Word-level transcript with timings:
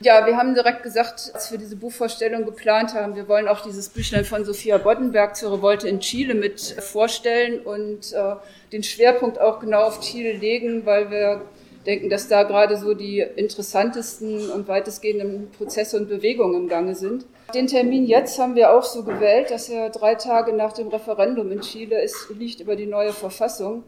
Ja, 0.00 0.26
wir 0.26 0.36
haben 0.36 0.54
direkt 0.54 0.82
gesagt, 0.82 1.30
als 1.34 1.50
wir 1.50 1.58
diese 1.58 1.76
Buchvorstellung 1.76 2.44
geplant 2.44 2.94
haben, 2.94 3.14
wir 3.14 3.28
wollen 3.28 3.46
auch 3.46 3.60
dieses 3.60 3.88
Büchlein 3.88 4.24
von 4.24 4.44
Sophia 4.44 4.76
Boddenberg 4.78 5.36
zur 5.36 5.52
Revolte 5.52 5.88
in 5.88 6.00
Chile 6.00 6.34
mit 6.34 6.60
vorstellen 6.60 7.60
und 7.60 8.12
äh, 8.12 8.34
den 8.72 8.82
Schwerpunkt 8.82 9.40
auch 9.40 9.60
genau 9.60 9.82
auf 9.82 10.00
Chile 10.00 10.32
legen, 10.32 10.84
weil 10.84 11.10
wir 11.10 11.42
denken, 11.86 12.10
dass 12.10 12.28
da 12.28 12.42
gerade 12.42 12.76
so 12.76 12.94
die 12.94 13.20
interessantesten 13.20 14.50
und 14.50 14.68
weitestgehenden 14.68 15.50
Prozesse 15.50 15.96
und 15.96 16.08
Bewegungen 16.08 16.62
im 16.62 16.68
Gange 16.68 16.94
sind. 16.94 17.26
Den 17.54 17.66
Termin 17.66 18.06
jetzt 18.06 18.38
haben 18.38 18.56
wir 18.56 18.72
auch 18.72 18.84
so 18.84 19.04
gewählt, 19.04 19.50
dass 19.50 19.68
er 19.68 19.90
drei 19.90 20.14
Tage 20.14 20.52
nach 20.52 20.72
dem 20.72 20.88
Referendum 20.88 21.52
in 21.52 21.60
Chile 21.60 22.02
ist, 22.02 22.30
liegt 22.36 22.60
über 22.60 22.74
die 22.74 22.86
neue 22.86 23.12
Verfassung. 23.12 23.84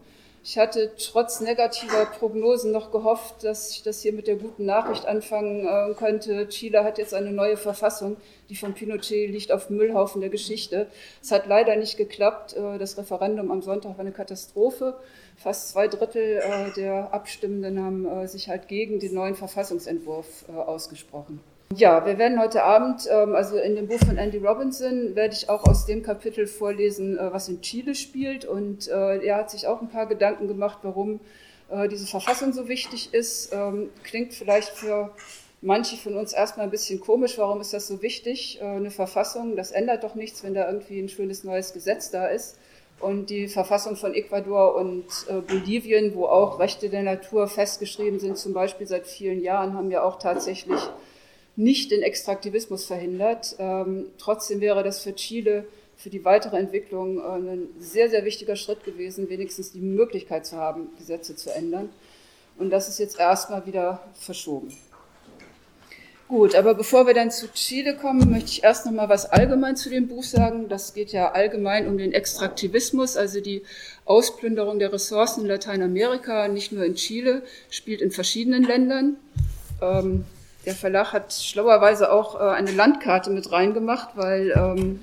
Ich 0.49 0.57
hatte 0.57 0.93
trotz 0.97 1.41
negativer 1.41 2.05
Prognosen 2.05 2.71
noch 2.71 2.89
gehofft, 2.89 3.43
dass 3.43 3.71
ich 3.71 3.83
das 3.83 4.01
hier 4.01 4.13
mit 4.13 4.27
der 4.27 4.37
guten 4.37 4.63
Nachricht 4.63 5.05
anfangen 5.05 5.67
äh, 5.67 5.93
könnte. 5.93 6.47
Chile 6.47 6.85
hat 6.85 6.97
jetzt 6.97 7.13
eine 7.13 7.33
neue 7.33 7.57
Verfassung, 7.57 8.15
die 8.47 8.55
von 8.55 8.73
Pinochet 8.73 9.29
liegt 9.29 9.51
auf 9.51 9.67
dem 9.67 9.75
Müllhaufen 9.75 10.21
der 10.21 10.29
Geschichte. 10.29 10.87
Es 11.21 11.31
hat 11.33 11.47
leider 11.47 11.75
nicht 11.75 11.97
geklappt. 11.97 12.55
Äh, 12.55 12.77
das 12.77 12.97
Referendum 12.97 13.51
am 13.51 13.61
Sonntag 13.61 13.97
war 13.97 13.99
eine 13.99 14.13
Katastrophe. 14.13 14.95
Fast 15.35 15.67
zwei 15.67 15.89
Drittel 15.89 16.37
äh, 16.37 16.71
der 16.77 17.13
Abstimmenden 17.13 17.83
haben 17.83 18.27
sich 18.29 18.47
halt 18.47 18.69
gegen 18.69 18.99
den 18.99 19.15
neuen 19.15 19.35
Verfassungsentwurf 19.35 20.47
ausgesprochen. 20.47 21.41
Ja, 21.75 22.05
wir 22.05 22.17
werden 22.17 22.39
heute 22.39 22.63
Abend, 22.63 23.07
ähm, 23.11 23.35
also 23.35 23.57
in 23.57 23.75
dem 23.75 23.87
Buch 23.87 23.99
von 23.99 24.17
Andy 24.17 24.37
Robinson, 24.37 25.15
werde 25.15 25.35
ich 25.35 25.49
auch 25.49 25.65
aus 25.65 25.85
dem 25.85 26.01
Kapitel 26.01 26.47
vorlesen, 26.47 27.17
äh, 27.17 27.33
was 27.33 27.49
in 27.49 27.61
Chile 27.61 27.93
spielt. 27.93 28.45
Und 28.45 28.87
äh, 28.87 29.17
er 29.25 29.35
hat 29.35 29.51
sich 29.51 29.67
auch 29.67 29.81
ein 29.81 29.89
paar 29.89 30.05
Gedanken 30.05 30.47
gemacht, 30.47 30.79
warum 30.83 31.19
äh, 31.69 31.89
diese 31.89 32.07
Verfassung 32.07 32.53
so 32.53 32.69
wichtig 32.69 33.13
ist. 33.13 33.53
Ähm, 33.53 33.89
klingt 34.03 34.33
vielleicht 34.33 34.69
für 34.69 35.11
manche 35.61 35.97
von 35.97 36.15
uns 36.15 36.31
erstmal 36.31 36.65
ein 36.67 36.71
bisschen 36.71 37.01
komisch. 37.01 37.37
Warum 37.37 37.59
ist 37.59 37.73
das 37.73 37.87
so 37.87 38.01
wichtig? 38.01 38.61
Eine 38.61 38.91
Verfassung, 38.91 39.55
das 39.55 39.71
ändert 39.71 40.03
doch 40.03 40.15
nichts, 40.15 40.43
wenn 40.43 40.53
da 40.53 40.67
irgendwie 40.67 40.99
ein 40.99 41.09
schönes 41.09 41.43
neues 41.43 41.73
Gesetz 41.73 42.11
da 42.11 42.27
ist. 42.27 42.57
Und 42.99 43.29
die 43.29 43.47
Verfassung 43.47 43.95
von 43.95 44.13
Ecuador 44.13 44.75
und 44.75 45.05
Bolivien, 45.47 46.13
wo 46.13 46.25
auch 46.27 46.59
Rechte 46.59 46.89
der 46.89 47.01
Natur 47.01 47.47
festgeschrieben 47.47 48.19
sind, 48.19 48.37
zum 48.37 48.53
Beispiel 48.53 48.85
seit 48.85 49.07
vielen 49.07 49.41
Jahren, 49.41 49.73
haben 49.73 49.89
ja 49.89 50.03
auch 50.03 50.19
tatsächlich 50.19 50.79
nicht 51.57 51.91
den 51.91 52.03
Extraktivismus 52.03 52.85
verhindert. 52.85 53.55
Ähm, 53.59 54.05
trotzdem 54.17 54.61
wäre 54.61 54.83
das 54.83 55.01
für 55.01 55.13
Chile 55.13 55.65
für 55.97 56.11
die 56.11 56.23
weitere 56.23 56.57
Entwicklung 56.57 57.17
äh, 57.17 57.51
ein 57.51 57.69
sehr, 57.79 58.09
sehr 58.09 58.23
wichtiger 58.23 58.55
Schritt 58.55 58.83
gewesen, 58.83 59.29
wenigstens 59.29 59.71
die 59.71 59.81
Möglichkeit 59.81 60.45
zu 60.45 60.55
haben, 60.55 60.89
Gesetze 60.97 61.35
zu 61.35 61.53
ändern. 61.53 61.89
Und 62.57 62.69
das 62.69 62.87
ist 62.87 62.99
jetzt 62.99 63.19
erstmal 63.19 63.65
wieder 63.65 64.03
verschoben. 64.13 64.71
Gut, 66.27 66.55
aber 66.55 66.73
bevor 66.75 67.07
wir 67.07 67.13
dann 67.13 67.31
zu 67.31 67.47
Chile 67.53 67.95
kommen, 67.95 68.29
möchte 68.29 68.49
ich 68.49 68.63
erst 68.63 68.85
noch 68.85 68.91
mal 68.91 69.07
was 69.07 69.25
allgemein 69.25 69.77
zu 69.77 69.89
dem 69.89 70.07
Buch 70.09 70.23
sagen. 70.23 70.67
Das 70.67 70.93
geht 70.93 71.13
ja 71.13 71.31
allgemein 71.31 71.87
um 71.87 71.97
den 71.97 72.11
Extraktivismus, 72.11 73.15
also 73.15 73.39
die 73.39 73.63
Ausplünderung 74.03 74.77
der 74.77 74.91
Ressourcen 74.91 75.41
in 75.41 75.47
Lateinamerika, 75.47 76.49
nicht 76.49 76.73
nur 76.73 76.83
in 76.83 76.95
Chile, 76.95 77.43
spielt 77.69 78.01
in 78.01 78.11
verschiedenen 78.11 78.63
Ländern. 78.63 79.15
Ähm, 79.81 80.25
der 80.67 80.75
Verlag 80.75 81.13
hat 81.13 81.31
schlauerweise 81.31 82.11
auch 82.11 82.35
äh, 82.35 82.43
eine 82.43 82.71
Landkarte 82.71 83.29
mit 83.29 83.53
reingemacht, 83.53 84.09
weil 84.15 84.51
ähm, 84.53 85.01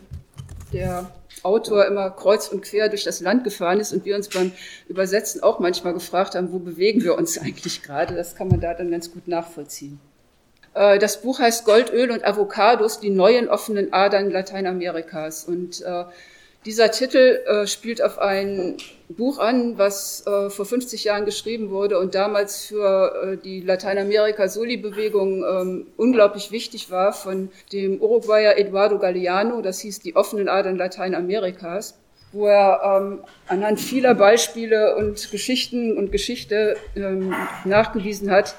der 0.74 1.10
Autor 1.42 1.86
immer 1.86 2.10
kreuz 2.10 2.48
und 2.48 2.60
quer 2.60 2.90
durch 2.90 3.02
das 3.02 3.22
Land 3.22 3.44
gefahren 3.44 3.80
ist 3.80 3.94
und 3.94 4.04
wir 4.04 4.14
uns 4.14 4.28
beim 4.28 4.52
Übersetzen 4.88 5.42
auch 5.42 5.60
manchmal 5.60 5.94
gefragt 5.94 6.34
haben, 6.34 6.52
wo 6.52 6.58
bewegen 6.58 7.02
wir 7.02 7.16
uns 7.16 7.38
eigentlich 7.42 7.82
gerade. 7.82 8.14
Das 8.14 8.36
kann 8.36 8.48
man 8.48 8.60
da 8.60 8.74
dann 8.74 8.90
ganz 8.90 9.10
gut 9.10 9.26
nachvollziehen. 9.26 9.98
Äh, 10.74 10.98
das 10.98 11.22
Buch 11.22 11.38
heißt 11.38 11.64
Goldöl 11.64 12.10
und 12.10 12.26
Avocados, 12.26 13.00
die 13.00 13.08
neuen 13.08 13.48
offenen 13.48 13.90
Adern 13.94 14.30
Lateinamerikas. 14.30 15.44
Und 15.44 15.80
äh, 15.80 16.04
dieser 16.64 16.90
Titel 16.90 17.40
äh, 17.46 17.66
spielt 17.66 18.02
auf 18.02 18.18
ein 18.18 18.76
Buch 19.08 19.38
an, 19.38 19.76
was 19.76 20.26
äh, 20.26 20.48
vor 20.48 20.64
50 20.64 21.04
Jahren 21.04 21.24
geschrieben 21.24 21.70
wurde 21.70 21.98
und 21.98 22.14
damals 22.14 22.66
für 22.66 23.34
äh, 23.34 23.36
die 23.36 23.60
Lateinamerika-Soli-Bewegung 23.60 25.44
ähm, 25.44 25.86
unglaublich 25.96 26.50
wichtig 26.50 26.90
war 26.90 27.12
von 27.12 27.50
dem 27.72 28.00
Uruguayer 28.00 28.56
Eduardo 28.56 28.98
Galeano. 28.98 29.60
Das 29.60 29.80
hieß 29.80 30.00
Die 30.00 30.16
offenen 30.16 30.48
Adern 30.48 30.76
Lateinamerikas 30.76 31.98
wo 32.34 32.48
er 32.48 32.80
ähm, 32.84 33.20
anhand 33.46 33.80
vieler 33.80 34.14
Beispiele 34.14 34.96
und 34.96 35.30
Geschichten 35.30 35.96
und 35.96 36.10
Geschichte 36.10 36.76
ähm, 36.96 37.32
nachgewiesen 37.64 38.30
hat, 38.30 38.56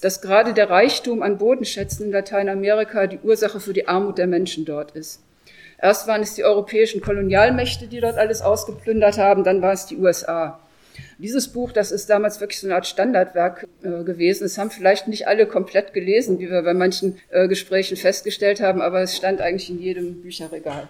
dass 0.00 0.22
gerade 0.22 0.54
der 0.54 0.70
Reichtum 0.70 1.22
an 1.22 1.38
Bodenschätzen 1.38 2.06
in 2.06 2.12
Lateinamerika 2.12 3.06
die 3.06 3.18
Ursache 3.22 3.60
für 3.60 3.74
die 3.74 3.86
Armut 3.86 4.16
der 4.16 4.26
Menschen 4.26 4.64
dort 4.64 4.92
ist. 4.92 5.22
Erst 5.80 6.08
waren 6.08 6.22
es 6.22 6.34
die 6.34 6.44
europäischen 6.44 7.00
Kolonialmächte, 7.00 7.86
die 7.86 8.00
dort 8.00 8.16
alles 8.16 8.42
ausgeplündert 8.42 9.18
haben, 9.18 9.44
dann 9.44 9.62
war 9.62 9.72
es 9.72 9.86
die 9.86 9.96
USA. 9.96 10.58
Dieses 11.18 11.48
Buch, 11.48 11.72
das 11.72 11.92
ist 11.92 12.10
damals 12.10 12.40
wirklich 12.40 12.60
so 12.60 12.66
eine 12.66 12.76
Art 12.76 12.86
Standardwerk 12.86 13.66
äh, 13.82 14.02
gewesen. 14.04 14.44
Es 14.44 14.58
haben 14.58 14.70
vielleicht 14.70 15.08
nicht 15.08 15.28
alle 15.28 15.46
komplett 15.46 15.92
gelesen, 15.92 16.38
wie 16.38 16.50
wir 16.50 16.62
bei 16.62 16.74
manchen 16.74 17.18
äh, 17.30 17.46
Gesprächen 17.48 17.96
festgestellt 17.96 18.60
haben, 18.60 18.80
aber 18.80 19.02
es 19.02 19.16
stand 19.16 19.40
eigentlich 19.40 19.70
in 19.70 19.80
jedem 19.80 20.22
Bücherregal. 20.22 20.88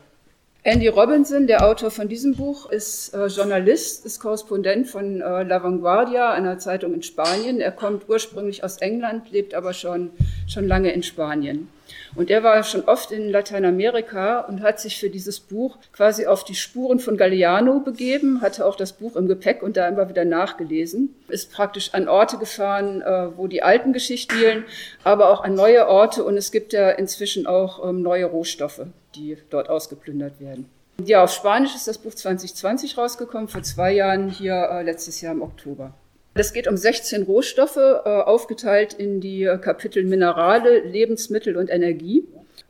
Andy 0.64 0.88
Robinson, 0.88 1.46
der 1.46 1.64
Autor 1.64 1.90
von 1.90 2.08
diesem 2.08 2.34
Buch, 2.34 2.68
ist 2.68 3.14
äh, 3.14 3.26
Journalist, 3.28 4.04
ist 4.04 4.18
Korrespondent 4.20 4.88
von 4.88 5.20
äh, 5.20 5.42
La 5.44 5.62
Vanguardia, 5.62 6.32
einer 6.32 6.58
Zeitung 6.58 6.94
in 6.94 7.02
Spanien. 7.02 7.60
Er 7.60 7.70
kommt 7.70 8.08
ursprünglich 8.08 8.64
aus 8.64 8.78
England, 8.78 9.30
lebt 9.30 9.54
aber 9.54 9.72
schon, 9.72 10.10
schon 10.48 10.66
lange 10.66 10.92
in 10.92 11.04
Spanien. 11.04 11.68
Und 12.16 12.28
er 12.28 12.42
war 12.42 12.62
schon 12.64 12.84
oft 12.84 13.12
in 13.12 13.30
Lateinamerika 13.30 14.40
und 14.40 14.60
hat 14.60 14.80
sich 14.80 14.98
für 14.98 15.10
dieses 15.10 15.40
Buch 15.40 15.78
quasi 15.92 16.26
auf 16.26 16.44
die 16.44 16.56
Spuren 16.56 16.98
von 16.98 17.16
Galeano 17.16 17.80
begeben, 17.80 18.40
hatte 18.40 18.66
auch 18.66 18.76
das 18.76 18.92
Buch 18.92 19.16
im 19.16 19.28
Gepäck 19.28 19.62
und 19.62 19.76
da 19.76 19.88
immer 19.88 20.08
wieder 20.08 20.24
nachgelesen, 20.24 21.14
ist 21.28 21.52
praktisch 21.52 21.94
an 21.94 22.08
Orte 22.08 22.36
gefahren, 22.36 23.00
äh, 23.00 23.36
wo 23.36 23.46
die 23.46 23.62
alten 23.62 23.92
Geschichten 23.92 24.34
spielen, 24.34 24.64
aber 25.04 25.30
auch 25.30 25.42
an 25.42 25.54
neue 25.54 25.88
Orte 25.88 26.24
und 26.24 26.36
es 26.36 26.50
gibt 26.50 26.72
ja 26.72 26.90
inzwischen 26.90 27.46
auch 27.46 27.88
ähm, 27.88 28.02
neue 28.02 28.26
Rohstoffe, 28.26 28.82
die 29.18 29.36
dort 29.50 29.68
ausgeplündert 29.68 30.40
werden. 30.40 30.68
Ja, 31.04 31.22
auf 31.22 31.32
Spanisch 31.32 31.74
ist 31.74 31.86
das 31.86 31.98
Buch 31.98 32.14
2020 32.14 32.98
rausgekommen, 32.98 33.48
vor 33.48 33.62
zwei 33.62 33.92
Jahren 33.92 34.30
hier 34.30 34.54
äh, 34.54 34.82
letztes 34.82 35.20
Jahr 35.20 35.32
im 35.32 35.42
Oktober. 35.42 35.92
Es 36.34 36.52
geht 36.52 36.68
um 36.68 36.76
16 36.76 37.22
Rohstoffe, 37.22 37.76
äh, 37.76 38.08
aufgeteilt 38.08 38.94
in 38.94 39.20
die 39.20 39.44
äh, 39.44 39.58
Kapitel 39.58 40.04
Minerale, 40.04 40.80
Lebensmittel 40.80 41.56
und 41.56 41.70
Energie. 41.70 42.24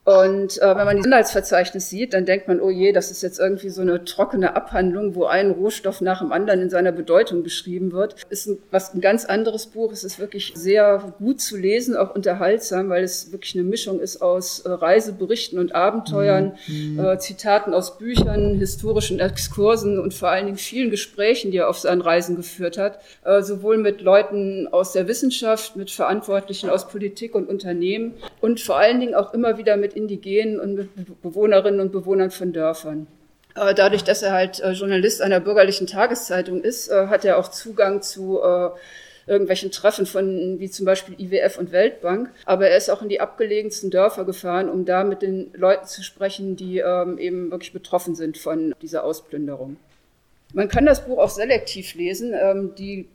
Und 0.08 0.56
äh, 0.62 0.74
wenn 0.74 0.86
man 0.86 0.96
die 0.96 1.06
Inhaltsverzeichnis 1.06 1.91
sieht, 1.91 2.14
dann 2.14 2.24
denkt 2.24 2.48
man, 2.48 2.62
oh 2.62 2.70
je, 2.70 2.92
das 2.92 3.10
ist 3.10 3.22
jetzt 3.22 3.38
irgendwie 3.38 3.69
so 3.69 3.82
eine 3.82 4.06
trockene 4.06 4.56
Abhandlung, 4.56 5.14
wo 5.14 5.26
ein 5.26 5.50
Rohstoff 5.50 6.00
nach 6.00 6.20
dem 6.20 6.32
anderen 6.32 6.62
in 6.62 6.70
seiner 6.70 6.92
Bedeutung 6.92 7.42
beschrieben 7.42 7.92
wird. 7.92 8.16
Ist 8.30 8.46
ein, 8.46 8.56
was 8.70 8.94
ein 8.94 9.02
ganz 9.02 9.26
anderes 9.26 9.66
Buch. 9.66 9.92
Es 9.92 10.04
ist 10.04 10.19
wirklich 10.19 10.52
sehr 10.54 11.12
gut 11.19 11.42
zu 11.42 11.58
lesen, 11.58 11.94
auch 11.94 12.14
unterhaltsam, 12.14 12.88
weil 12.88 13.04
es 13.04 13.32
wirklich 13.32 13.54
eine 13.54 13.64
Mischung 13.64 14.00
ist 14.00 14.22
aus 14.22 14.60
äh, 14.60 14.70
Reiseberichten 14.70 15.58
und 15.58 15.74
Abenteuern, 15.74 16.54
mhm. 16.66 16.98
äh, 16.98 17.19
Zitaten 17.19 17.75
aus 17.75 17.98
Büchern, 17.98 18.54
historischen 18.54 19.20
Exkursen 19.20 19.98
und 19.98 20.14
vor 20.14 20.30
allen 20.30 20.46
Dingen 20.46 20.56
vielen 20.56 20.90
Gesprächen, 20.90 21.50
die 21.50 21.58
er 21.58 21.69
auf 21.69 21.80
seinen 21.80 22.00
Reisen 22.00 22.34
geführt 22.34 22.78
hat, 22.78 22.98
äh, 23.26 23.42
sowohl 23.42 23.76
mit 23.76 24.00
Leuten 24.00 24.69
aus 24.69 24.92
der 24.92 25.06
Wissenschaft, 25.06 25.76
mit 25.76 25.90
Verantwortlichen 25.90 26.70
aus 26.70 26.88
Politik 26.88 27.34
und 27.34 27.46
Unternehmen 27.46 28.14
und 28.40 28.62
vor 28.62 28.78
allen 28.78 29.00
Dingen 29.00 29.14
auch 29.14 29.34
immer 29.34 29.58
wieder 29.58 29.76
mit 29.76 29.97
Indigenen 29.98 30.60
und 30.60 30.75
mit 30.75 31.22
Bewohnerinnen 31.22 31.81
und 31.81 31.92
Bewohnern 31.92 32.31
von 32.31 32.53
Dörfern. 32.53 33.06
Dadurch, 33.54 34.04
dass 34.04 34.22
er 34.22 34.32
halt 34.32 34.60
äh, 34.60 34.70
Journalist 34.70 35.20
einer 35.20 35.41
bürgerlichen 35.41 35.88
Tageszeitung 35.88 36.62
ist, 36.62 36.88
äh, 36.88 37.09
hat 37.09 37.25
er 37.25 37.38
auch 37.38 37.48
Zugang 37.48 38.03
zu 38.03 38.41
äh, 38.41 38.70
irgendwelchen 39.26 39.70
Treffen 39.70 40.06
von, 40.06 40.58
wie 40.58 40.70
zum 40.70 40.87
Beispiel 40.87 41.14
IWF 41.19 41.58
und 41.58 41.72
Weltbank. 41.72 42.31
Aber 42.44 42.69
er 42.69 42.76
ist 42.76 42.88
auch 42.88 43.03
in 43.03 43.08
die 43.08 43.20
abgelegensten 43.20 43.91
Dörfer 43.91 44.25
gefahren, 44.25 44.69
um 44.69 44.84
da 44.84 45.05
mit 45.05 45.23
den 45.23 45.50
Leuten 45.55 45.87
zu 45.87 46.02
sprechen, 46.02 46.56
die 46.56 46.78
ähm, 46.78 47.19
eben 47.19 47.50
wirklich 47.50 47.73
betroffen 47.73 48.14
sind 48.14 48.38
von 48.38 48.75
dieser 48.81 49.05
Ausplünderung. 49.05 49.76
Man 50.55 50.69
kann 50.69 50.87
das 50.87 51.05
Buch 51.05 51.19
auch 51.19 51.31
selektiv 51.31 51.94
lesen. 51.94 52.32
Ähm, 52.34 52.75
die 52.76 53.08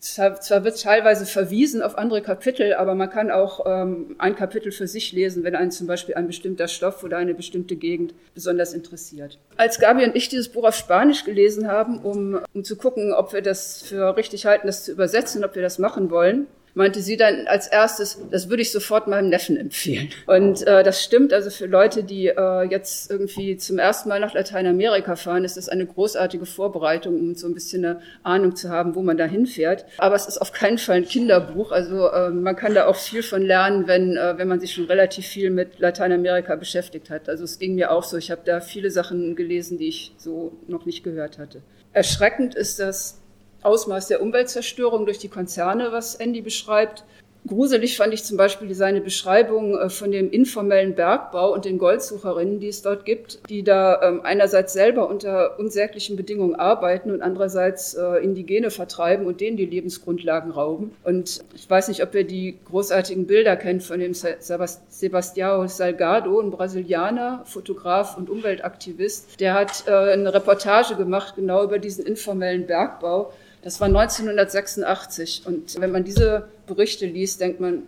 zwar 0.00 0.64
wird 0.64 0.80
teilweise 0.80 1.26
verwiesen 1.26 1.82
auf 1.82 1.98
andere 1.98 2.22
Kapitel, 2.22 2.74
aber 2.74 2.94
man 2.94 3.10
kann 3.10 3.30
auch 3.30 3.66
ähm, 3.66 4.14
ein 4.18 4.36
Kapitel 4.36 4.70
für 4.70 4.86
sich 4.86 5.12
lesen, 5.12 5.42
wenn 5.42 5.56
einen 5.56 5.72
zum 5.72 5.86
Beispiel 5.86 6.14
ein 6.14 6.26
bestimmter 6.28 6.68
Stoff 6.68 7.02
oder 7.02 7.16
eine 7.16 7.34
bestimmte 7.34 7.76
Gegend 7.76 8.14
besonders 8.34 8.74
interessiert. 8.74 9.38
Als 9.56 9.80
Gabi 9.80 10.04
und 10.04 10.14
ich 10.14 10.28
dieses 10.28 10.48
Buch 10.48 10.64
auf 10.64 10.76
Spanisch 10.76 11.24
gelesen 11.24 11.66
haben, 11.66 11.98
um, 11.98 12.38
um 12.54 12.62
zu 12.62 12.76
gucken, 12.76 13.12
ob 13.12 13.32
wir 13.32 13.42
das 13.42 13.82
für 13.82 14.16
richtig 14.16 14.46
halten, 14.46 14.68
das 14.68 14.84
zu 14.84 14.92
übersetzen, 14.92 15.44
ob 15.44 15.56
wir 15.56 15.62
das 15.62 15.78
machen 15.78 16.10
wollen, 16.10 16.46
meinte 16.78 17.02
sie 17.02 17.16
dann 17.16 17.46
als 17.46 17.66
erstes, 17.66 18.18
das 18.30 18.48
würde 18.48 18.62
ich 18.62 18.70
sofort 18.70 19.08
meinem 19.08 19.28
Neffen 19.28 19.56
empfehlen. 19.56 20.08
Und 20.26 20.66
äh, 20.66 20.82
das 20.82 21.02
stimmt, 21.02 21.32
also 21.32 21.50
für 21.50 21.66
Leute, 21.66 22.04
die 22.04 22.28
äh, 22.28 22.62
jetzt 22.70 23.10
irgendwie 23.10 23.56
zum 23.56 23.78
ersten 23.78 24.08
Mal 24.08 24.20
nach 24.20 24.32
Lateinamerika 24.32 25.16
fahren, 25.16 25.44
ist 25.44 25.56
das 25.56 25.68
eine 25.68 25.84
großartige 25.86 26.46
Vorbereitung, 26.46 27.18
um 27.18 27.34
so 27.34 27.48
ein 27.48 27.54
bisschen 27.54 27.84
eine 27.84 28.00
Ahnung 28.22 28.54
zu 28.54 28.70
haben, 28.70 28.94
wo 28.94 29.02
man 29.02 29.18
da 29.18 29.24
hinfährt. 29.24 29.86
Aber 29.98 30.14
es 30.14 30.26
ist 30.26 30.38
auf 30.38 30.52
keinen 30.52 30.78
Fall 30.78 30.98
ein 30.98 31.04
Kinderbuch. 31.04 31.72
Also 31.72 32.08
äh, 32.10 32.30
man 32.30 32.54
kann 32.54 32.74
da 32.74 32.86
auch 32.86 32.96
viel 32.96 33.24
von 33.24 33.42
lernen, 33.42 33.88
wenn, 33.88 34.16
äh, 34.16 34.38
wenn 34.38 34.46
man 34.46 34.60
sich 34.60 34.72
schon 34.72 34.84
relativ 34.84 35.26
viel 35.26 35.50
mit 35.50 35.80
Lateinamerika 35.80 36.54
beschäftigt 36.54 37.10
hat. 37.10 37.28
Also 37.28 37.42
es 37.42 37.58
ging 37.58 37.74
mir 37.74 37.90
auch 37.90 38.04
so. 38.04 38.16
Ich 38.16 38.30
habe 38.30 38.42
da 38.44 38.60
viele 38.60 38.92
Sachen 38.92 39.34
gelesen, 39.34 39.78
die 39.78 39.88
ich 39.88 40.14
so 40.16 40.52
noch 40.68 40.86
nicht 40.86 41.02
gehört 41.02 41.38
hatte. 41.38 41.60
Erschreckend 41.92 42.54
ist 42.54 42.78
das 42.78 43.17
Ausmaß 43.62 44.08
der 44.08 44.22
Umweltzerstörung 44.22 45.04
durch 45.04 45.18
die 45.18 45.28
Konzerne, 45.28 45.92
was 45.92 46.14
Andy 46.14 46.40
beschreibt. 46.40 47.04
Gruselig 47.46 47.96
fand 47.96 48.12
ich 48.12 48.24
zum 48.24 48.36
Beispiel 48.36 48.74
seine 48.74 49.00
Beschreibung 49.00 49.78
äh, 49.78 49.88
von 49.88 50.10
dem 50.10 50.30
informellen 50.30 50.94
Bergbau 50.94 51.52
und 51.52 51.64
den 51.64 51.78
Goldsucherinnen, 51.78 52.60
die 52.60 52.68
es 52.68 52.82
dort 52.82 53.04
gibt, 53.04 53.38
die 53.48 53.62
da 53.62 54.02
ähm, 54.02 54.20
einerseits 54.22 54.74
selber 54.74 55.08
unter 55.08 55.58
unsäglichen 55.58 56.16
Bedingungen 56.16 56.56
arbeiten 56.56 57.10
und 57.10 57.22
andererseits 57.22 57.94
äh, 57.94 58.22
Indigene 58.22 58.70
vertreiben 58.70 59.26
und 59.26 59.40
denen 59.40 59.56
die 59.56 59.64
Lebensgrundlagen 59.64 60.50
rauben. 60.50 60.94
Und 61.04 61.42
ich 61.54 61.68
weiß 61.70 61.88
nicht, 61.88 62.02
ob 62.02 62.14
ihr 62.14 62.24
die 62.24 62.58
großartigen 62.66 63.26
Bilder 63.26 63.56
kennt 63.56 63.82
von 63.82 64.00
dem 64.00 64.12
Sebastião 64.12 65.68
Salgado, 65.68 66.40
ein 66.40 66.50
Brasilianer, 66.50 67.42
Fotograf 67.46 68.18
und 68.18 68.28
Umweltaktivist. 68.28 69.40
Der 69.40 69.54
hat 69.54 69.84
äh, 69.86 69.92
eine 69.92 70.34
Reportage 70.34 70.96
gemacht 70.96 71.34
genau 71.36 71.64
über 71.64 71.78
diesen 71.78 72.04
informellen 72.04 72.66
Bergbau 72.66 73.32
das 73.68 73.82
war 73.82 73.88
1986 73.88 75.42
und 75.44 75.78
wenn 75.78 75.92
man 75.92 76.02
diese 76.02 76.48
Berichte 76.66 77.04
liest, 77.04 77.42
denkt 77.42 77.60
man, 77.60 77.82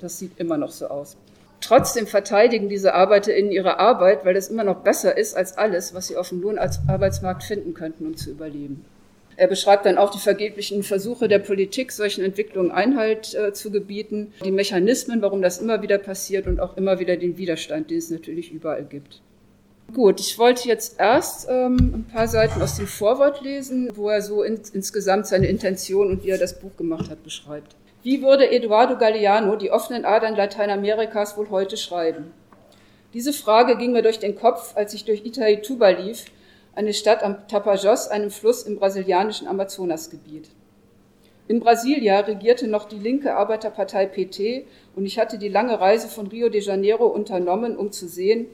das 0.00 0.18
sieht 0.18 0.40
immer 0.40 0.56
noch 0.56 0.70
so 0.70 0.86
aus. 0.86 1.18
Trotzdem 1.60 2.06
verteidigen 2.06 2.70
diese 2.70 2.94
ArbeiterInnen 2.94 3.52
ihre 3.52 3.78
Arbeit, 3.78 4.24
weil 4.24 4.32
das 4.32 4.48
immer 4.48 4.64
noch 4.64 4.76
besser 4.76 5.14
ist 5.18 5.36
als 5.36 5.58
alles, 5.58 5.92
was 5.92 6.06
sie 6.06 6.16
auf 6.16 6.30
dem 6.30 6.40
Lohnarbeitsmarkt 6.40 7.42
finden 7.42 7.74
könnten, 7.74 8.06
um 8.06 8.16
zu 8.16 8.30
überleben. 8.30 8.86
Er 9.36 9.46
beschreibt 9.46 9.84
dann 9.84 9.98
auch 9.98 10.10
die 10.10 10.20
vergeblichen 10.20 10.82
Versuche 10.82 11.28
der 11.28 11.40
Politik, 11.40 11.92
solchen 11.92 12.24
Entwicklungen 12.24 12.70
Einhalt 12.70 13.34
äh, 13.34 13.52
zu 13.52 13.70
gebieten, 13.70 14.32
die 14.42 14.50
Mechanismen, 14.50 15.20
warum 15.20 15.42
das 15.42 15.58
immer 15.58 15.82
wieder 15.82 15.98
passiert 15.98 16.46
und 16.46 16.60
auch 16.60 16.78
immer 16.78 16.98
wieder 16.98 17.18
den 17.18 17.36
Widerstand, 17.36 17.90
den 17.90 17.98
es 17.98 18.08
natürlich 18.08 18.52
überall 18.52 18.86
gibt. 18.86 19.20
Gut, 19.94 20.20
ich 20.20 20.38
wollte 20.38 20.68
jetzt 20.68 20.98
erst 20.98 21.46
ähm, 21.48 21.76
ein 21.76 22.06
paar 22.12 22.28
Seiten 22.28 22.60
aus 22.60 22.76
dem 22.76 22.86
Vorwort 22.86 23.40
lesen, 23.42 23.90
wo 23.94 24.08
er 24.08 24.20
so 24.20 24.42
in, 24.42 24.60
insgesamt 24.72 25.26
seine 25.26 25.46
Intention 25.46 26.10
und 26.10 26.24
wie 26.24 26.30
er 26.30 26.38
das 26.38 26.58
Buch 26.58 26.76
gemacht 26.76 27.08
hat 27.08 27.22
beschreibt. 27.22 27.76
Wie 28.02 28.22
würde 28.22 28.50
Eduardo 28.50 28.98
Galeano 28.98 29.56
die 29.56 29.70
offenen 29.70 30.04
Adern 30.04 30.36
Lateinamerikas 30.36 31.36
wohl 31.36 31.50
heute 31.50 31.76
schreiben? 31.76 32.32
Diese 33.14 33.32
Frage 33.32 33.76
ging 33.76 33.92
mir 33.92 34.02
durch 34.02 34.18
den 34.18 34.36
Kopf, 34.36 34.76
als 34.76 34.92
ich 34.92 35.04
durch 35.04 35.24
Itaituba 35.24 35.88
lief, 35.90 36.26
eine 36.74 36.92
Stadt 36.92 37.22
am 37.22 37.48
Tapajós, 37.48 38.08
einem 38.08 38.30
Fluss 38.30 38.64
im 38.64 38.76
brasilianischen 38.76 39.48
Amazonasgebiet. 39.48 40.50
In 41.48 41.60
Brasilia 41.60 42.20
regierte 42.20 42.66
noch 42.66 42.86
die 42.86 42.98
linke 42.98 43.34
Arbeiterpartei 43.34 44.06
PT 44.06 44.66
und 44.94 45.06
ich 45.06 45.18
hatte 45.18 45.38
die 45.38 45.48
lange 45.48 45.80
Reise 45.80 46.08
von 46.08 46.26
Rio 46.26 46.48
de 46.48 46.60
Janeiro 46.60 47.06
unternommen, 47.06 47.76
um 47.76 47.92
zu 47.92 48.08
sehen, 48.08 48.46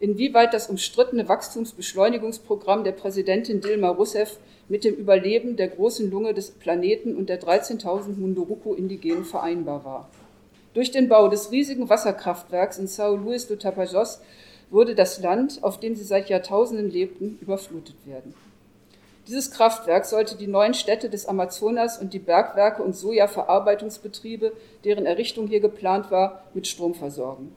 inwieweit 0.00 0.52
das 0.52 0.68
umstrittene 0.68 1.28
Wachstumsbeschleunigungsprogramm 1.28 2.84
der 2.84 2.92
Präsidentin 2.92 3.60
Dilma 3.60 3.88
Rousseff 3.88 4.38
mit 4.68 4.84
dem 4.84 4.94
Überleben 4.94 5.56
der 5.56 5.68
großen 5.68 6.10
Lunge 6.10 6.34
des 6.34 6.50
Planeten 6.50 7.16
und 7.16 7.28
der 7.28 7.40
13.000 7.40 8.18
Munduruku-Indigenen 8.18 9.24
vereinbar 9.24 9.84
war. 9.84 10.10
Durch 10.74 10.90
den 10.90 11.08
Bau 11.08 11.28
des 11.28 11.52
riesigen 11.52 11.88
Wasserkraftwerks 11.88 12.78
in 12.78 12.86
São 12.86 13.16
Luís 13.16 13.48
do 13.48 13.54
Tapajós 13.54 14.20
würde 14.70 14.94
das 14.94 15.20
Land, 15.20 15.62
auf 15.62 15.80
dem 15.80 15.94
sie 15.94 16.04
seit 16.04 16.28
Jahrtausenden 16.28 16.90
lebten, 16.90 17.38
überflutet 17.40 17.96
werden. 18.04 18.34
Dieses 19.26 19.50
Kraftwerk 19.50 20.04
sollte 20.04 20.36
die 20.36 20.46
neuen 20.46 20.74
Städte 20.74 21.08
des 21.08 21.26
Amazonas 21.26 21.98
und 21.98 22.12
die 22.12 22.18
Bergwerke 22.18 22.82
und 22.82 22.94
Sojaverarbeitungsbetriebe, 22.94 24.52
deren 24.84 25.06
Errichtung 25.06 25.48
hier 25.48 25.60
geplant 25.60 26.10
war, 26.10 26.44
mit 26.54 26.66
Strom 26.66 26.94
versorgen. 26.94 27.52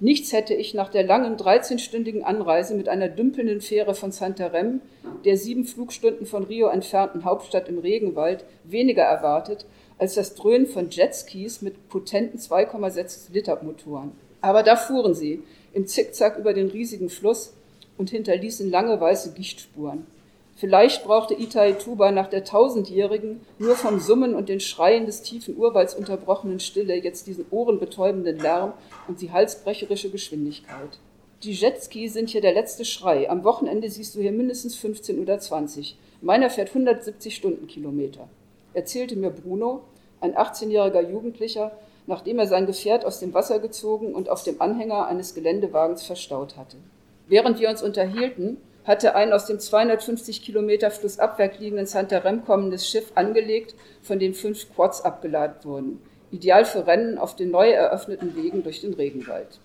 Nichts 0.00 0.32
hätte 0.32 0.54
ich 0.54 0.74
nach 0.74 0.90
der 0.90 1.04
langen 1.04 1.36
13-stündigen 1.36 2.22
Anreise 2.22 2.74
mit 2.74 2.88
einer 2.88 3.08
dümpelnden 3.08 3.60
Fähre 3.60 3.94
von 3.94 4.10
Santarem, 4.10 4.80
der 5.24 5.38
sieben 5.38 5.64
Flugstunden 5.64 6.26
von 6.26 6.44
Rio 6.44 6.66
entfernten 6.68 7.24
Hauptstadt 7.24 7.68
im 7.68 7.78
Regenwald, 7.78 8.44
weniger 8.64 9.04
erwartet 9.04 9.66
als 9.96 10.14
das 10.14 10.34
Dröhnen 10.34 10.66
von 10.66 10.90
Jetskis 10.90 11.62
mit 11.62 11.88
potenten 11.88 12.40
2,6 12.40 13.32
Liter 13.32 13.62
Motoren. 13.62 14.12
Aber 14.40 14.62
da 14.62 14.76
fuhren 14.76 15.14
sie 15.14 15.42
im 15.72 15.86
Zickzack 15.86 16.36
über 16.38 16.52
den 16.52 16.68
riesigen 16.68 17.08
Fluss 17.08 17.54
und 17.96 18.10
hinterließen 18.10 18.70
lange 18.70 19.00
weiße 19.00 19.32
Gichtspuren. 19.34 20.06
Vielleicht 20.56 21.04
brauchte 21.04 21.34
Itaituba 21.34 22.12
nach 22.12 22.28
der 22.28 22.44
tausendjährigen, 22.44 23.40
nur 23.58 23.74
vom 23.74 23.98
Summen 23.98 24.34
und 24.34 24.48
den 24.48 24.60
Schreien 24.60 25.04
des 25.04 25.22
tiefen 25.22 25.56
Urwalds 25.56 25.94
unterbrochenen 25.94 26.60
Stille 26.60 26.94
jetzt 26.94 27.26
diesen 27.26 27.46
ohrenbetäubenden 27.50 28.38
Lärm 28.38 28.72
und 29.08 29.20
die 29.20 29.32
halsbrecherische 29.32 30.10
Geschwindigkeit. 30.10 30.98
Die 31.42 31.52
Jetski 31.52 32.08
sind 32.08 32.30
hier 32.30 32.40
der 32.40 32.54
letzte 32.54 32.84
Schrei. 32.84 33.28
Am 33.28 33.42
Wochenende 33.42 33.90
siehst 33.90 34.14
du 34.14 34.20
hier 34.20 34.32
mindestens 34.32 34.76
15 34.76 35.20
oder 35.20 35.38
20. 35.40 35.98
Meiner 36.22 36.48
fährt 36.48 36.68
170 36.68 37.34
Stundenkilometer. 37.34 38.28
Erzählte 38.72 39.16
mir 39.16 39.30
Bruno, 39.30 39.82
ein 40.20 40.34
18-jähriger 40.34 41.10
Jugendlicher, 41.10 41.72
nachdem 42.06 42.38
er 42.38 42.46
sein 42.46 42.66
Gefährt 42.66 43.04
aus 43.04 43.18
dem 43.18 43.34
Wasser 43.34 43.58
gezogen 43.58 44.14
und 44.14 44.28
auf 44.28 44.42
dem 44.44 44.62
Anhänger 44.62 45.06
eines 45.06 45.34
Geländewagens 45.34 46.04
verstaut 46.04 46.56
hatte. 46.56 46.76
Während 47.26 47.60
wir 47.60 47.68
uns 47.70 47.82
unterhielten, 47.82 48.58
hatte 48.84 49.14
ein 49.14 49.32
aus 49.32 49.46
dem 49.46 49.58
250 49.58 50.42
Kilometer 50.42 50.90
flussabwärts 50.90 51.58
liegenden 51.58 51.86
Santarem 51.86 52.44
kommendes 52.44 52.88
Schiff 52.88 53.12
angelegt, 53.14 53.74
von 54.02 54.18
dem 54.18 54.34
fünf 54.34 54.74
Quads 54.74 55.02
abgeladen 55.02 55.56
wurden. 55.64 56.02
Ideal 56.30 56.64
für 56.64 56.86
Rennen 56.86 57.18
auf 57.18 57.36
den 57.36 57.50
neu 57.50 57.70
eröffneten 57.70 58.36
Wegen 58.36 58.62
durch 58.62 58.80
den 58.80 58.94
Regenwald. 58.94 59.60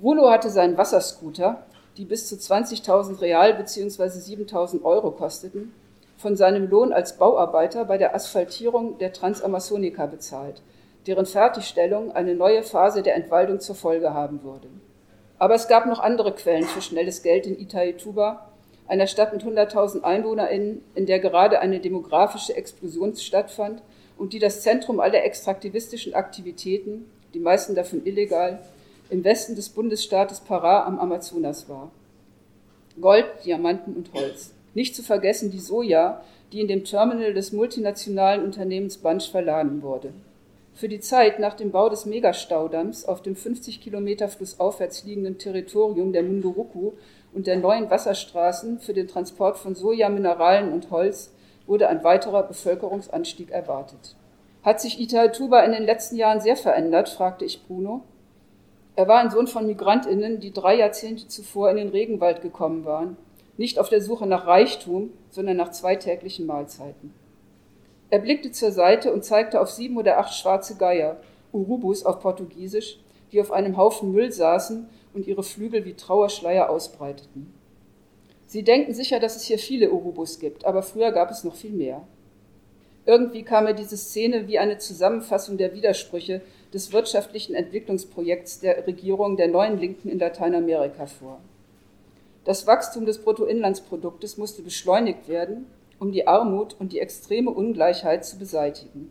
Bruno 0.00 0.30
hatte 0.30 0.50
seinen 0.50 0.78
Wasserscooter, 0.78 1.62
die 1.96 2.04
bis 2.04 2.28
zu 2.28 2.36
20.000 2.36 3.20
Real 3.20 3.54
bzw. 3.54 4.04
7.000 4.04 4.84
Euro 4.84 5.10
kosteten, 5.10 5.74
von 6.16 6.36
seinem 6.36 6.70
Lohn 6.70 6.92
als 6.92 7.18
Bauarbeiter 7.18 7.84
bei 7.84 7.98
der 7.98 8.14
Asphaltierung 8.14 8.98
der 8.98 9.12
Transamazonica 9.12 10.06
bezahlt, 10.06 10.62
deren 11.06 11.26
Fertigstellung 11.26 12.12
eine 12.12 12.34
neue 12.34 12.62
Phase 12.62 13.02
der 13.02 13.16
Entwaldung 13.16 13.60
zur 13.60 13.74
Folge 13.74 14.14
haben 14.14 14.42
würde. 14.44 14.68
Aber 15.38 15.54
es 15.54 15.66
gab 15.66 15.86
noch 15.86 15.98
andere 15.98 16.32
Quellen 16.32 16.64
für 16.64 16.80
schnelles 16.80 17.22
Geld 17.22 17.46
in 17.46 17.58
Itaituba, 17.58 18.51
einer 18.88 19.06
Stadt 19.06 19.32
mit 19.32 19.42
100.000 19.42 20.02
EinwohnerInnen, 20.02 20.82
in 20.94 21.06
der 21.06 21.18
gerade 21.18 21.60
eine 21.60 21.80
demografische 21.80 22.54
Explosion 22.56 23.16
stattfand 23.16 23.82
und 24.18 24.32
die 24.32 24.38
das 24.38 24.62
Zentrum 24.62 25.00
aller 25.00 25.24
extraktivistischen 25.24 26.14
Aktivitäten, 26.14 27.06
die 27.34 27.40
meisten 27.40 27.74
davon 27.74 28.04
illegal, 28.04 28.58
im 29.10 29.24
Westen 29.24 29.56
des 29.56 29.68
Bundesstaates 29.68 30.42
Pará 30.42 30.84
am 30.84 30.98
Amazonas 30.98 31.68
war. 31.68 31.90
Gold, 33.00 33.26
Diamanten 33.44 33.94
und 33.94 34.12
Holz. 34.12 34.52
Nicht 34.74 34.94
zu 34.94 35.02
vergessen 35.02 35.50
die 35.50 35.58
Soja, 35.58 36.22
die 36.52 36.60
in 36.60 36.68
dem 36.68 36.84
Terminal 36.84 37.34
des 37.34 37.52
multinationalen 37.52 38.44
Unternehmens 38.44 38.98
Bunch 38.98 39.30
verladen 39.30 39.82
wurde. 39.82 40.12
Für 40.74 40.88
die 40.88 41.00
Zeit 41.00 41.38
nach 41.38 41.54
dem 41.54 41.70
Bau 41.70 41.88
des 41.88 42.06
Megastaudamms 42.06 43.04
auf 43.04 43.22
dem 43.22 43.36
50 43.36 43.80
Kilometer 43.80 44.28
flussaufwärts 44.28 45.04
liegenden 45.04 45.38
Territorium 45.38 46.12
der 46.12 46.22
Munduruku 46.22 46.92
und 47.34 47.46
der 47.46 47.56
neuen 47.56 47.90
Wasserstraßen 47.90 48.78
für 48.78 48.92
den 48.92 49.08
Transport 49.08 49.58
von 49.58 49.74
Soja, 49.74 50.08
Mineralien 50.08 50.72
und 50.72 50.90
Holz 50.90 51.32
wurde 51.66 51.88
ein 51.88 52.04
weiterer 52.04 52.42
Bevölkerungsanstieg 52.42 53.50
erwartet. 53.50 54.16
Hat 54.62 54.80
sich 54.80 55.00
Itaituba 55.00 55.60
in 55.60 55.72
den 55.72 55.84
letzten 55.84 56.16
Jahren 56.16 56.40
sehr 56.40 56.56
verändert? 56.56 57.08
fragte 57.08 57.44
ich 57.44 57.66
Bruno. 57.66 58.02
Er 58.94 59.08
war 59.08 59.20
ein 59.20 59.30
Sohn 59.30 59.46
von 59.46 59.66
Migrantinnen, 59.66 60.40
die 60.40 60.52
drei 60.52 60.76
Jahrzehnte 60.76 61.26
zuvor 61.26 61.70
in 61.70 61.78
den 61.78 61.88
Regenwald 61.88 62.42
gekommen 62.42 62.84
waren, 62.84 63.16
nicht 63.56 63.78
auf 63.78 63.88
der 63.88 64.02
Suche 64.02 64.26
nach 64.26 64.46
Reichtum, 64.46 65.10
sondern 65.30 65.56
nach 65.56 65.70
zweitäglichen 65.70 66.46
Mahlzeiten. 66.46 67.14
Er 68.10 68.18
blickte 68.18 68.52
zur 68.52 68.72
Seite 68.72 69.12
und 69.12 69.24
zeigte 69.24 69.60
auf 69.60 69.70
sieben 69.70 69.96
oder 69.96 70.18
acht 70.18 70.34
schwarze 70.34 70.76
Geier, 70.76 71.16
Urubus 71.52 72.04
auf 72.04 72.20
Portugiesisch, 72.20 72.98
die 73.32 73.40
auf 73.40 73.50
einem 73.50 73.78
Haufen 73.78 74.12
Müll 74.12 74.30
saßen 74.30 74.88
und 75.14 75.26
ihre 75.26 75.42
Flügel 75.42 75.84
wie 75.84 75.94
Trauerschleier 75.94 76.70
ausbreiteten. 76.70 77.52
Sie 78.46 78.62
denken 78.62 78.92
sicher, 78.94 79.20
dass 79.20 79.36
es 79.36 79.44
hier 79.44 79.58
viele 79.58 79.90
Urubus 79.90 80.38
gibt, 80.38 80.64
aber 80.64 80.82
früher 80.82 81.12
gab 81.12 81.30
es 81.30 81.44
noch 81.44 81.54
viel 81.54 81.72
mehr. 81.72 82.06
Irgendwie 83.04 83.42
kam 83.42 83.64
mir 83.64 83.74
diese 83.74 83.96
Szene 83.96 84.46
wie 84.46 84.58
eine 84.58 84.78
Zusammenfassung 84.78 85.56
der 85.56 85.74
Widersprüche 85.74 86.40
des 86.72 86.92
wirtschaftlichen 86.92 87.54
Entwicklungsprojekts 87.54 88.60
der 88.60 88.86
Regierung 88.86 89.36
der 89.36 89.48
neuen 89.48 89.78
Linken 89.78 90.08
in 90.08 90.18
Lateinamerika 90.18 91.06
vor. 91.06 91.40
Das 92.44 92.66
Wachstum 92.66 93.06
des 93.06 93.18
Bruttoinlandsproduktes 93.18 94.36
musste 94.36 94.62
beschleunigt 94.62 95.28
werden, 95.28 95.66
um 95.98 96.12
die 96.12 96.26
Armut 96.26 96.76
und 96.78 96.92
die 96.92 96.98
extreme 96.98 97.50
Ungleichheit 97.50 98.24
zu 98.24 98.38
beseitigen. 98.38 99.10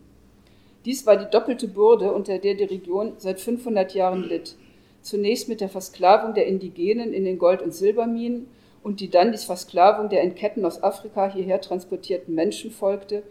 Dies 0.86 1.06
war 1.06 1.16
die 1.16 1.30
doppelte 1.30 1.68
Bürde, 1.68 2.12
unter 2.12 2.40
der 2.40 2.56
die 2.56 2.64
Region 2.64 3.14
seit 3.18 3.40
500 3.40 3.94
Jahren 3.94 4.24
litt. 4.24 4.56
Zunächst 5.02 5.50
mit 5.50 5.62
der 5.62 5.70
Versklavung 5.70 6.34
der 6.34 6.46
Indigenen 6.48 7.14
in 7.14 7.26
den 7.26 7.40
Gold- 7.40 7.62
und 7.62 7.74
Silberminen 7.74 8.48
und 8.84 9.00
die 9.00 9.10
dann 9.10 9.32
die 9.32 9.38
Versklavung 9.38 10.10
der 10.10 10.22
in 10.22 10.36
Ketten 10.36 10.66
aus 10.66 10.84
Afrika 10.84 11.28
hierher 11.28 11.62
transportierten 11.62 12.34
Menschen 12.34 12.72
folgte, 12.72 13.24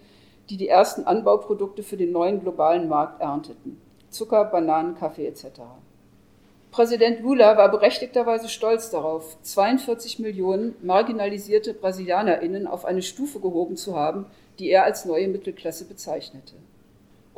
die 0.48 0.56
die 0.56 0.68
ersten 0.68 1.04
Anbauprodukte 1.04 1.82
für 1.82 1.96
den 1.96 2.12
neuen 2.12 2.40
globalen 2.40 2.88
Markt 2.88 3.20
ernteten. 3.20 3.80
Zucker, 4.10 4.44
Bananen, 4.44 4.96
Kaffee 4.96 5.26
etc. 5.26 5.46
Präsident 6.72 7.20
Lula 7.20 7.56
war 7.56 7.68
berechtigterweise 7.70 8.48
stolz 8.48 8.90
darauf, 8.90 9.36
42 9.42 10.20
Millionen 10.20 10.74
marginalisierte 10.82 11.74
Brasilianerinnen 11.74 12.66
auf 12.66 12.84
eine 12.84 13.02
Stufe 13.02 13.40
gehoben 13.40 13.76
zu 13.76 13.96
haben, 13.96 14.26
die 14.58 14.70
er 14.70 14.84
als 14.84 15.04
neue 15.04 15.28
Mittelklasse 15.28 15.84
bezeichnete. 15.84 16.54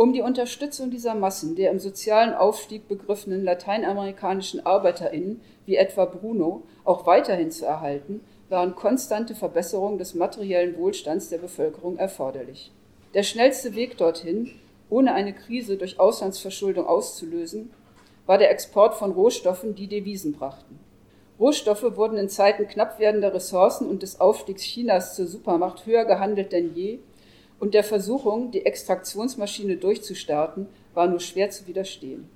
Um 0.03 0.13
die 0.13 0.23
Unterstützung 0.23 0.91
dieser 0.91 1.15
Massen 1.15 1.55
der 1.55 1.71
im 1.71 1.79
sozialen 1.79 2.35
Aufstieg 2.35 2.89
begriffenen 2.89 3.45
lateinamerikanischen 3.45 4.67
Arbeiterinnen, 4.67 5.41
wie 5.65 5.77
etwa 5.77 6.07
Bruno, 6.07 6.65
auch 6.83 7.07
weiterhin 7.07 7.53
zu 7.53 7.67
erhalten, 7.67 8.21
waren 8.49 8.75
konstante 8.75 9.37
Verbesserungen 9.37 9.99
des 9.99 10.15
materiellen 10.15 10.77
Wohlstands 10.77 11.29
der 11.29 11.39
Bevölkerung 11.39 11.99
erforderlich. 11.99 12.73
Der 13.15 13.23
schnellste 13.23 13.77
Weg 13.77 13.97
dorthin, 13.97 14.51
ohne 14.91 15.15
eine 15.15 15.35
Krise 15.35 15.77
durch 15.77 16.01
Auslandsverschuldung 16.01 16.85
auszulösen, 16.85 17.71
war 18.27 18.39
der 18.39 18.51
Export 18.51 18.97
von 18.97 19.13
Rohstoffen, 19.13 19.77
die 19.77 19.87
Devisen 19.87 20.33
brachten. 20.33 20.81
Rohstoffe 21.39 21.95
wurden 21.95 22.19
in 22.19 22.29
Zeiten 22.29 22.67
knapp 22.67 22.99
werdender 22.99 23.33
Ressourcen 23.33 23.87
und 23.87 24.03
des 24.03 24.21
Aufstiegs 24.21 24.65
Chinas 24.65 25.15
zur 25.15 25.29
Supermacht 25.29 25.87
höher 25.87 26.07
gehandelt 26.07 26.51
denn 26.51 26.75
je, 26.75 26.99
und 27.63 27.75
der 27.75 27.85
Versuchung, 27.85 28.51
die 28.51 28.67
Extraktionsmaschine 28.67 29.77
durchzustarten, 29.77 30.67
war 30.95 31.07
nur 31.07 31.21
schwer 31.21 31.49
zu 31.51 31.69
widerstehen. 31.69 32.29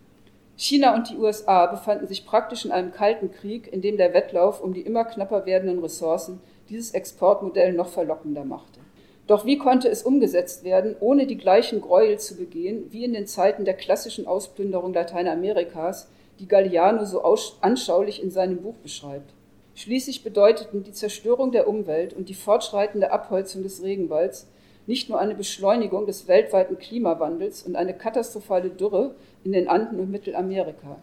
China 0.56 0.94
und 0.94 1.10
die 1.10 1.16
USA 1.16 1.66
befanden 1.66 2.06
sich 2.06 2.24
praktisch 2.24 2.64
in 2.64 2.70
einem 2.70 2.92
kalten 2.92 3.32
Krieg, 3.32 3.66
in 3.72 3.80
dem 3.80 3.96
der 3.96 4.14
Wettlauf 4.14 4.60
um 4.60 4.72
die 4.72 4.82
immer 4.82 5.04
knapper 5.04 5.44
werdenden 5.44 5.80
Ressourcen 5.80 6.38
dieses 6.68 6.92
Exportmodell 6.92 7.72
noch 7.72 7.88
verlockender 7.88 8.44
machte. 8.44 8.78
Doch 9.26 9.44
wie 9.44 9.58
konnte 9.58 9.88
es 9.88 10.04
umgesetzt 10.04 10.62
werden, 10.62 10.94
ohne 11.00 11.26
die 11.26 11.38
gleichen 11.38 11.80
Gräuel 11.80 12.20
zu 12.20 12.36
begehen 12.36 12.84
wie 12.92 13.04
in 13.04 13.12
den 13.12 13.26
Zeiten 13.26 13.64
der 13.64 13.74
klassischen 13.74 14.28
Ausplünderung 14.28 14.94
Lateinamerikas, 14.94 16.06
die 16.38 16.46
Galliano 16.46 17.04
so 17.04 17.20
anschaulich 17.62 18.22
in 18.22 18.30
seinem 18.30 18.58
Buch 18.58 18.76
beschreibt? 18.76 19.34
Schließlich 19.74 20.22
bedeuteten 20.22 20.84
die 20.84 20.92
Zerstörung 20.92 21.50
der 21.50 21.66
Umwelt 21.66 22.14
und 22.14 22.28
die 22.28 22.34
fortschreitende 22.34 23.10
Abholzung 23.10 23.64
des 23.64 23.82
Regenwalds 23.82 24.46
nicht 24.86 25.08
nur 25.08 25.18
eine 25.18 25.34
Beschleunigung 25.34 26.06
des 26.06 26.28
weltweiten 26.28 26.78
Klimawandels 26.78 27.62
und 27.62 27.76
eine 27.76 27.94
katastrophale 27.94 28.70
Dürre 28.70 29.14
in 29.44 29.52
den 29.52 29.68
Anden 29.68 29.98
und 29.98 30.10
Mittelamerika. 30.10 30.98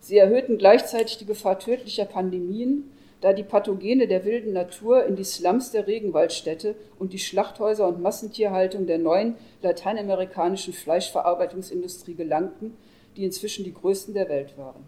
Sie 0.00 0.18
erhöhten 0.18 0.58
gleichzeitig 0.58 1.18
die 1.18 1.26
Gefahr 1.26 1.58
tödlicher 1.58 2.04
Pandemien 2.04 2.90
da 3.20 3.32
die 3.32 3.42
Pathogene 3.42 4.06
der 4.06 4.24
wilden 4.24 4.52
Natur 4.52 5.04
in 5.04 5.16
die 5.16 5.24
Slums 5.24 5.70
der 5.70 5.86
Regenwaldstädte 5.86 6.74
und 6.98 7.12
die 7.12 7.18
Schlachthäuser 7.18 7.88
und 7.88 8.00
Massentierhaltung 8.00 8.86
der 8.86 8.98
neuen 8.98 9.34
lateinamerikanischen 9.62 10.72
Fleischverarbeitungsindustrie 10.72 12.14
gelangten, 12.14 12.76
die 13.16 13.24
inzwischen 13.24 13.64
die 13.64 13.72
größten 13.72 14.14
der 14.14 14.28
Welt 14.28 14.58
waren. 14.58 14.84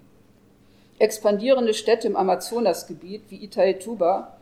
Expandierende 0.98 1.74
Städte 1.74 2.06
im 2.06 2.16
Amazonasgebiet 2.16 3.22
wie 3.30 3.42
Itaituba 3.42 4.37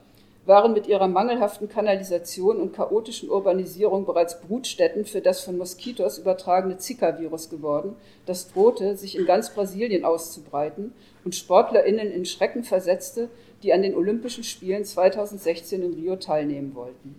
waren 0.46 0.72
mit 0.72 0.86
ihrer 0.86 1.08
mangelhaften 1.08 1.68
Kanalisation 1.68 2.60
und 2.60 2.72
chaotischen 2.72 3.28
Urbanisierung 3.28 4.06
bereits 4.06 4.40
Brutstätten 4.40 5.04
für 5.04 5.20
das 5.20 5.40
von 5.40 5.58
Moskitos 5.58 6.18
übertragene 6.18 6.78
Zika-Virus 6.78 7.50
geworden, 7.50 7.96
das 8.26 8.52
drohte, 8.52 8.96
sich 8.96 9.18
in 9.18 9.26
ganz 9.26 9.52
Brasilien 9.52 10.04
auszubreiten 10.04 10.92
und 11.24 11.34
SportlerInnen 11.34 12.12
in 12.12 12.24
Schrecken 12.24 12.62
versetzte, 12.62 13.28
die 13.64 13.72
an 13.72 13.82
den 13.82 13.96
Olympischen 13.96 14.44
Spielen 14.44 14.84
2016 14.84 15.82
in 15.82 15.94
Rio 15.94 16.14
teilnehmen 16.14 16.76
wollten. 16.76 17.16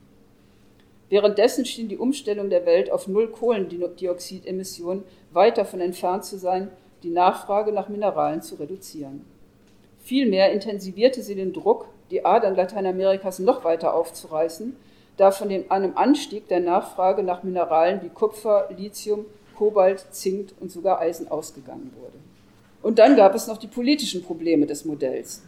Währenddessen 1.10 1.66
schien 1.66 1.90
die 1.90 1.98
Umstellung 1.98 2.50
der 2.50 2.66
Welt 2.66 2.92
auf 2.92 3.08
Null 3.08 3.30
Kohlendioxidemissionen 3.30 5.04
weit 5.32 5.58
davon 5.58 5.82
entfernt 5.82 6.24
zu 6.24 6.38
sein, 6.38 6.70
die 7.04 7.10
Nachfrage 7.10 7.72
nach 7.72 7.90
Mineralen 7.90 8.42
zu 8.42 8.56
reduzieren. 8.56 9.26
Vielmehr 10.00 10.52
intensivierte 10.52 11.22
sie 11.22 11.36
den 11.36 11.54
Druck, 11.54 11.88
die 12.12 12.26
Adern 12.26 12.56
Lateinamerikas 12.56 13.40
noch 13.40 13.64
weiter 13.64 13.94
aufzureißen, 13.94 14.76
da 15.18 15.32
von 15.32 15.50
dem, 15.50 15.72
einem 15.72 15.98
Anstieg 15.98 16.48
der 16.48 16.60
Nachfrage 16.60 17.24
nach 17.24 17.44
Mineralen 17.44 18.02
wie 18.02 18.10
Kupfer, 18.10 18.70
Lithium, 18.78 19.26
Kobalt, 19.58 20.06
Zink 20.12 20.50
und 20.60 20.72
sogar 20.72 21.00
Eisen 21.00 21.30
ausgegangen 21.30 21.92
wurde. 22.00 22.18
Und 22.84 23.00
dann 23.00 23.16
gab 23.16 23.34
es 23.34 23.48
noch 23.48 23.58
die 23.58 23.68
politischen 23.68 24.24
Probleme 24.24 24.68
des 24.68 24.86
Modells. 24.86 25.44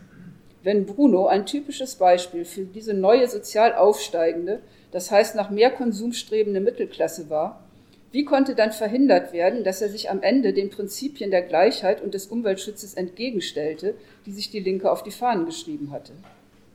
Wenn 0.63 0.85
Bruno 0.85 1.27
ein 1.27 1.45
typisches 1.45 1.95
Beispiel 1.95 2.43
für 2.43 2.65
diese 2.65 2.93
neue 2.93 3.27
sozial 3.29 3.75
aufsteigende, 3.75 4.59
das 4.91 5.11
heißt 5.11 5.35
nach 5.35 5.49
mehr 5.49 5.71
Konsum 5.71 6.11
strebende 6.11 6.59
Mittelklasse 6.59 7.29
war, 7.29 7.63
wie 8.11 8.25
konnte 8.25 8.55
dann 8.55 8.71
verhindert 8.71 9.33
werden, 9.33 9.63
dass 9.63 9.81
er 9.81 9.89
sich 9.89 10.09
am 10.09 10.23
Ende 10.23 10.51
den 10.51 10.71
Prinzipien 10.71 11.29
der 11.29 11.43
Gleichheit 11.43 12.01
und 12.01 12.15
des 12.15 12.25
Umweltschutzes 12.25 12.95
entgegenstellte, 12.95 13.93
die 14.25 14.31
sich 14.31 14.49
die 14.49 14.59
Linke 14.59 14.91
auf 14.91 15.03
die 15.03 15.11
Fahnen 15.11 15.45
geschrieben 15.45 15.91
hatte? 15.91 16.13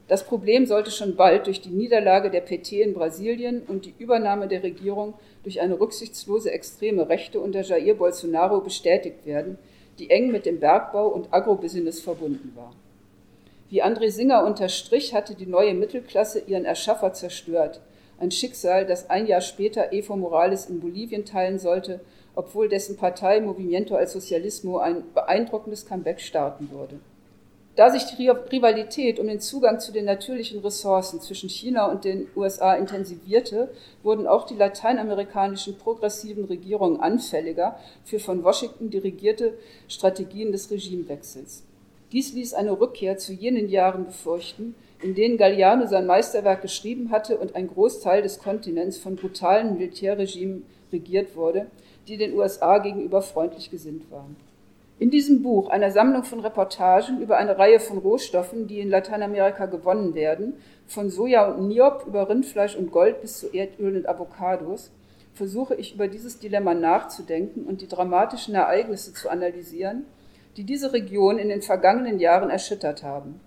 Das 0.07 0.23
Problem 0.23 0.67
sollte 0.67 0.91
schon 0.91 1.15
bald 1.15 1.47
durch 1.47 1.61
die 1.61 1.69
Niederlage 1.69 2.29
der 2.29 2.41
PT 2.41 2.73
in 2.73 2.93
Brasilien 2.93 3.63
und 3.67 3.85
die 3.85 3.95
Übernahme 3.97 4.47
der 4.47 4.61
Regierung 4.61 5.15
durch 5.41 5.61
eine 5.61 5.79
rücksichtslose 5.79 6.51
extreme 6.51 7.09
Rechte 7.09 7.39
unter 7.39 7.61
Jair 7.61 7.95
Bolsonaro 7.95 8.61
bestätigt 8.61 9.25
werden, 9.25 9.57
die 9.97 10.11
eng 10.11 10.31
mit 10.31 10.45
dem 10.45 10.59
Bergbau 10.59 11.07
und 11.07 11.33
Agrobusiness 11.33 12.01
verbunden 12.01 12.51
war. 12.55 12.73
Wie 13.69 13.83
André 13.83 14.11
Singer 14.11 14.45
unterstrich, 14.45 15.15
hatte 15.15 15.33
die 15.33 15.47
neue 15.47 15.73
Mittelklasse 15.73 16.39
ihren 16.39 16.65
Erschaffer 16.65 17.13
zerstört. 17.13 17.81
Ein 18.19 18.29
Schicksal, 18.29 18.85
das 18.85 19.09
ein 19.09 19.25
Jahr 19.25 19.41
später 19.41 19.91
Evo 19.91 20.15
Morales 20.15 20.67
in 20.67 20.81
Bolivien 20.81 21.25
teilen 21.25 21.57
sollte, 21.57 21.99
obwohl 22.35 22.69
dessen 22.69 22.95
Partei 22.95 23.41
Movimiento 23.41 23.95
al 23.95 24.07
Socialismo 24.07 24.77
ein 24.77 25.03
beeindruckendes 25.13 25.87
Comeback 25.87 26.21
starten 26.21 26.69
würde. 26.71 26.99
Da 27.75 27.89
sich 27.89 28.05
die 28.05 28.29
Rivalität 28.29 29.19
um 29.19 29.27
den 29.27 29.41
Zugang 29.41 29.81
zu 29.81 29.91
den 29.91 30.05
natürlichen 30.05 30.61
Ressourcen 30.61 31.19
zwischen 31.19 31.49
China 31.49 31.91
und 31.91 32.05
den 32.05 32.27
USA 32.33 32.73
intensivierte, 32.73 33.69
wurden 34.01 34.27
auch 34.27 34.45
die 34.45 34.55
lateinamerikanischen 34.55 35.77
progressiven 35.77 36.45
Regierungen 36.45 37.01
anfälliger 37.01 37.77
für 38.05 38.19
von 38.19 38.45
Washington 38.45 38.89
dirigierte 38.89 39.55
Strategien 39.89 40.53
des 40.53 40.71
Regimewechsels. 40.71 41.63
Dies 42.13 42.33
ließ 42.33 42.53
eine 42.53 42.79
Rückkehr 42.79 43.17
zu 43.17 43.33
jenen 43.33 43.67
Jahren 43.67 44.05
befürchten, 44.05 44.75
in 45.01 45.13
denen 45.13 45.37
Galliano 45.37 45.85
sein 45.85 46.05
Meisterwerk 46.05 46.61
geschrieben 46.61 47.11
hatte 47.11 47.37
und 47.37 47.55
ein 47.55 47.67
Großteil 47.67 48.21
des 48.21 48.39
Kontinents 48.39 48.97
von 48.97 49.17
brutalen 49.17 49.73
Militärregimen 49.73 50.63
regiert 50.93 51.35
wurde, 51.35 51.65
die 52.07 52.15
den 52.15 52.37
USA 52.37 52.77
gegenüber 52.77 53.21
freundlich 53.21 53.69
gesinnt 53.69 54.09
waren. 54.11 54.37
In 54.97 55.09
diesem 55.09 55.43
Buch, 55.43 55.69
einer 55.69 55.91
Sammlung 55.91 56.23
von 56.23 56.39
Reportagen 56.39 57.19
über 57.19 57.35
eine 57.35 57.57
Reihe 57.57 57.81
von 57.81 57.97
Rohstoffen, 57.97 58.65
die 58.65 58.79
in 58.79 58.89
Lateinamerika 58.89 59.65
gewonnen 59.65 60.15
werden, 60.15 60.53
von 60.87 61.09
Soja 61.09 61.47
und 61.47 61.67
Niob 61.67 62.05
über 62.07 62.29
Rindfleisch 62.29 62.77
und 62.77 62.91
Gold 62.91 63.19
bis 63.19 63.39
zu 63.39 63.53
Erdöl 63.53 63.97
und 63.97 64.07
Avocados, 64.07 64.91
versuche 65.33 65.75
ich 65.75 65.95
über 65.95 66.07
dieses 66.07 66.39
Dilemma 66.39 66.73
nachzudenken 66.73 67.65
und 67.65 67.81
die 67.81 67.89
dramatischen 67.89 68.55
Ereignisse 68.55 69.13
zu 69.13 69.29
analysieren, 69.29 70.05
die 70.55 70.63
diese 70.63 70.93
Region 70.93 71.39
in 71.39 71.49
den 71.49 71.61
vergangenen 71.61 72.19
Jahren 72.19 72.49
erschüttert 72.49 73.03
haben. 73.03 73.41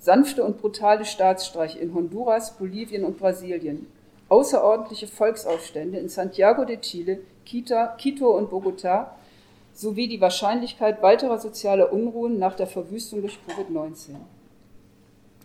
Sanfte 0.00 0.42
und 0.42 0.60
brutale 0.60 1.04
Staatsstreiche 1.04 1.78
in 1.78 1.94
Honduras, 1.94 2.56
Bolivien 2.56 3.04
und 3.04 3.16
Brasilien, 3.16 3.86
außerordentliche 4.28 5.06
Volksaufstände 5.06 5.98
in 5.98 6.08
Santiago 6.08 6.64
de 6.64 6.80
Chile, 6.80 7.20
Quito 7.46 8.36
und 8.36 8.50
Bogotá 8.50 9.10
sowie 9.80 10.08
die 10.08 10.20
Wahrscheinlichkeit 10.20 11.00
weiterer 11.00 11.38
sozialer 11.38 11.90
Unruhen 11.90 12.38
nach 12.38 12.54
der 12.54 12.66
Verwüstung 12.66 13.22
durch 13.22 13.38
Covid-19. 13.48 14.16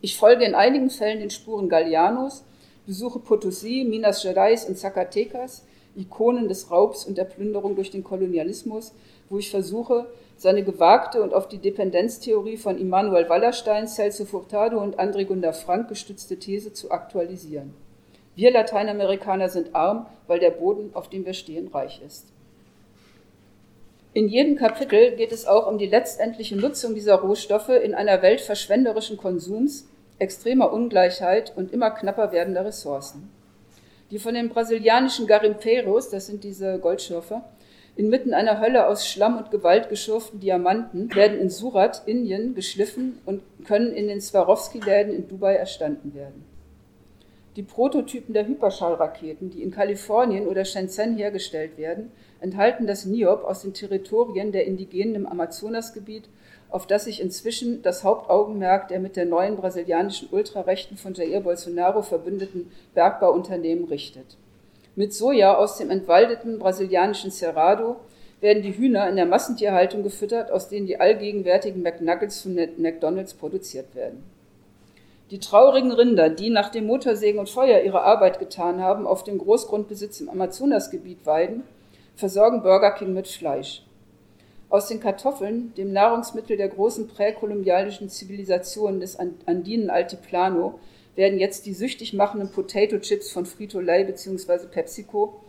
Ich 0.02 0.18
folge 0.18 0.44
in 0.44 0.56
einigen 0.56 0.90
Fällen 0.90 1.22
den 1.22 1.30
Spuren 1.30 1.70
Gallianos, 1.70 2.44
besuche 2.86 3.20
Potosí, 3.20 3.88
Minas 3.88 4.24
Gerais 4.24 4.66
und 4.66 4.78
Zacatecas, 4.78 5.66
Ikonen 5.96 6.50
des 6.50 6.70
Raubs 6.70 7.06
und 7.06 7.18
der 7.18 7.24
Plünderung 7.24 7.76
durch 7.76 7.92
den 7.92 8.04
Kolonialismus, 8.04 8.92
wo 9.30 9.38
ich 9.38 9.50
versuche, 9.50 10.08
seine 10.36 10.66
gewagte 10.66 11.24
und 11.24 11.34
auf 11.34 11.48
die 11.48 11.60
Dependenztheorie 11.60 12.58
von 12.58 12.78
Immanuel 12.78 13.30
Wallerstein, 13.30 13.88
Celso 13.88 14.26
Furtado 14.26 14.82
und 14.82 15.00
André 15.00 15.24
Gunda 15.24 15.54
Frank 15.54 15.88
gestützte 15.88 16.38
These 16.38 16.74
zu 16.74 16.92
aktualisieren. 16.92 17.74
Wir 18.36 18.52
Lateinamerikaner 18.52 19.48
sind 19.48 19.74
arm, 19.74 20.08
weil 20.28 20.40
der 20.40 20.52
Boden, 20.52 20.90
auf 20.94 21.10
dem 21.10 21.26
wir 21.26 21.34
stehen, 21.34 21.70
reich 21.70 22.02
ist. 22.06 22.35
In 24.16 24.30
jedem 24.30 24.56
Kapitel 24.56 25.18
geht 25.18 25.34
es 25.34 25.46
auch 25.46 25.68
um 25.68 25.78
die 25.78 25.88
letztendliche 25.88 26.56
Nutzung 26.56 26.96
dieser 26.96 27.16
Rohstoffe 27.16 27.68
in 27.68 27.94
einer 27.94 28.22
Welt 28.22 28.40
verschwenderischen 28.40 29.18
Konsums, 29.18 29.90
extremer 30.20 30.72
Ungleichheit 30.72 31.52
und 31.58 31.74
immer 31.74 31.92
knapper 31.92 32.32
werdender 32.32 32.64
Ressourcen. 32.64 33.30
Die 34.12 34.20
von 34.20 34.34
den 34.34 34.48
brasilianischen 34.48 35.28
Garimpeiros, 35.28 36.12
das 36.12 36.28
sind 36.28 36.46
diese 36.46 36.80
Goldschürfer, 36.80 37.44
Inmitten 37.98 38.34
einer 38.34 38.62
Hölle 38.62 38.88
aus 38.88 39.06
Schlamm 39.06 39.38
und 39.38 39.52
Gewalt 39.52 39.90
geschürften 39.90 40.40
Diamanten 40.40 41.14
werden 41.14 41.38
in 41.38 41.50
Surat, 41.50 42.04
Indien, 42.06 42.56
geschliffen 42.56 43.20
und 43.26 43.42
können 43.66 43.92
in 43.92 44.08
den 44.08 44.22
Swarovski-Läden 44.22 45.14
in 45.14 45.28
Dubai 45.28 45.56
erstanden 45.56 46.14
werden. 46.14 46.46
Die 47.56 47.64
Prototypen 47.64 48.34
der 48.34 48.48
Hyperschallraketen, 48.48 49.50
die 49.50 49.64
in 49.64 49.72
Kalifornien 49.72 50.48
oder 50.48 50.66
Shenzhen 50.66 51.16
hergestellt 51.16 51.78
werden, 51.78 52.12
enthalten 52.42 52.86
das 52.86 53.06
Niob 53.06 53.46
aus 53.46 53.62
den 53.62 53.74
Territorien 53.74 54.52
der 54.52 54.66
Indigenen 54.66 55.16
im 55.16 55.26
Amazonasgebiet, 55.26 56.26
auf 56.70 56.86
das 56.86 57.06
sich 57.06 57.22
inzwischen 57.22 57.82
das 57.82 58.04
Hauptaugenmerk 58.04 58.90
der 58.90 59.00
mit 59.00 59.16
der 59.16 59.26
neuen 59.26 59.56
brasilianischen 59.56 60.28
Ultrarechten 60.32 60.98
von 60.98 61.14
Jair 61.14 61.40
Bolsonaro 61.40 62.02
verbündeten 62.02 62.70
Bergbauunternehmen 62.94 63.86
richtet. 63.86 64.36
Mit 64.98 65.14
Soja 65.14 65.56
aus 65.56 65.78
dem 65.78 65.92
entwaldeten 65.92 66.60
brasilianischen 66.60 67.32
Cerrado 67.32 67.96
werden 68.42 68.64
die 68.64 68.78
Hühner 68.78 69.08
in 69.08 69.16
der 69.16 69.26
Massentierhaltung 69.26 70.04
gefüttert, 70.04 70.52
aus 70.52 70.68
denen 70.68 70.88
die 70.88 71.00
allgegenwärtigen 71.00 71.82
McNuggets 71.82 72.42
von 72.42 72.56
McDonalds 72.56 73.34
produziert 73.34 73.96
werden. 73.96 74.35
Die 75.32 75.40
traurigen 75.40 75.92
Rinder, 75.92 76.30
die 76.30 76.52
nach 76.52 76.70
dem 76.70 76.86
Motorsägen 76.86 77.40
und 77.40 77.50
Feuer 77.50 77.82
ihre 77.82 78.04
Arbeit 78.04 78.38
getan 78.38 78.80
haben, 78.82 79.08
auf 79.08 79.24
dem 79.24 79.40
Großgrundbesitz 79.40 80.22
im 80.22 80.30
Amazonasgebiet 80.30 81.26
weiden, 81.26 81.64
versorgen 82.16 82.62
Burger 82.62 82.92
King 82.92 83.14
mit 83.14 83.28
Fleisch. 83.28 83.84
Aus 84.70 84.88
den 84.88 85.00
Kartoffeln, 85.00 85.74
dem 85.78 85.92
Nahrungsmittel 85.94 86.58
der 86.58 86.70
großen 86.70 87.08
präkolumbianischen 87.08 88.10
Zivilisationen 88.10 89.00
des 89.00 89.18
Andinen 89.18 89.90
Altiplano, 89.90 90.80
werden 91.16 91.40
jetzt 91.40 91.66
die 91.66 91.74
süchtig 91.74 92.14
machenden 92.14 92.52
Potato 92.52 93.00
Chips 93.00 93.32
von 93.32 93.46
Frito-Lay 93.46 94.04
bzw. 94.04 94.68
PepsiCo, 94.68 95.42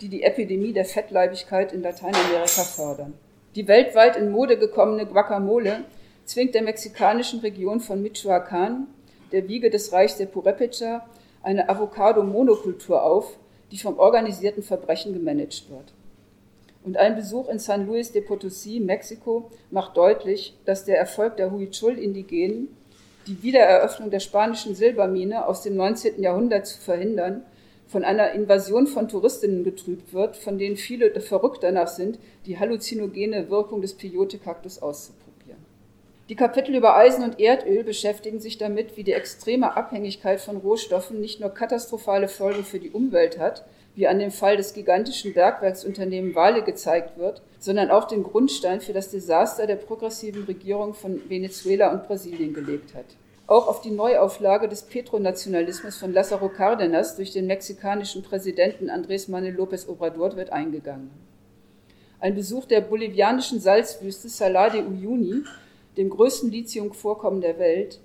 die 0.00 0.08
die 0.08 0.22
Epidemie 0.22 0.72
der 0.72 0.84
Fettleibigkeit 0.86 1.72
in 1.72 1.82
Lateinamerika 1.82 2.62
fördern. 2.62 3.14
Die 3.54 3.68
weltweit 3.68 4.16
in 4.16 4.30
Mode 4.30 4.58
gekommene 4.58 5.06
Guacamole 5.06 5.84
zwingt 6.24 6.54
der 6.54 6.62
mexikanischen 6.62 7.40
Region 7.40 7.80
von 7.80 8.02
Michoacán, 8.02 8.86
der 9.32 9.48
Wiege 9.48 9.70
des 9.70 9.92
Reichs 9.92 10.16
der 10.16 10.26
Purepecha, 10.26 11.06
eine 11.42 11.68
Avocado-Monokultur 11.68 13.02
auf, 13.02 13.36
die 13.70 13.78
vom 13.78 13.98
organisierten 13.98 14.62
Verbrechen 14.62 15.12
gemanagt 15.12 15.70
wird. 15.70 15.92
Und 16.82 16.96
ein 16.96 17.14
Besuch 17.14 17.48
in 17.48 17.58
San 17.58 17.86
Luis 17.86 18.12
de 18.12 18.22
Potosí, 18.22 18.80
Mexiko, 18.80 19.50
macht 19.70 19.96
deutlich, 19.96 20.56
dass 20.64 20.84
der 20.84 20.98
Erfolg 20.98 21.36
der 21.36 21.50
Huichol-Indigenen 21.50 22.68
die 23.26 23.42
Wiedereröffnung 23.42 24.10
der 24.10 24.20
spanischen 24.20 24.74
Silbermine 24.74 25.46
aus 25.46 25.62
dem 25.62 25.76
19. 25.76 26.22
Jahrhundert 26.22 26.66
zu 26.66 26.80
verhindern, 26.80 27.44
von 27.86 28.04
einer 28.04 28.32
Invasion 28.32 28.86
von 28.86 29.08
Touristinnen 29.08 29.64
getrübt 29.64 30.14
wird, 30.14 30.36
von 30.36 30.58
denen 30.58 30.76
viele 30.76 31.20
verrückt 31.20 31.62
danach 31.62 31.88
sind, 31.88 32.18
die 32.46 32.58
halluzinogene 32.58 33.50
Wirkung 33.50 33.82
des 33.82 33.94
Peyote-Kaktus 33.94 34.80
auszuprobieren. 34.80 35.29
Die 36.30 36.36
Kapitel 36.36 36.76
über 36.76 36.96
Eisen 36.96 37.24
und 37.24 37.40
Erdöl 37.40 37.82
beschäftigen 37.82 38.38
sich 38.38 38.56
damit, 38.56 38.96
wie 38.96 39.02
die 39.02 39.14
extreme 39.14 39.76
Abhängigkeit 39.76 40.40
von 40.40 40.58
Rohstoffen 40.58 41.20
nicht 41.20 41.40
nur 41.40 41.50
katastrophale 41.50 42.28
Folgen 42.28 42.62
für 42.62 42.78
die 42.78 42.90
Umwelt 42.90 43.40
hat, 43.40 43.64
wie 43.96 44.06
an 44.06 44.20
dem 44.20 44.30
Fall 44.30 44.56
des 44.56 44.72
gigantischen 44.72 45.34
Bergwerksunternehmens 45.34 46.36
Vale 46.36 46.62
gezeigt 46.62 47.18
wird, 47.18 47.42
sondern 47.58 47.90
auch 47.90 48.06
den 48.06 48.22
Grundstein 48.22 48.80
für 48.80 48.92
das 48.92 49.10
Desaster 49.10 49.66
der 49.66 49.74
progressiven 49.74 50.44
Regierung 50.44 50.94
von 50.94 51.20
Venezuela 51.28 51.90
und 51.90 52.06
Brasilien 52.06 52.54
gelegt 52.54 52.94
hat. 52.94 53.06
Auch 53.48 53.66
auf 53.66 53.80
die 53.80 53.90
Neuauflage 53.90 54.68
des 54.68 54.82
Petronationalismus 54.82 55.96
von 55.96 56.14
Lázaro 56.14 56.48
Cárdenas 56.48 57.16
durch 57.16 57.32
den 57.32 57.48
mexikanischen 57.48 58.22
Präsidenten 58.22 58.88
Andrés 58.88 59.28
Manuel 59.28 59.56
López 59.56 59.88
Obrador 59.88 60.36
wird 60.36 60.52
eingegangen. 60.52 61.10
Ein 62.20 62.36
Besuch 62.36 62.66
der 62.66 62.82
bolivianischen 62.82 63.58
Salzwüste 63.58 64.28
Salar 64.28 64.70
de 64.70 64.82
Uyuni, 64.82 65.42
dem 65.96 66.10
größten 66.10 66.50
Lithiumvorkommen 66.50 67.40
der 67.40 67.58
Welt, 67.58 68.00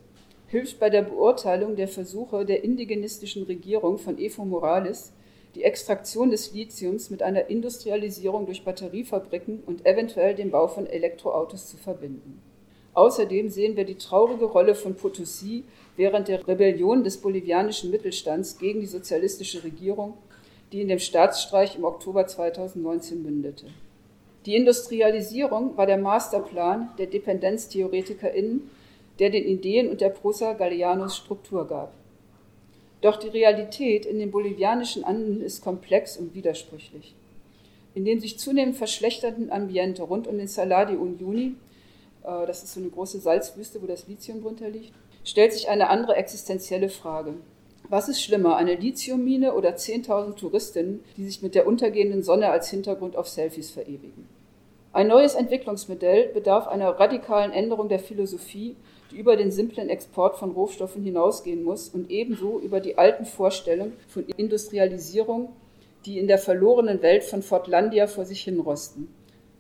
hilft 0.48 0.80
bei 0.80 0.90
der 0.90 1.02
Beurteilung 1.02 1.76
der 1.76 1.88
Versuche 1.88 2.46
der 2.46 2.64
indigenistischen 2.64 3.44
Regierung 3.44 3.98
von 3.98 4.18
Evo 4.18 4.46
Morales, 4.46 5.12
die 5.56 5.64
Extraktion 5.64 6.32
des 6.32 6.54
Lithiums 6.54 7.10
mit 7.10 7.24
einer 7.24 7.50
Industrialisierung 7.50 8.46
durch 8.46 8.64
Batteriefabriken 8.64 9.64
und 9.66 9.86
eventuell 9.86 10.36
dem 10.36 10.52
Bau 10.52 10.68
von 10.68 10.86
Elektroautos 10.86 11.70
zu 11.70 11.78
verbinden. 11.78 12.42
Außerdem 12.94 13.50
sehen 13.50 13.76
wir 13.76 13.84
die 13.84 13.98
traurige 13.98 14.46
Rolle 14.46 14.76
von 14.76 14.96
Potosí 14.96 15.64
während 15.98 16.28
der 16.28 16.48
Rebellion 16.48 17.04
des 17.04 17.18
bolivianischen 17.18 17.92
Mittelstands 17.92 18.58
gegen 18.58 18.80
die 18.80 18.86
sozialistische 18.86 19.64
Regierung, 19.64 20.14
die 20.72 20.82
in 20.82 20.88
dem 20.88 21.00
Staatsstreich 21.00 21.76
im 21.76 21.84
Oktober 21.84 22.26
2019 22.26 23.22
mündete. 23.22 23.68
Die 24.46 24.56
Industrialisierung 24.56 25.76
war 25.76 25.88
der 25.88 25.98
Masterplan 25.98 26.90
der 27.00 27.08
DependenztheoretikerInnen, 27.08 28.70
der 29.18 29.32
den 29.32 29.44
Ideen 29.44 29.90
und 29.90 30.02
der 30.02 30.10
Prosa 30.10 30.54
Gallianos 30.54 31.18
Struktur 31.18 31.68
gab. 31.68 31.94
Doch 33.02 33.18
die 33.18 33.30
Realität 33.30 34.06
in 34.06 34.20
den 34.20 34.30
bolivianischen 34.30 35.04
Anden 35.04 35.42
ist 35.42 35.64
komplex 35.64 36.18
und 36.18 36.36
widersprüchlich. 36.36 37.16
In 37.96 38.06
dem 38.06 38.20
sich 38.20 38.38
zunehmend 38.38 38.76
verschlechternden 38.76 39.52
Ambiente 39.52 40.04
rund 40.04 40.28
um 40.28 40.38
den 40.38 40.48
Salar 40.48 40.86
de 40.86 40.98
Uyuni, 40.98 41.56
äh, 42.24 42.46
das 42.46 42.64
ist 42.64 42.74
so 42.74 42.80
eine 42.80 42.90
große 42.90 43.20
Salzwüste, 43.20 43.82
wo 43.82 43.88
das 43.88 44.08
Lithium 44.08 44.44
drunter 44.44 44.70
liegt, 44.70 44.92
stellt 45.24 45.54
sich 45.54 45.70
eine 45.70 45.90
andere 45.90 46.18
existenzielle 46.18 46.90
Frage. 46.90 47.34
Was 47.90 48.10
ist 48.10 48.22
schlimmer, 48.22 48.58
eine 48.58 48.76
Lithiummine 48.76 49.54
oder 49.54 49.76
10.000 49.76 50.36
Touristinnen, 50.36 51.04
die 51.18 51.26
sich 51.26 51.42
mit 51.42 51.56
der 51.56 51.68
untergehenden 51.68 52.24
Sonne 52.24 52.50
als 52.50 52.70
Hintergrund 52.70 53.16
auf 53.16 53.28
Selfies 53.28 53.72
verewigen? 53.72 54.35
Ein 54.96 55.10
neues 55.10 55.36
Entwicklungsmodell 55.36 56.30
bedarf 56.30 56.70
einer 56.70 56.88
radikalen 56.88 57.52
Änderung 57.52 57.90
der 57.90 58.00
Philosophie 58.00 58.78
die 59.12 59.18
über 59.18 59.36
den 59.36 59.52
simplen 59.52 59.90
Export 59.90 60.38
von 60.38 60.52
Rohstoffen 60.52 61.04
hinausgehen 61.04 61.64
muss 61.64 61.90
und 61.90 62.10
ebenso 62.10 62.62
über 62.62 62.80
die 62.80 62.98
alten 62.98 63.26
Vorstellungen 63.26 63.92
von 64.08 64.26
Industrialisierung, 64.38 65.50
die 66.06 66.18
in 66.18 66.28
der 66.28 66.38
verlorenen 66.38 67.02
Welt 67.02 67.26
von 67.26 67.44
Fortlandia 67.44 68.08
vor 68.08 68.24
sich 68.24 68.42
hinrosten. 68.44 69.14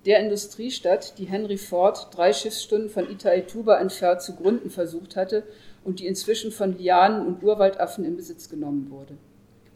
Der 0.05 0.21
Industriestadt, 0.21 1.17
die 1.17 1.25
Henry 1.25 1.57
Ford 1.57 2.07
drei 2.15 2.31
Schiffsstunden 2.31 2.89
von 2.89 3.11
Itaituba 3.11 3.77
entfernt 3.77 4.21
zu 4.21 4.37
gründen 4.37 4.69
versucht 4.69 5.17
hatte 5.17 5.43
und 5.83 5.99
die 5.99 6.07
inzwischen 6.07 6.53
von 6.53 6.77
Lianen 6.77 7.27
und 7.27 7.43
Urwaldaffen 7.43 8.05
in 8.05 8.15
Besitz 8.15 8.49
genommen 8.49 8.89
wurde. 8.89 9.17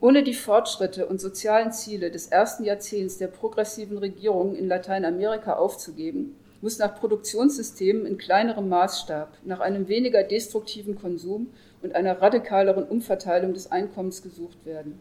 Ohne 0.02 0.24
die 0.24 0.34
Fortschritte 0.34 1.08
und 1.08 1.20
sozialen 1.20 1.74
Ziele 1.74 2.10
des 2.10 2.28
ersten 2.28 2.64
Jahrzehnts 2.64 3.18
der 3.18 3.28
progressiven 3.28 3.98
Regierungen 3.98 4.56
in 4.56 4.70
Lateinamerika 4.70 5.54
aufzugeben, 5.58 6.38
muss 6.62 6.78
nach 6.78 6.96
Produktionssystemen 6.96 8.06
in 8.06 8.18
kleinerem 8.18 8.70
Maßstab, 8.70 9.38
nach 9.44 9.60
einem 9.60 9.90
weniger 9.90 10.24
destruktiven 10.24 10.96
Konsum 11.00 11.48
und 11.82 11.96
einer 11.96 12.22
radikaleren 12.22 12.86
Umverteilung 12.86 13.54
des 13.54 13.72
Einkommens 13.72 14.22
gesucht 14.22 14.66
werden. 14.66 15.00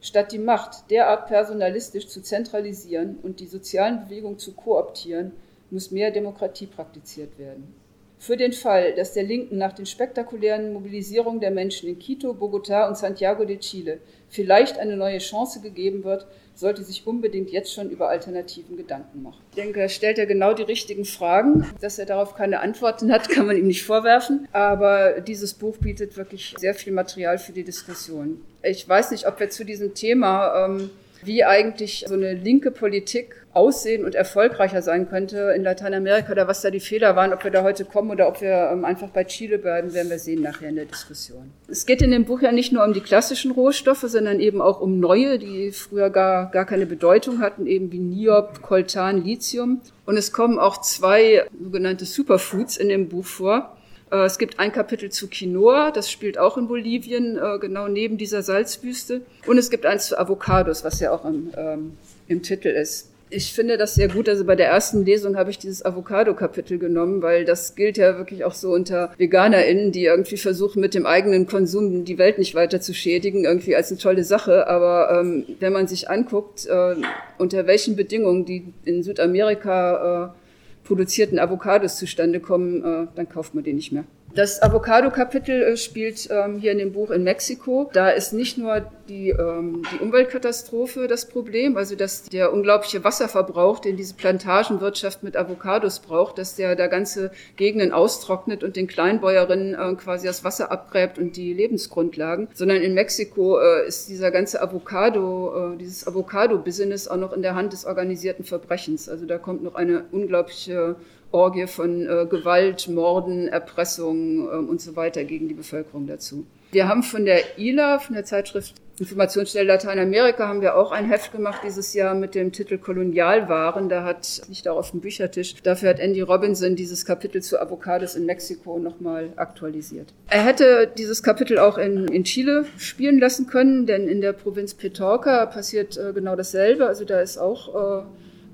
Statt 0.00 0.32
die 0.32 0.38
Macht 0.38 0.90
derart 0.90 1.26
personalistisch 1.26 2.08
zu 2.08 2.20
zentralisieren 2.20 3.18
und 3.22 3.38
die 3.38 3.46
sozialen 3.46 4.04
Bewegungen 4.04 4.38
zu 4.38 4.52
kooptieren, 4.52 5.32
muss 5.70 5.92
mehr 5.92 6.10
Demokratie 6.10 6.66
praktiziert 6.66 7.38
werden. 7.38 7.74
Für 8.20 8.36
den 8.36 8.52
Fall, 8.52 8.94
dass 8.94 9.14
der 9.14 9.22
Linken 9.22 9.56
nach 9.56 9.72
den 9.72 9.86
spektakulären 9.86 10.74
Mobilisierungen 10.74 11.40
der 11.40 11.50
Menschen 11.50 11.88
in 11.88 11.98
Quito, 11.98 12.34
Bogotá 12.34 12.86
und 12.86 12.98
Santiago 12.98 13.46
de 13.46 13.58
Chile 13.58 13.98
vielleicht 14.28 14.78
eine 14.78 14.94
neue 14.94 15.18
Chance 15.18 15.62
gegeben 15.62 16.04
wird, 16.04 16.26
sollte 16.54 16.82
sich 16.82 17.06
unbedingt 17.06 17.48
jetzt 17.48 17.72
schon 17.72 17.88
über 17.88 18.10
Alternativen 18.10 18.76
Gedanken 18.76 19.22
machen. 19.22 19.40
Ich 19.52 19.56
denke, 19.56 19.80
er 19.80 19.88
stellt 19.88 20.18
ja 20.18 20.26
genau 20.26 20.52
die 20.52 20.64
richtigen 20.64 21.06
Fragen. 21.06 21.64
Dass 21.80 21.98
er 21.98 22.04
darauf 22.04 22.34
keine 22.34 22.60
Antworten 22.60 23.10
hat, 23.10 23.30
kann 23.30 23.46
man 23.46 23.56
ihm 23.56 23.66
nicht 23.66 23.84
vorwerfen. 23.84 24.46
Aber 24.52 25.22
dieses 25.22 25.54
Buch 25.54 25.78
bietet 25.78 26.18
wirklich 26.18 26.54
sehr 26.58 26.74
viel 26.74 26.92
Material 26.92 27.38
für 27.38 27.52
die 27.52 27.64
Diskussion. 27.64 28.42
Ich 28.62 28.86
weiß 28.86 29.12
nicht, 29.12 29.26
ob 29.26 29.40
wir 29.40 29.48
zu 29.48 29.64
diesem 29.64 29.94
Thema 29.94 30.66
ähm, 30.66 30.90
wie 31.22 31.42
eigentlich 31.42 32.04
so 32.06 32.14
eine 32.14 32.34
linke 32.34 32.70
Politik 32.70 33.39
aussehen 33.52 34.04
und 34.04 34.14
erfolgreicher 34.14 34.80
sein 34.80 35.08
könnte 35.08 35.52
in 35.56 35.64
Lateinamerika 35.64 36.30
oder 36.32 36.46
was 36.46 36.60
da 36.60 36.70
die 36.70 36.78
Fehler 36.78 37.16
waren, 37.16 37.32
ob 37.32 37.42
wir 37.42 37.50
da 37.50 37.64
heute 37.64 37.84
kommen 37.84 38.10
oder 38.10 38.28
ob 38.28 38.40
wir 38.40 38.70
ähm, 38.72 38.84
einfach 38.84 39.08
bei 39.08 39.24
Chile 39.24 39.58
bleiben, 39.58 39.92
werden 39.92 40.08
wir 40.08 40.20
sehen 40.20 40.42
nachher 40.42 40.68
in 40.68 40.76
der 40.76 40.84
Diskussion. 40.84 41.50
Es 41.66 41.84
geht 41.84 42.00
in 42.00 42.12
dem 42.12 42.24
Buch 42.24 42.40
ja 42.42 42.52
nicht 42.52 42.72
nur 42.72 42.84
um 42.84 42.92
die 42.92 43.00
klassischen 43.00 43.50
Rohstoffe, 43.50 44.04
sondern 44.06 44.38
eben 44.38 44.60
auch 44.60 44.80
um 44.80 45.00
neue, 45.00 45.38
die 45.38 45.72
früher 45.72 46.10
gar, 46.10 46.50
gar 46.50 46.64
keine 46.64 46.86
Bedeutung 46.86 47.40
hatten, 47.40 47.66
eben 47.66 47.90
wie 47.90 47.98
Niob, 47.98 48.62
Coltan, 48.62 49.24
Lithium. 49.24 49.80
Und 50.06 50.16
es 50.16 50.32
kommen 50.32 50.58
auch 50.60 50.80
zwei 50.80 51.44
sogenannte 51.60 52.04
Superfoods 52.04 52.76
in 52.76 52.88
dem 52.88 53.08
Buch 53.08 53.26
vor. 53.26 53.76
Äh, 54.12 54.24
es 54.24 54.38
gibt 54.38 54.60
ein 54.60 54.72
Kapitel 54.72 55.10
zu 55.10 55.28
Quinoa, 55.28 55.90
das 55.90 56.10
spielt 56.10 56.38
auch 56.38 56.56
in 56.56 56.68
Bolivien, 56.68 57.36
äh, 57.36 57.58
genau 57.58 57.88
neben 57.88 58.16
dieser 58.16 58.42
Salzwüste. 58.42 59.22
Und 59.46 59.58
es 59.58 59.70
gibt 59.70 59.86
eins 59.86 60.06
zu 60.06 60.18
Avocados, 60.18 60.84
was 60.84 61.00
ja 61.00 61.12
auch 61.12 61.24
im, 61.24 61.50
ähm, 61.56 61.96
im 62.28 62.42
Titel 62.42 62.68
ist. 62.68 63.09
Ich 63.32 63.52
finde 63.52 63.78
das 63.78 63.94
sehr 63.94 64.08
gut. 64.08 64.28
Also 64.28 64.44
bei 64.44 64.56
der 64.56 64.66
ersten 64.66 65.04
Lesung 65.04 65.36
habe 65.36 65.50
ich 65.50 65.58
dieses 65.58 65.84
Avocado-Kapitel 65.84 66.78
genommen, 66.78 67.22
weil 67.22 67.44
das 67.44 67.76
gilt 67.76 67.96
ja 67.96 68.18
wirklich 68.18 68.44
auch 68.44 68.54
so 68.54 68.72
unter 68.72 69.12
VeganerInnen, 69.18 69.92
die 69.92 70.06
irgendwie 70.06 70.36
versuchen, 70.36 70.80
mit 70.80 70.94
dem 70.94 71.06
eigenen 71.06 71.46
Konsum 71.46 72.04
die 72.04 72.18
Welt 72.18 72.38
nicht 72.38 72.56
weiter 72.56 72.80
zu 72.80 72.92
schädigen, 72.92 73.44
irgendwie 73.44 73.76
als 73.76 73.92
eine 73.92 74.00
tolle 74.00 74.24
Sache. 74.24 74.66
Aber 74.66 75.20
ähm, 75.20 75.44
wenn 75.60 75.72
man 75.72 75.86
sich 75.86 76.10
anguckt, 76.10 76.66
äh, 76.66 76.96
unter 77.38 77.68
welchen 77.68 77.94
Bedingungen 77.94 78.46
die 78.46 78.74
in 78.84 79.04
Südamerika 79.04 80.32
äh, 80.34 80.86
produzierten 80.86 81.38
Avocados 81.38 81.98
zustande 81.98 82.40
kommen, 82.40 82.84
äh, 82.84 83.06
dann 83.14 83.28
kauft 83.28 83.54
man 83.54 83.62
die 83.62 83.74
nicht 83.74 83.92
mehr. 83.92 84.04
Das 84.32 84.62
Avocado-Kapitel 84.62 85.62
äh, 85.62 85.76
spielt 85.76 86.28
ähm, 86.30 86.58
hier 86.58 86.70
in 86.70 86.78
dem 86.78 86.92
Buch 86.92 87.10
in 87.10 87.24
Mexiko. 87.24 87.90
Da 87.92 88.10
ist 88.10 88.32
nicht 88.32 88.58
nur 88.58 88.86
die, 89.08 89.30
ähm, 89.30 89.82
die 89.92 89.98
Umweltkatastrophe 89.98 91.08
das 91.08 91.28
Problem, 91.28 91.76
also 91.76 91.96
dass 91.96 92.22
der 92.24 92.52
unglaubliche 92.52 93.02
Wasserverbrauch, 93.02 93.80
den 93.80 93.96
diese 93.96 94.14
Plantagenwirtschaft 94.14 95.24
mit 95.24 95.36
Avocados 95.36 95.98
braucht, 95.98 96.38
dass 96.38 96.54
der 96.54 96.76
da 96.76 96.86
ganze 96.86 97.32
Gegenden 97.56 97.90
austrocknet 97.90 98.62
und 98.62 98.76
den 98.76 98.86
Kleinbäuerinnen 98.86 99.74
äh, 99.74 99.96
quasi 99.96 100.28
das 100.28 100.44
Wasser 100.44 100.70
abgräbt 100.70 101.18
und 101.18 101.36
die 101.36 101.52
Lebensgrundlagen, 101.52 102.48
sondern 102.54 102.82
in 102.82 102.94
Mexiko 102.94 103.58
äh, 103.58 103.88
ist 103.88 104.08
dieser 104.08 104.30
ganze 104.30 104.62
Avocado, 104.62 105.72
äh, 105.72 105.76
dieses 105.76 106.06
Avocado-Business 106.06 107.08
auch 107.08 107.16
noch 107.16 107.32
in 107.32 107.42
der 107.42 107.56
Hand 107.56 107.72
des 107.72 107.84
organisierten 107.84 108.44
Verbrechens. 108.44 109.08
Also 109.08 109.26
da 109.26 109.38
kommt 109.38 109.64
noch 109.64 109.74
eine 109.74 110.04
unglaubliche 110.12 110.94
Orgie 111.32 111.66
von 111.66 112.02
äh, 112.02 112.26
Gewalt, 112.26 112.88
Morden, 112.88 113.48
Erpressung 113.48 114.48
äh, 114.48 114.56
und 114.56 114.80
so 114.80 114.96
weiter 114.96 115.24
gegen 115.24 115.48
die 115.48 115.54
Bevölkerung 115.54 116.06
dazu. 116.06 116.46
Wir 116.72 116.88
haben 116.88 117.02
von 117.02 117.24
der 117.24 117.58
ILA, 117.58 117.98
von 117.98 118.14
der 118.14 118.24
Zeitschrift 118.24 118.74
Informationsstelle 119.00 119.66
Lateinamerika, 119.66 120.46
haben 120.46 120.60
wir 120.60 120.76
auch 120.76 120.92
ein 120.92 121.06
Heft 121.06 121.32
gemacht 121.32 121.62
dieses 121.64 121.94
Jahr 121.94 122.14
mit 122.14 122.34
dem 122.34 122.52
Titel 122.52 122.76
Kolonialwaren. 122.76 123.88
Da 123.88 124.04
hat, 124.04 124.42
nicht 124.48 124.68
auch 124.68 124.76
auf 124.76 124.90
dem 124.90 125.00
Büchertisch, 125.00 125.54
dafür 125.62 125.88
hat 125.88 125.98
Andy 125.98 126.20
Robinson 126.20 126.76
dieses 126.76 127.06
Kapitel 127.06 127.40
zu 127.40 127.58
Avocados 127.58 128.14
in 128.14 128.26
Mexiko 128.26 128.78
nochmal 128.78 129.32
aktualisiert. 129.36 130.12
Er 130.28 130.44
hätte 130.44 130.92
dieses 130.98 131.22
Kapitel 131.22 131.58
auch 131.58 131.78
in, 131.78 132.08
in 132.08 132.24
Chile 132.24 132.66
spielen 132.76 133.18
lassen 133.18 133.46
können, 133.46 133.86
denn 133.86 134.06
in 134.06 134.20
der 134.20 134.34
Provinz 134.34 134.74
Petorca 134.74 135.46
passiert 135.46 135.96
äh, 135.96 136.12
genau 136.12 136.36
dasselbe. 136.36 136.86
Also 136.86 137.04
da 137.04 137.20
ist 137.20 137.38
auch... 137.38 138.02
Äh, 138.02 138.04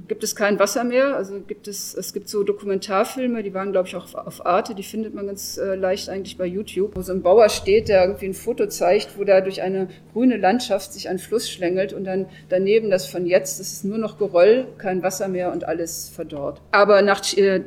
gibt 0.09 0.25
es 0.25 0.37
kein 0.37 0.59
Wasser 0.59 0.85
mehr. 0.85 1.16
Also 1.16 1.40
gibt 1.40 1.69
es, 1.69 1.95
es 1.95 2.12
gibt 2.12 2.29
so 2.29 2.42
Dokumentarfilme, 2.42 3.42
die 3.42 3.55
waren, 3.55 3.73
glaube 3.73 3.88
ich, 3.88 3.97
auch 3.97 4.14
auf 4.14 4.45
Arte, 4.47 4.75
die 4.75 4.83
findet 4.83 5.14
man 5.14 5.27
ganz 5.27 5.59
äh, 5.59 5.75
leicht 5.75 6.09
eigentlich 6.09 6.38
bei 6.38 6.47
YouTube, 6.47 6.97
wo 6.97 7.03
so 7.03 7.12
ein 7.12 7.23
Bauer 7.23 7.49
steht, 7.49 7.88
der 7.88 8.03
irgendwie 8.05 8.27
ein 8.27 8.35
Foto 8.35 8.66
zeigt, 8.66 9.19
wo 9.19 9.25
da 9.25 9.40
durch 9.40 9.62
eine 9.62 9.88
grüne 10.12 10.37
Landschaft 10.37 10.92
sich 10.92 11.09
ein 11.09 11.19
Fluss 11.19 11.51
schlängelt 11.51 11.92
und 11.92 12.05
dann 12.05 12.27
daneben 12.49 12.90
das 12.90 13.07
von 13.07 13.27
jetzt, 13.27 13.61
das 13.61 13.73
ist 13.73 13.85
nur 13.85 13.99
noch 13.99 14.19
Geröll, 14.19 14.66
kein 14.79 15.03
Wasser 15.03 15.29
mehr 15.29 15.53
und 15.53 15.64
alles 15.64 16.09
verdorrt. 16.09 16.61
Aber 16.73 17.03
nach, 17.03 17.21
äh, 17.37 17.61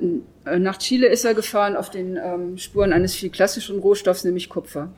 nach 0.58 0.78
Chile 0.78 1.08
ist 1.08 1.26
er 1.26 1.34
gefahren 1.34 1.76
auf 1.76 1.90
den 1.90 2.18
ähm, 2.18 2.58
Spuren 2.58 2.94
eines 2.94 3.16
viel 3.16 3.30
klassischen 3.30 3.80
Rohstoffs, 3.80 4.24
nämlich 4.24 4.50
Kupfer. 4.50 4.90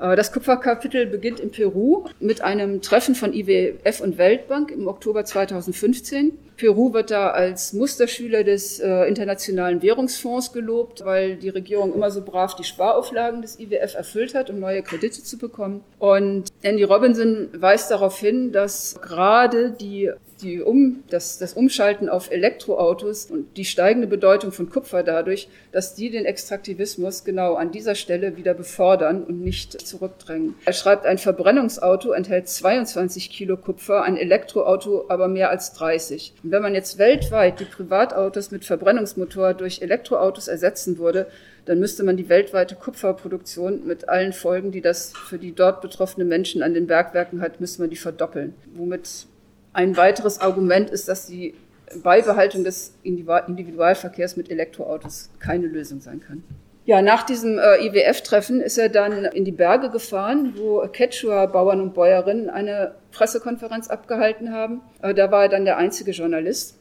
Äh, 0.00 0.16
das 0.16 0.32
Kupferkapitel 0.32 1.06
beginnt 1.06 1.40
in 1.40 1.50
Peru 1.50 2.04
mit 2.18 2.40
einem 2.40 2.80
Treffen 2.80 3.14
von 3.14 3.32
IWF 3.32 4.00
und 4.00 4.18
Weltbank 4.18 4.70
im 4.70 4.88
Oktober 4.88 5.24
2015. 5.24 6.32
Peru 6.56 6.92
wird 6.92 7.10
da 7.10 7.30
als 7.30 7.72
Musterschüler 7.72 8.44
des 8.44 8.80
äh, 8.80 9.04
Internationalen 9.04 9.82
Währungsfonds 9.82 10.52
gelobt, 10.52 11.04
weil 11.04 11.36
die 11.36 11.48
Regierung 11.48 11.94
immer 11.94 12.10
so 12.10 12.22
brav 12.22 12.54
die 12.54 12.64
Sparauflagen 12.64 13.42
des 13.42 13.58
IWF 13.58 13.94
erfüllt 13.94 14.34
hat, 14.34 14.50
um 14.50 14.58
neue 14.58 14.82
Kredite 14.82 15.22
zu 15.22 15.38
bekommen. 15.38 15.82
Und 15.98 16.48
Andy 16.62 16.84
Robinson 16.84 17.48
weist 17.54 17.90
darauf 17.90 18.18
hin, 18.18 18.52
dass 18.52 19.00
gerade 19.00 19.70
die 19.70 20.10
die 20.42 20.60
um, 20.60 21.04
das, 21.10 21.38
das 21.38 21.54
Umschalten 21.54 22.08
auf 22.08 22.30
Elektroautos 22.30 23.26
und 23.26 23.56
die 23.56 23.64
steigende 23.64 24.06
Bedeutung 24.06 24.52
von 24.52 24.70
Kupfer 24.70 25.02
dadurch, 25.02 25.48
dass 25.72 25.94
die 25.94 26.10
den 26.10 26.24
Extraktivismus 26.24 27.24
genau 27.24 27.54
an 27.54 27.70
dieser 27.70 27.94
Stelle 27.94 28.36
wieder 28.36 28.54
befördern 28.54 29.22
und 29.24 29.40
nicht 29.40 29.80
zurückdrängen. 29.80 30.54
Er 30.64 30.72
schreibt, 30.72 31.06
ein 31.06 31.18
Verbrennungsauto 31.18 32.12
enthält 32.12 32.48
22 32.48 33.30
Kilo 33.30 33.56
Kupfer, 33.56 34.02
ein 34.02 34.16
Elektroauto 34.16 35.06
aber 35.08 35.28
mehr 35.28 35.50
als 35.50 35.72
30. 35.74 36.34
Und 36.42 36.50
wenn 36.50 36.62
man 36.62 36.74
jetzt 36.74 36.98
weltweit 36.98 37.60
die 37.60 37.64
Privatautos 37.64 38.50
mit 38.50 38.64
Verbrennungsmotor 38.64 39.54
durch 39.54 39.82
Elektroautos 39.82 40.48
ersetzen 40.48 40.98
würde, 40.98 41.26
dann 41.66 41.78
müsste 41.78 42.02
man 42.02 42.16
die 42.16 42.28
weltweite 42.28 42.74
Kupferproduktion 42.74 43.86
mit 43.86 44.08
allen 44.08 44.32
Folgen, 44.32 44.72
die 44.72 44.80
das 44.80 45.12
für 45.12 45.38
die 45.38 45.52
dort 45.54 45.82
betroffenen 45.82 46.28
Menschen 46.28 46.62
an 46.62 46.74
den 46.74 46.86
Bergwerken 46.86 47.40
hat, 47.40 47.60
müsste 47.60 47.82
man 47.82 47.90
die 47.90 47.96
verdoppeln. 47.96 48.54
Womit 48.74 49.26
ein 49.72 49.96
weiteres 49.96 50.40
Argument 50.40 50.90
ist, 50.90 51.08
dass 51.08 51.26
die 51.26 51.54
Beibehaltung 52.02 52.64
des 52.64 52.94
Individualverkehrs 53.02 54.36
mit 54.36 54.50
Elektroautos 54.50 55.30
keine 55.38 55.66
Lösung 55.66 56.00
sein 56.00 56.20
kann. 56.20 56.42
Ja, 56.86 57.02
nach 57.02 57.24
diesem 57.24 57.58
äh, 57.58 57.86
IWF-Treffen 57.86 58.60
ist 58.60 58.78
er 58.78 58.88
dann 58.88 59.24
in 59.26 59.44
die 59.44 59.52
Berge 59.52 59.90
gefahren, 59.90 60.54
wo 60.56 60.80
Quechua-Bauern 60.80 61.80
und 61.80 61.94
Bäuerinnen 61.94 62.48
eine 62.48 62.94
Pressekonferenz 63.12 63.88
abgehalten 63.88 64.52
haben. 64.52 64.80
Äh, 65.02 65.14
da 65.14 65.30
war 65.30 65.42
er 65.44 65.48
dann 65.48 65.64
der 65.64 65.76
einzige 65.76 66.12
Journalist. 66.12 66.78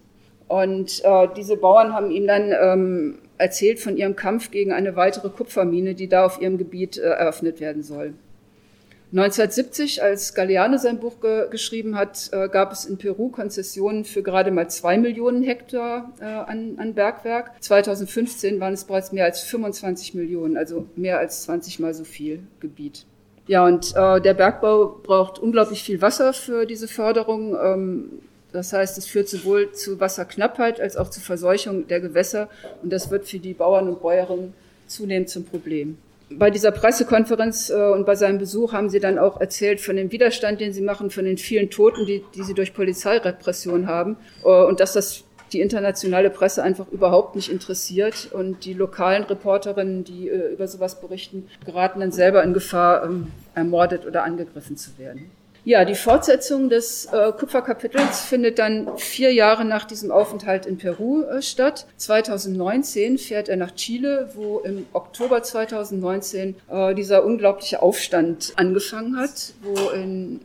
Und 0.48 1.04
äh, 1.04 1.28
diese 1.38 1.58
Bauern 1.58 1.94
haben 1.94 2.10
ihm 2.10 2.26
dann 2.26 2.52
ähm, 2.60 3.20
erzählt 3.38 3.80
von 3.80 3.98
ihrem 3.98 4.16
Kampf 4.16 4.50
gegen 4.50 4.72
eine 4.72 4.96
weitere 4.96 5.30
Kupfermine, 5.30 5.94
die 5.94 6.08
da 6.08 6.26
auf 6.26 6.42
ihrem 6.42 6.58
Gebiet 6.58 6.98
äh, 6.98 7.02
eröffnet 7.02 7.60
werden 7.60 7.84
soll. 7.84 8.14
1970, 9.12 10.04
als 10.04 10.36
Galeano 10.36 10.78
sein 10.78 11.00
Buch 11.00 11.20
ge 11.20 11.50
geschrieben 11.50 11.96
hat, 11.96 12.30
äh, 12.32 12.48
gab 12.48 12.72
es 12.72 12.86
in 12.86 13.00
Peru 13.00 13.30
Konzessionen 13.30 14.06
für 14.06 14.22
gerade 14.22 14.52
mal 14.52 14.70
zwei 14.70 15.00
Millionen 15.00 15.42
Hektar 15.42 16.14
äh, 16.20 16.26
an, 16.26 16.76
an, 16.78 16.94
Bergwerk. 16.94 17.52
2015 17.60 18.60
waren 18.60 18.74
es 18.74 18.84
bereits 18.84 19.12
mehr 19.12 19.26
als 19.26 19.42
25 19.42 20.14
Millionen, 20.14 20.58
also 20.58 20.86
mehr 20.96 21.18
als 21.18 21.44
20 21.44 21.80
mal 21.80 21.96
so 21.96 22.04
viel 22.04 22.44
Gebiet. 22.60 23.08
Ja, 23.48 23.66
und 23.66 23.96
äh, 23.96 24.22
der 24.22 24.36
Bergbau 24.36 25.00
braucht 25.02 25.40
unglaublich 25.40 25.82
viel 25.82 26.04
Wasser 26.04 26.34
für 26.34 26.68
diese 26.68 26.88
Förderung. 26.88 27.58
Ähm, 27.60 28.10
das 28.52 28.74
heißt, 28.74 28.96
es 29.00 29.08
führt 29.08 29.28
sowohl 29.28 29.72
zu 29.72 30.00
Wasserknappheit 30.00 30.80
als 30.80 30.98
auch 30.98 31.10
zu 31.10 31.20
Verseuchung 31.20 31.88
der 31.88 32.00
Gewässer. 32.00 32.48
Und 32.84 32.94
das 32.94 33.10
wird 33.10 33.28
für 33.28 33.40
die 33.40 33.56
Bauern 33.56 33.90
und 33.90 34.04
Bäuerinnen 34.04 34.54
zunehmend 34.86 35.30
zum 35.30 35.46
Problem 35.46 35.98
bei 36.30 36.52
dieser 36.52 36.72
Pressekonferenz 36.72 37.70
äh, 37.70 37.74
und 37.74 38.06
bei 38.06 38.16
seinem 38.16 38.38
Besuch 38.38 38.74
haben 38.74 38.90
sie 38.90 39.00
dann 39.00 39.18
auch 39.18 39.40
erzählt 39.40 39.82
von 39.82 39.96
dem 39.96 40.12
Widerstand, 40.12 40.62
den 40.62 40.74
sie 40.74 40.82
machen, 40.82 41.10
von 41.10 41.26
den 41.26 41.38
vielen 41.38 41.70
Toten, 41.70 42.06
die, 42.06 42.24
die 42.36 42.44
sie 42.44 42.54
durch 42.54 42.74
Polizeirepression 42.74 43.88
haben 43.88 44.18
äh, 44.44 44.50
und 44.50 44.80
dass 44.80 44.94
das 44.94 45.24
die 45.52 45.62
internationale 45.62 46.30
Presse 46.30 46.62
einfach 46.62 46.88
überhaupt 46.90 47.36
nicht 47.36 47.52
interessiert 47.52 48.30
und 48.32 48.66
die 48.66 48.74
lokalen 48.74 49.24
Reporterinnen, 49.24 50.04
die 50.04 50.30
äh, 50.30 50.54
über 50.54 50.68
sowas 50.68 51.02
berichten, 51.02 51.48
geraten 51.66 52.00
dann 52.00 52.12
selber 52.12 52.44
in 52.44 52.54
Gefahr, 52.54 53.04
ähm, 53.04 53.32
ermordet 53.56 54.06
oder 54.06 54.24
angegriffen 54.24 54.78
zu 54.78 54.98
werden. 54.98 55.32
Ja, 55.70 55.86
die 55.86 55.94
Fortsetzung 55.94 56.68
des 56.68 57.06
äh, 57.14 57.32
Kupferkapitels 57.32 58.22
findet 58.22 58.58
dann 58.58 58.98
vier 58.98 59.32
Jahre 59.32 59.66
nach 59.66 59.86
diesem 59.86 60.10
Aufenthalt 60.10 60.66
in 60.66 60.80
Peru 60.80 61.22
äh, 61.22 61.44
statt. 61.44 61.86
2019 61.98 63.20
fährt 63.20 63.50
er 63.50 63.56
nach 63.56 63.76
Chile, 63.76 64.32
wo 64.34 64.62
im 64.62 64.88
Oktober 64.94 65.44
2019 65.44 66.56
äh, 66.72 66.96
dieser 66.96 67.24
unglaubliche 67.24 67.84
Aufstand 67.84 68.54
angefangen 68.56 69.16
hat, 69.16 69.54
wo 69.62 69.92
in 69.92 70.42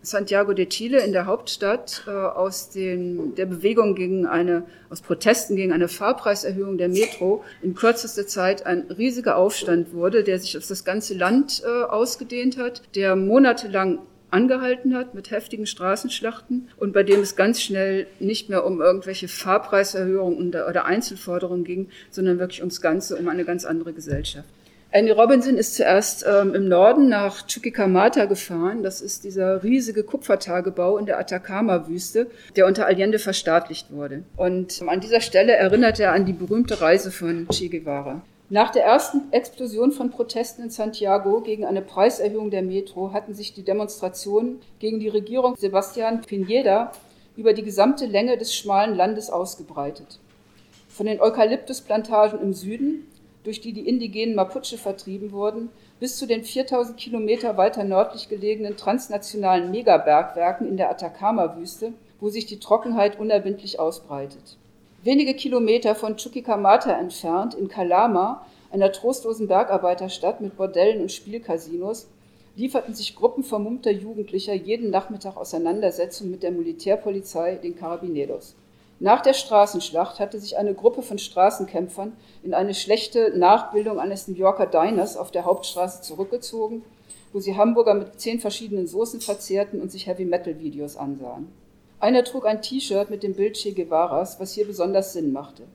Santiago 0.00 0.54
de 0.54 0.64
Chile 0.64 1.00
in 1.00 1.12
der 1.12 1.26
Hauptstadt 1.26 2.04
äh, 2.06 2.10
aus 2.10 2.70
den, 2.70 3.34
der 3.34 3.44
Bewegung 3.44 3.94
gegen 3.94 4.24
eine, 4.24 4.64
aus 4.88 5.02
Protesten 5.02 5.54
gegen 5.54 5.72
eine 5.72 5.88
Fahrpreiserhöhung 5.88 6.78
der 6.78 6.88
Metro 6.88 7.44
in 7.60 7.74
kürzester 7.74 8.26
Zeit 8.26 8.64
ein 8.64 8.90
riesiger 8.90 9.36
Aufstand 9.36 9.92
wurde, 9.92 10.24
der 10.24 10.38
sich 10.38 10.56
auf 10.56 10.66
das 10.66 10.86
ganze 10.86 11.12
Land 11.12 11.62
äh, 11.62 11.84
ausgedehnt 11.84 12.56
hat, 12.56 12.80
der 12.94 13.16
monatelang 13.16 13.98
angehalten 14.32 14.94
hat 14.94 15.14
mit 15.14 15.30
heftigen 15.30 15.66
Straßenschlachten 15.66 16.68
und 16.76 16.92
bei 16.92 17.02
dem 17.02 17.20
es 17.20 17.36
ganz 17.36 17.60
schnell 17.60 18.06
nicht 18.18 18.48
mehr 18.48 18.64
um 18.64 18.80
irgendwelche 18.80 19.28
Fahrpreiserhöhungen 19.28 20.48
oder 20.48 20.84
Einzelforderungen 20.86 21.64
ging, 21.64 21.88
sondern 22.10 22.38
wirklich 22.38 22.60
ums 22.60 22.80
Ganze, 22.80 23.16
um 23.16 23.28
eine 23.28 23.44
ganz 23.44 23.64
andere 23.64 23.92
Gesellschaft. 23.92 24.48
Andy 24.94 25.10
Robinson 25.10 25.56
ist 25.56 25.74
zuerst 25.74 26.22
ähm, 26.28 26.54
im 26.54 26.68
Norden 26.68 27.08
nach 27.08 27.46
Chuquicamata 27.46 28.26
gefahren. 28.26 28.82
Das 28.82 29.00
ist 29.00 29.24
dieser 29.24 29.62
riesige 29.62 30.02
Kupfertagebau 30.02 30.98
in 30.98 31.06
der 31.06 31.18
Atacama-Wüste, 31.18 32.26
der 32.56 32.66
unter 32.66 32.84
Allende 32.84 33.18
verstaatlicht 33.18 33.90
wurde. 33.90 34.24
Und 34.36 34.82
ähm, 34.82 34.90
an 34.90 35.00
dieser 35.00 35.22
Stelle 35.22 35.54
erinnert 35.54 35.98
er 35.98 36.12
an 36.12 36.26
die 36.26 36.34
berühmte 36.34 36.82
Reise 36.82 37.10
von 37.10 37.48
Che 37.48 37.70
Guevara. 37.70 38.20
Nach 38.52 38.68
der 38.68 38.84
ersten 38.84 39.32
Explosion 39.32 39.92
von 39.92 40.10
Protesten 40.10 40.64
in 40.64 40.68
Santiago 40.68 41.40
gegen 41.40 41.64
eine 41.64 41.80
Preiserhöhung 41.80 42.50
der 42.50 42.60
Metro 42.60 43.14
hatten 43.14 43.32
sich 43.32 43.54
die 43.54 43.62
Demonstrationen 43.62 44.60
gegen 44.78 45.00
die 45.00 45.08
Regierung 45.08 45.56
Sebastian 45.56 46.20
Pineda 46.20 46.92
über 47.34 47.54
die 47.54 47.62
gesamte 47.62 48.04
Länge 48.04 48.36
des 48.36 48.54
schmalen 48.54 48.94
Landes 48.94 49.30
ausgebreitet. 49.30 50.20
Von 50.86 51.06
den 51.06 51.22
Eukalyptusplantagen 51.22 52.42
im 52.42 52.52
Süden, 52.52 53.06
durch 53.42 53.62
die 53.62 53.72
die 53.72 53.88
indigenen 53.88 54.34
Mapuche 54.34 54.76
vertrieben 54.76 55.32
wurden, 55.32 55.70
bis 55.98 56.18
zu 56.18 56.26
den 56.26 56.44
4000 56.44 56.98
Kilometer 56.98 57.56
weiter 57.56 57.84
nördlich 57.84 58.28
gelegenen 58.28 58.76
transnationalen 58.76 59.70
Megabergwerken 59.70 60.68
in 60.68 60.76
der 60.76 60.90
Atacama-Wüste 60.90 61.94
wo 62.22 62.28
sich 62.28 62.46
die 62.46 62.60
Trockenheit 62.60 63.18
unerwindlich 63.18 63.80
ausbreitet. 63.80 64.56
Wenige 65.04 65.34
Kilometer 65.34 65.96
von 65.96 66.16
Chuquicamata 66.16 66.92
entfernt, 66.92 67.54
in 67.54 67.66
Calama, 67.66 68.46
einer 68.70 68.92
trostlosen 68.92 69.48
Bergarbeiterstadt 69.48 70.40
mit 70.40 70.56
Bordellen 70.56 71.00
und 71.02 71.10
Spielcasinos, 71.10 72.06
lieferten 72.54 72.94
sich 72.94 73.16
Gruppen 73.16 73.42
vermummter 73.42 73.90
Jugendlicher 73.90 74.54
jeden 74.54 74.90
Nachmittag 74.90 75.36
Auseinandersetzungen 75.36 76.30
mit 76.30 76.44
der 76.44 76.52
Militärpolizei, 76.52 77.56
den 77.56 77.74
Carabineros. 77.74 78.54
Nach 79.00 79.20
der 79.20 79.32
Straßenschlacht 79.32 80.20
hatte 80.20 80.38
sich 80.38 80.56
eine 80.56 80.72
Gruppe 80.72 81.02
von 81.02 81.18
Straßenkämpfern 81.18 82.12
in 82.44 82.54
eine 82.54 82.72
schlechte 82.72 83.36
Nachbildung 83.36 83.98
eines 83.98 84.28
New 84.28 84.36
Yorker 84.36 84.66
Diners 84.66 85.16
auf 85.16 85.32
der 85.32 85.46
Hauptstraße 85.46 86.02
zurückgezogen, 86.02 86.84
wo 87.32 87.40
sie 87.40 87.56
Hamburger 87.56 87.94
mit 87.94 88.20
zehn 88.20 88.38
verschiedenen 88.38 88.86
Soßen 88.86 89.20
verzehrten 89.20 89.80
und 89.80 89.90
sich 89.90 90.06
Heavy-Metal-Videos 90.06 90.96
ansahen. 90.96 91.48
Einer 92.02 92.24
trug 92.24 92.46
ein 92.46 92.62
T-Shirt 92.62 93.10
mit 93.10 93.22
dem 93.22 93.34
Bild 93.34 93.56
Che 93.56 93.74
Guevaras, 93.74 94.40
was 94.40 94.54
hier 94.54 94.66
besonders 94.66 95.12
Sinn 95.12 95.32
machte. 95.32 95.68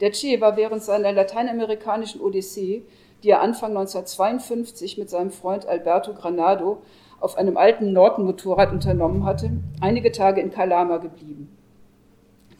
Der 0.00 0.12
Che 0.12 0.40
war 0.40 0.56
während 0.56 0.80
seiner 0.80 1.10
lateinamerikanischen 1.10 2.20
Odyssee, 2.20 2.84
die 3.24 3.30
er 3.30 3.40
Anfang 3.40 3.70
1952 3.76 4.96
mit 4.96 5.10
seinem 5.10 5.32
Freund 5.32 5.66
Alberto 5.66 6.14
Granado 6.14 6.82
auf 7.18 7.36
einem 7.36 7.56
alten 7.56 7.92
Norton-Motorrad 7.92 8.70
unternommen 8.70 9.24
hatte, 9.24 9.50
einige 9.80 10.12
Tage 10.12 10.40
in 10.40 10.52
Calama 10.52 10.98
geblieben. 10.98 11.48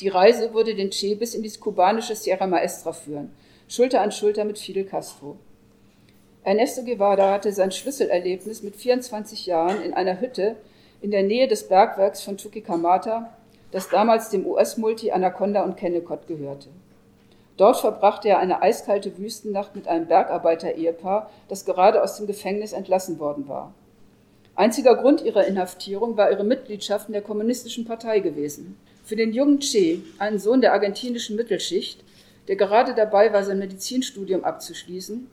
Die 0.01 0.09
Reise 0.09 0.53
würde 0.53 0.75
den 0.75 0.91
Che 0.91 1.15
bis 1.15 1.37
in 1.37 1.45
die 1.45 1.59
kubanische 1.61 2.17
Sierra 2.17 2.49
Maestra 2.49 2.93
führen, 2.93 3.31
Schulter 3.69 4.01
an 4.01 4.11
Schulter 4.11 4.45
mit 4.45 4.59
Fidel 4.59 4.85
Castro. 4.85 5.37
Ernesto 6.43 6.83
Guevara 6.83 7.35
hatte 7.35 7.53
sein 7.53 7.71
Schlüsselerlebnis 7.71 8.65
mit 8.65 8.75
24 8.75 9.47
Jahren 9.47 9.81
in 9.81 9.95
einer 9.95 10.21
Hütte 10.21 10.57
in 11.01 11.11
der 11.11 11.23
Nähe 11.23 11.49
des 11.49 11.69
Bergwerks 11.69 12.23
von 12.23 12.37
Chuquicamata, 12.37 13.33
das 13.71 13.89
damals 13.89 14.31
dem 14.31 14.47
US-Multi 14.47 15.13
Anaconda 15.13 15.63
und 15.63 15.77
Kennecott 15.77 16.27
gehörte. 16.27 16.69
Dort 17.57 17.79
verbrachte 17.79 18.29
er 18.29 18.39
eine 18.39 18.63
eiskalte 18.63 19.19
Wüstennacht 19.19 19.77
mit 19.77 19.87
einem 19.87 20.07
Bergarbeiter-Ehepaar, 20.07 21.31
das 21.49 21.65
gerade 21.65 22.03
aus 22.03 22.17
dem 22.17 22.27
Gefängnis 22.27 22.73
entlassen 22.73 23.19
worden 23.19 23.49
war. 23.49 23.75
Einziger 24.55 24.97
Grund 24.97 25.23
ihrer 25.23 25.47
Inhaftierung 25.47 26.17
war 26.17 26.31
ihre 26.31 26.45
Mitgliedschaft 26.45 27.09
in 27.09 27.13
der 27.13 27.23
Kommunistischen 27.23 27.85
Partei 27.85 28.21
gewesen. 28.21 28.79
Für 29.05 29.17
den 29.17 29.33
jungen 29.33 29.61
Che, 29.61 30.03
einen 30.19 30.39
Sohn 30.39 30.61
der 30.61 30.73
argentinischen 30.73 31.37
Mittelschicht, 31.37 32.03
der 32.49 32.57
gerade 32.57 32.95
dabei 32.95 33.33
war, 33.33 33.45
sein 33.45 33.59
Medizinstudium 33.59 34.45
abzuschließen, 34.45 35.31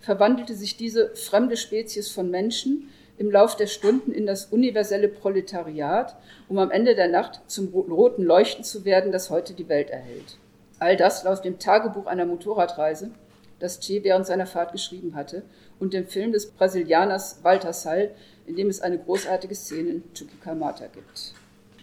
verwandelte 0.00 0.54
sich 0.54 0.76
diese 0.76 1.14
fremde 1.14 1.56
Spezies 1.56 2.10
von 2.10 2.30
Menschen 2.30 2.90
im 3.16 3.30
Lauf 3.30 3.56
der 3.56 3.66
Stunden 3.66 4.12
in 4.12 4.26
das 4.26 4.46
universelle 4.46 5.08
Proletariat, 5.08 6.16
um 6.48 6.58
am 6.58 6.70
Ende 6.70 6.94
der 6.94 7.08
Nacht 7.08 7.40
zum 7.46 7.68
roten 7.68 8.24
Leuchten 8.24 8.64
zu 8.64 8.84
werden, 8.84 9.12
das 9.12 9.30
heute 9.30 9.54
die 9.54 9.68
Welt 9.68 9.90
erhält. 9.90 10.38
All 10.78 10.96
das 10.96 11.22
laut 11.24 11.44
dem 11.44 11.58
Tagebuch 11.58 12.06
einer 12.06 12.26
Motorradreise, 12.26 13.10
das 13.60 13.78
Che 13.80 14.02
während 14.02 14.26
seiner 14.26 14.46
Fahrt 14.46 14.72
geschrieben 14.72 15.14
hatte, 15.14 15.42
und 15.78 15.94
dem 15.94 16.06
Film 16.06 16.32
des 16.32 16.50
Brasilianers 16.50 17.40
Walter 17.42 17.72
Sall, 17.72 18.10
in 18.46 18.56
dem 18.56 18.68
es 18.68 18.80
eine 18.80 18.98
großartige 18.98 19.54
Szene 19.54 19.90
in 19.90 20.14
Chuquicamata 20.14 20.86
gibt. 20.86 21.34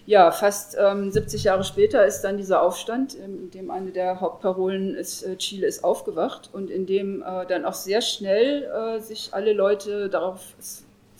Ja, 0.06 0.32
fast 0.32 0.76
ähm, 0.80 1.12
70 1.12 1.44
Jahre 1.44 1.64
später 1.64 2.06
ist 2.06 2.22
dann 2.22 2.38
dieser 2.38 2.64
Aufstand, 2.64 3.14
in 3.14 3.52
dem 3.52 3.70
eine 3.70 3.92
der 3.92 4.20
Hauptparolen 4.20 4.96
ist, 4.96 5.24
äh, 5.24 5.38
Chile 5.38 5.68
ist 5.68 5.84
aufgewacht 5.84 6.50
und 6.52 6.70
in 6.70 6.86
dem 6.86 7.22
äh, 7.22 7.46
dann 7.46 7.66
auch 7.66 7.74
sehr 7.74 8.02
schnell 8.02 8.64
äh, 8.64 9.00
sich 9.00 9.30
alle 9.32 9.54
Leute 9.54 10.10
darauf 10.10 10.56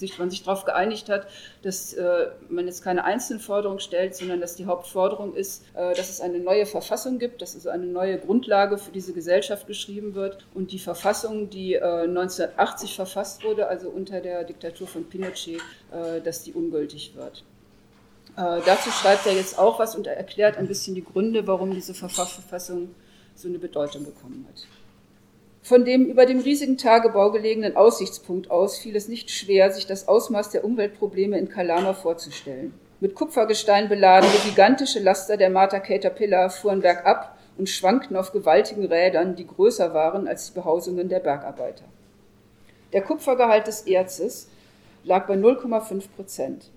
sich, 0.02 0.20
man 0.20 0.30
sich 0.30 0.44
darauf 0.44 0.66
geeinigt 0.66 1.08
hat, 1.08 1.28
dass 1.62 1.94
äh, 1.94 2.28
man 2.50 2.68
jetzt 2.68 2.84
keine 2.84 3.06
einzelnen 3.06 3.40
Forderungen 3.40 3.80
stellt, 3.80 4.16
sondern 4.16 4.42
dass 4.42 4.56
die 4.56 4.66
Hauptforderung 4.66 5.34
ist, 5.34 5.64
äh, 5.74 5.96
dass 5.96 6.10
es 6.10 6.20
eine 6.20 6.40
neue 6.40 6.66
Verfassung 6.66 7.20
gibt, 7.20 7.42
dass 7.42 7.56
also 7.56 7.70
eine 7.70 7.86
neue 7.86 8.20
Grundlage 8.20 8.78
für 8.78 8.92
diese 8.92 9.14
Gesellschaft 9.14 9.68
geschrieben 9.68 10.14
wird 10.16 10.46
und 10.54 10.74
die 10.74 10.80
Verfassung, 10.80 11.50
die 11.50 11.76
äh, 11.76 12.04
1980 12.04 12.96
verfasst 12.96 13.44
wurde, 13.46 13.68
also 13.68 13.90
unter 13.90 14.20
der 14.20 14.44
Diktatur 14.44 14.88
von 14.88 15.08
Pinochet, 15.08 15.62
äh, 15.92 16.20
dass 16.22 16.44
die 16.44 16.54
ungültig 16.54 17.14
wird. 17.16 17.44
Äh, 18.38 18.62
dazu 18.66 18.90
schreibt 18.90 19.26
er 19.26 19.34
jetzt 19.34 19.58
auch 19.58 19.80
was 19.80 19.96
und 19.96 20.08
er 20.08 20.18
erklärt 20.18 20.58
ein 20.58 20.68
bisschen 20.68 20.96
die 20.96 21.04
Gründe, 21.04 21.48
warum 21.48 21.74
diese 21.74 21.94
Verfassung 21.94 22.96
so 23.36 23.48
eine 23.48 23.60
Bedeutung 23.60 24.04
bekommen 24.04 24.46
hat. 24.50 24.68
Von 25.64 25.86
dem 25.86 26.06
über 26.06 26.26
dem 26.26 26.40
riesigen 26.40 26.78
Tagebau 26.78 27.32
gelegenen 27.32 27.76
Aussichtspunkt 27.76 28.50
aus 28.50 28.80
fiel 28.80 28.96
es 28.96 29.08
nicht 29.08 29.30
schwer, 29.30 29.72
sich 29.72 29.86
das 29.86 30.08
Ausmaß 30.08 30.50
der 30.50 30.66
Umweltprobleme 30.66 31.38
in 31.38 31.50
Kalama 31.50 31.94
vorzustellen. 31.94 32.74
Mit 33.00 33.14
Kupfergestein 33.14 33.88
beladene 33.88 34.34
gigantische 34.44 35.00
Laster 35.00 35.38
der 35.38 35.52
Marta 35.52 35.80
Caterpillar 35.80 36.50
fuhren 36.50 36.82
bergab 36.82 37.38
und 37.58 37.70
schwankten 37.70 38.16
auf 38.16 38.32
gewaltigen 38.32 38.86
Rädern, 38.86 39.36
die 39.36 39.46
größer 39.46 39.94
waren 39.94 40.28
als 40.28 40.48
die 40.48 40.54
Behausungen 40.54 41.10
der 41.10 41.20
Bergarbeiter. 41.20 41.86
Der 42.92 43.04
Kupfergehalt 43.04 43.68
des 43.68 43.84
Erzes 43.84 44.50
lag 45.04 45.28
bei 45.28 45.36
0,5 45.36 46.04
Prozent. 46.16 46.72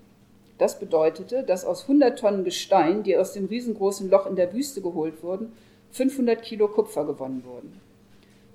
Das 0.59 0.79
bedeutete, 0.79 1.43
dass 1.43 1.65
aus 1.65 1.83
100 1.83 2.19
Tonnen 2.19 2.43
Gestein, 2.43 3.01
die 3.01 3.17
aus 3.17 3.33
dem 3.33 3.47
riesengroßen 3.47 4.09
Loch 4.11 4.27
in 4.27 4.35
der 4.35 4.53
Wüste 4.53 4.81
geholt 4.81 5.23
wurden, 5.23 5.53
500 5.91 6.41
Kilo 6.41 6.67
Kupfer 6.67 7.03
gewonnen 7.05 7.43
wurden. 7.45 7.81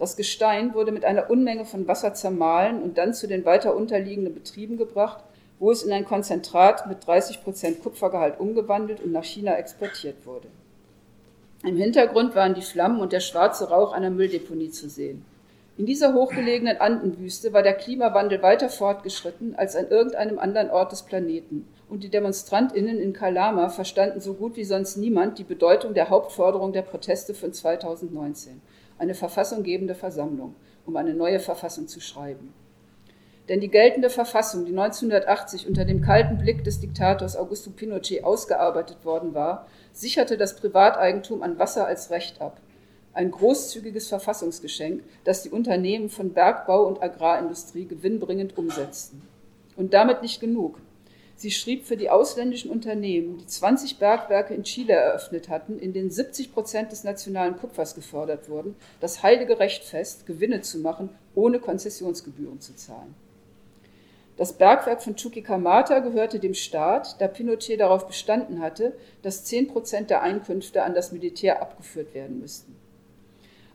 Das 0.01 0.17
Gestein 0.17 0.73
wurde 0.73 0.93
mit 0.93 1.05
einer 1.05 1.29
Unmenge 1.29 1.67
von 1.67 1.87
Wasser 1.87 2.15
zermahlen 2.15 2.81
und 2.81 2.97
dann 2.97 3.13
zu 3.13 3.29
den 3.29 3.45
weiter 3.45 3.77
unterliegenden 3.77 4.33
Betrieben 4.33 4.79
gebracht, 4.79 5.23
wo 5.59 5.71
es 5.71 5.83
in 5.83 5.93
ein 5.93 6.07
Konzentrat 6.07 6.87
mit 6.87 7.07
30 7.07 7.45
Prozent 7.45 7.83
Kupfergehalt 7.83 8.41
umgewandelt 8.41 9.03
und 9.03 9.13
nach 9.13 9.25
China 9.25 9.59
exportiert 9.59 10.25
wurde. 10.25 10.49
Im 11.65 11.77
Hintergrund 11.77 12.35
waren 12.35 12.55
die 12.55 12.63
Flammen 12.63 12.99
und 12.99 13.13
der 13.13 13.21
schwarze 13.21 13.69
Rauch 13.69 13.93
einer 13.93 14.09
Mülldeponie 14.09 14.71
zu 14.71 14.89
sehen. 14.89 15.23
In 15.77 15.85
dieser 15.85 16.15
hochgelegenen 16.15 16.79
Andenwüste 16.79 17.53
war 17.53 17.63
der 17.63 17.75
Klimawandel 17.75 18.41
weiter 18.41 18.71
fortgeschritten 18.71 19.55
als 19.55 19.77
an 19.77 19.89
irgendeinem 19.89 20.39
anderen 20.39 20.71
Ort 20.71 20.93
des 20.93 21.03
Planeten. 21.03 21.69
Und 21.91 22.05
die 22.05 22.09
DemonstrantInnen 22.09 22.99
in 22.99 23.13
Kalama 23.13 23.69
verstanden 23.69 24.21
so 24.21 24.33
gut 24.33 24.57
wie 24.57 24.65
sonst 24.65 24.97
niemand 24.97 25.39
die 25.39 25.45
Bedeutung 25.45 25.93
der 25.93 26.09
Hauptforderung 26.09 26.73
der 26.73 26.83
Proteste 26.83 27.35
von 27.35 27.53
2019 27.53 28.63
eine 29.01 29.15
verfassunggebende 29.15 29.95
Versammlung, 29.95 30.55
um 30.85 30.95
eine 30.97 31.15
neue 31.15 31.41
Verfassung 31.41 31.89
zu 31.89 32.01
schreiben. 32.01 32.53
Denn 33.49 33.61
die 33.61 33.71
geltende 33.71 34.11
Verfassung, 34.11 34.67
die 34.67 34.71
1980 34.73 35.67
unter 35.67 35.87
dem 35.87 36.03
kalten 36.03 36.37
Blick 36.37 36.63
des 36.63 36.81
Diktators 36.81 37.35
Augusto 37.35 37.71
Pinochet 37.71 38.23
ausgearbeitet 38.23 39.05
worden 39.05 39.35
war, 39.35 39.67
sicherte 39.93 40.37
das 40.37 40.55
Privateigentum 40.55 41.43
an 41.43 41.59
Wasser 41.59 41.87
als 41.87 42.11
Recht 42.11 42.41
ab. 42.43 42.61
Ein 43.15 43.31
großzügiges 43.31 44.07
Verfassungsgeschenk, 44.09 45.03
das 45.25 45.43
die 45.43 45.51
Unternehmen 45.51 46.11
von 46.11 46.33
Bergbau 46.33 46.87
und 46.87 47.03
Agrarindustrie 47.03 47.87
gewinnbringend 47.87 48.57
umsetzten. 48.57 49.23
Und 49.77 49.95
damit 49.95 50.21
nicht 50.21 50.41
genug. 50.41 50.79
Sie 51.41 51.51
schrieb 51.51 51.87
für 51.87 51.97
die 51.97 52.11
ausländischen 52.11 52.71
Unternehmen, 52.71 53.39
die 53.39 53.47
20 53.47 53.97
Bergwerke 53.97 54.53
in 54.53 54.63
Chile 54.63 54.93
eröffnet 54.93 55.49
hatten, 55.49 55.79
in 55.79 55.95
denen 55.95 56.11
70 56.11 56.53
Prozent 56.53 56.93
des 56.93 57.03
nationalen 57.03 57.57
Kupfers 57.57 57.95
gefördert 57.95 58.51
wurden, 58.51 58.77
das 59.01 59.23
heilige 59.23 59.59
Recht 59.59 59.83
fest, 59.83 60.27
Gewinne 60.27 60.61
zu 60.61 60.81
machen, 60.81 61.09
ohne 61.35 61.59
Konzessionsgebühren 61.59 62.61
zu 62.61 62.77
zahlen. 62.77 63.15
Das 64.37 64.53
Bergwerk 64.53 65.01
von 65.03 65.17
Chuquicamata 65.17 66.01
gehörte 66.01 66.41
dem 66.41 66.53
Staat, 66.53 67.19
da 67.23 67.27
Pinochet 67.27 67.81
darauf 67.81 68.07
bestanden 68.07 68.61
hatte, 68.61 68.93
dass 69.23 69.45
10 69.45 69.69
Prozent 69.69 70.11
der 70.11 70.21
Einkünfte 70.21 70.83
an 70.83 70.93
das 70.93 71.11
Militär 71.11 71.63
abgeführt 71.63 72.13
werden 72.13 72.41
müssten. 72.41 72.77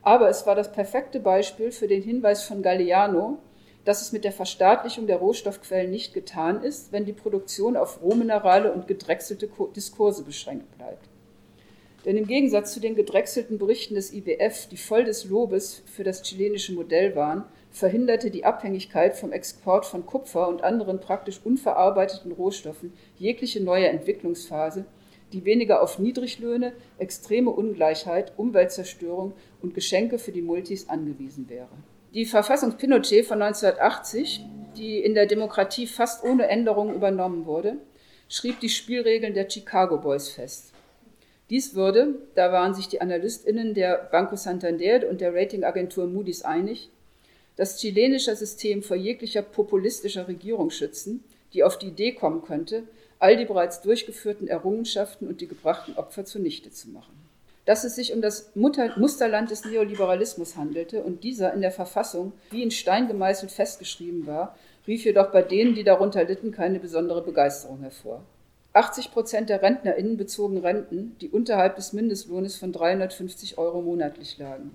Aber 0.04 0.30
es 0.30 0.46
war 0.46 0.54
das 0.54 0.72
perfekte 0.72 1.20
Beispiel 1.20 1.72
für 1.72 1.88
den 1.88 2.04
Hinweis 2.04 2.44
von 2.44 2.62
Galeano, 2.62 3.40
dass 3.86 4.02
es 4.02 4.12
mit 4.12 4.24
der 4.24 4.32
Verstaatlichung 4.32 5.08
der 5.08 5.18
Rohstoffquellen 5.18 5.92
nicht 5.92 6.14
getan 6.14 6.64
ist, 6.64 6.92
wenn 6.92 7.06
die 7.06 7.14
Produktion 7.14 7.78
auf 7.78 8.02
Rohminerale 8.02 8.74
und 8.74 8.88
gedrechselte 8.88 9.48
Diskurse 9.76 10.24
beschränkt 10.24 10.76
bleibt. 10.78 11.08
Denn 12.04 12.18
im 12.18 12.28
Gegensatz 12.28 12.74
zu 12.74 12.80
den 12.80 12.96
gedrechselten 12.96 13.58
Berichten 13.58 13.96
des 13.96 14.14
IWF, 14.14 14.68
die 14.68 14.78
voll 14.78 15.06
des 15.06 15.26
Lobes 15.26 15.82
für 15.86 16.04
das 16.04 16.22
chilenische 16.22 16.74
Modell 16.74 17.16
waren, 17.16 17.46
verhinderte 17.72 18.30
die 18.30 18.46
Abhängigkeit 18.46 19.16
vom 19.18 19.32
Export 19.32 19.86
von 19.86 20.06
Kupfer 20.06 20.48
und 20.48 20.64
anderen 20.64 21.00
praktisch 21.00 21.42
unverarbeiteten 21.44 22.32
Rohstoffen 22.32 22.94
jegliche 23.18 23.62
neue 23.62 23.88
Entwicklungsphase, 23.88 24.86
die 25.34 25.46
weniger 25.46 25.82
auf 25.82 25.98
Niedriglöhne, 25.98 26.74
extreme 27.00 27.50
Ungleichheit, 27.50 28.34
Umweltzerstörung 28.38 29.34
und 29.62 29.74
Geschenke 29.74 30.20
für 30.20 30.32
die 30.32 30.44
Multis 30.44 30.88
angewiesen 30.88 31.50
wäre. 31.50 31.70
Die 32.16 32.26
Verfassung 32.26 32.78
Pinochet 32.78 33.26
von 33.26 33.42
1980, 33.42 34.46
die 34.78 35.00
in 35.00 35.16
der 35.16 35.26
Demokratie 35.26 35.86
fast 35.86 36.24
ohne 36.24 36.48
Änderungen 36.48 36.96
übernommen 36.96 37.46
wurde, 37.46 37.76
schrieb 38.30 38.62
die 38.62 38.70
Spielregeln 38.70 39.34
der 39.34 39.50
Chicago 39.50 39.98
Boys 39.98 40.30
fest. 40.30 40.72
Dies 41.50 41.76
würde, 41.76 42.16
da 42.34 42.54
waren 42.54 42.74
sich 42.74 42.88
die 42.88 43.02
AnalystInnen 43.02 43.74
der 43.74 43.98
Banco 44.14 44.38
Santander 44.38 45.10
und 45.10 45.20
der 45.20 45.36
Ratingagentur 45.36 46.08
Moody's 46.08 46.44
einig, 46.44 46.90
das 47.58 47.82
chilenische 47.82 48.34
System 48.34 48.82
vor 48.82 48.96
jeglicher 48.96 49.42
populistischer 49.42 50.30
Regierung 50.30 50.70
schützen, 50.70 51.22
die 51.52 51.66
auf 51.66 51.78
die 51.78 51.88
Idee 51.88 52.14
kommen 52.14 52.44
könnte, 52.44 52.84
all 53.20 53.36
die 53.36 53.44
bereits 53.44 53.82
durchgeführten 53.82 54.48
Errungenschaften 54.48 55.28
und 55.28 55.42
die 55.42 55.48
gebrachten 55.50 55.98
Opfer 55.98 56.24
zunichte 56.24 56.72
zu 56.72 56.92
machen. 56.92 57.25
Dass 57.66 57.84
es 57.84 57.96
sich 57.96 58.14
um 58.14 58.22
das 58.22 58.52
Mutter 58.56 58.98
Musterland 58.98 59.50
des 59.50 59.66
Neoliberalismus 59.66 60.56
handelte 60.56 61.04
und 61.04 61.24
dieser 61.24 61.54
in 61.54 61.62
der 61.62 61.72
Verfassung 61.72 62.34
wie 62.52 62.62
in 62.62 62.72
Stein 62.72 63.08
gemeißelt 63.08 63.52
festgeschrieben 63.52 64.28
war, 64.28 64.56
rief 64.88 65.04
jedoch 65.04 65.32
bei 65.32 65.42
denen, 65.42 65.74
die 65.74 65.84
darunter 65.84 66.24
litten, 66.24 66.52
keine 66.52 66.80
besondere 66.80 67.24
Begeisterung 67.24 67.80
hervor. 67.82 68.24
80 68.74 69.12
Prozent 69.12 69.50
der 69.50 69.62
RentnerInnen 69.62 70.18
bezogen 70.18 70.58
Renten, 70.58 71.16
die 71.22 71.30
unterhalb 71.30 71.78
des 71.78 71.94
Mindestlohnes 71.94 72.58
von 72.58 72.72
350 72.72 73.58
Euro 73.58 73.82
monatlich 73.82 74.38
lagen. 74.38 74.72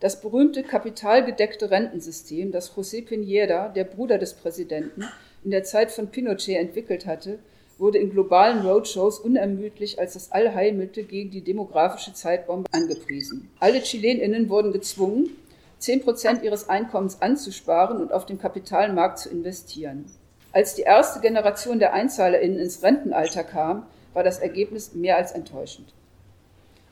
Das 0.00 0.20
berühmte 0.20 0.62
kapitalgedeckte 0.62 1.70
Rentensystem, 1.70 2.52
das 2.52 2.74
José 2.74 3.06
Piñera, 3.06 3.68
der 3.72 3.84
Bruder 3.84 4.18
des 4.18 4.34
Präsidenten, 4.34 5.04
in 5.44 5.50
der 5.50 5.62
Zeit 5.62 5.92
von 5.92 6.08
Pinochet 6.08 6.56
entwickelt 6.56 7.06
hatte, 7.06 7.38
wurde 7.78 7.98
in 7.98 8.10
globalen 8.10 8.66
Roadshows 8.66 9.18
unermüdlich 9.18 9.98
als 9.98 10.14
das 10.14 10.32
Allheilmittel 10.32 11.04
gegen 11.04 11.30
die 11.30 11.42
demografische 11.42 12.12
Zeitbombe 12.12 12.68
angepriesen. 12.72 13.50
Alle 13.60 13.80
ChilenInnen 13.80 14.48
wurden 14.48 14.72
gezwungen, 14.72 15.30
10 15.78 16.02
Prozent 16.02 16.42
ihres 16.42 16.68
Einkommens 16.68 17.20
anzusparen 17.20 18.00
und 18.00 18.12
auf 18.12 18.26
dem 18.26 18.38
Kapitalmarkt 18.38 19.18
zu 19.18 19.28
investieren. 19.28 20.06
Als 20.52 20.74
die 20.74 20.82
erste 20.82 21.20
Generation 21.20 21.78
der 21.78 21.92
EinzahlerInnen 21.92 22.58
ins 22.58 22.82
Rentenalter 22.82 23.44
kam, 23.44 23.86
war 24.12 24.22
das 24.22 24.38
Ergebnis 24.38 24.94
mehr 24.94 25.16
als 25.16 25.32
enttäuschend. 25.32 25.92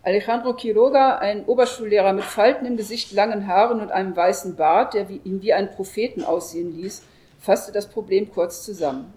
Alejandro 0.02 0.54
Quiroga, 0.54 1.18
ein 1.18 1.44
Oberschullehrer 1.44 2.12
mit 2.12 2.24
Falten 2.24 2.66
im 2.66 2.76
Gesicht, 2.76 3.12
langen 3.12 3.46
Haaren 3.46 3.80
und 3.80 3.92
einem 3.92 4.16
weißen 4.16 4.56
Bart, 4.56 4.94
der 4.94 5.08
ihn 5.08 5.42
wie 5.42 5.52
ein 5.52 5.70
Propheten 5.70 6.24
aussehen 6.24 6.76
ließ, 6.76 7.02
fasste 7.38 7.70
das 7.70 7.86
Problem 7.86 8.32
kurz 8.32 8.64
zusammen. 8.64 9.14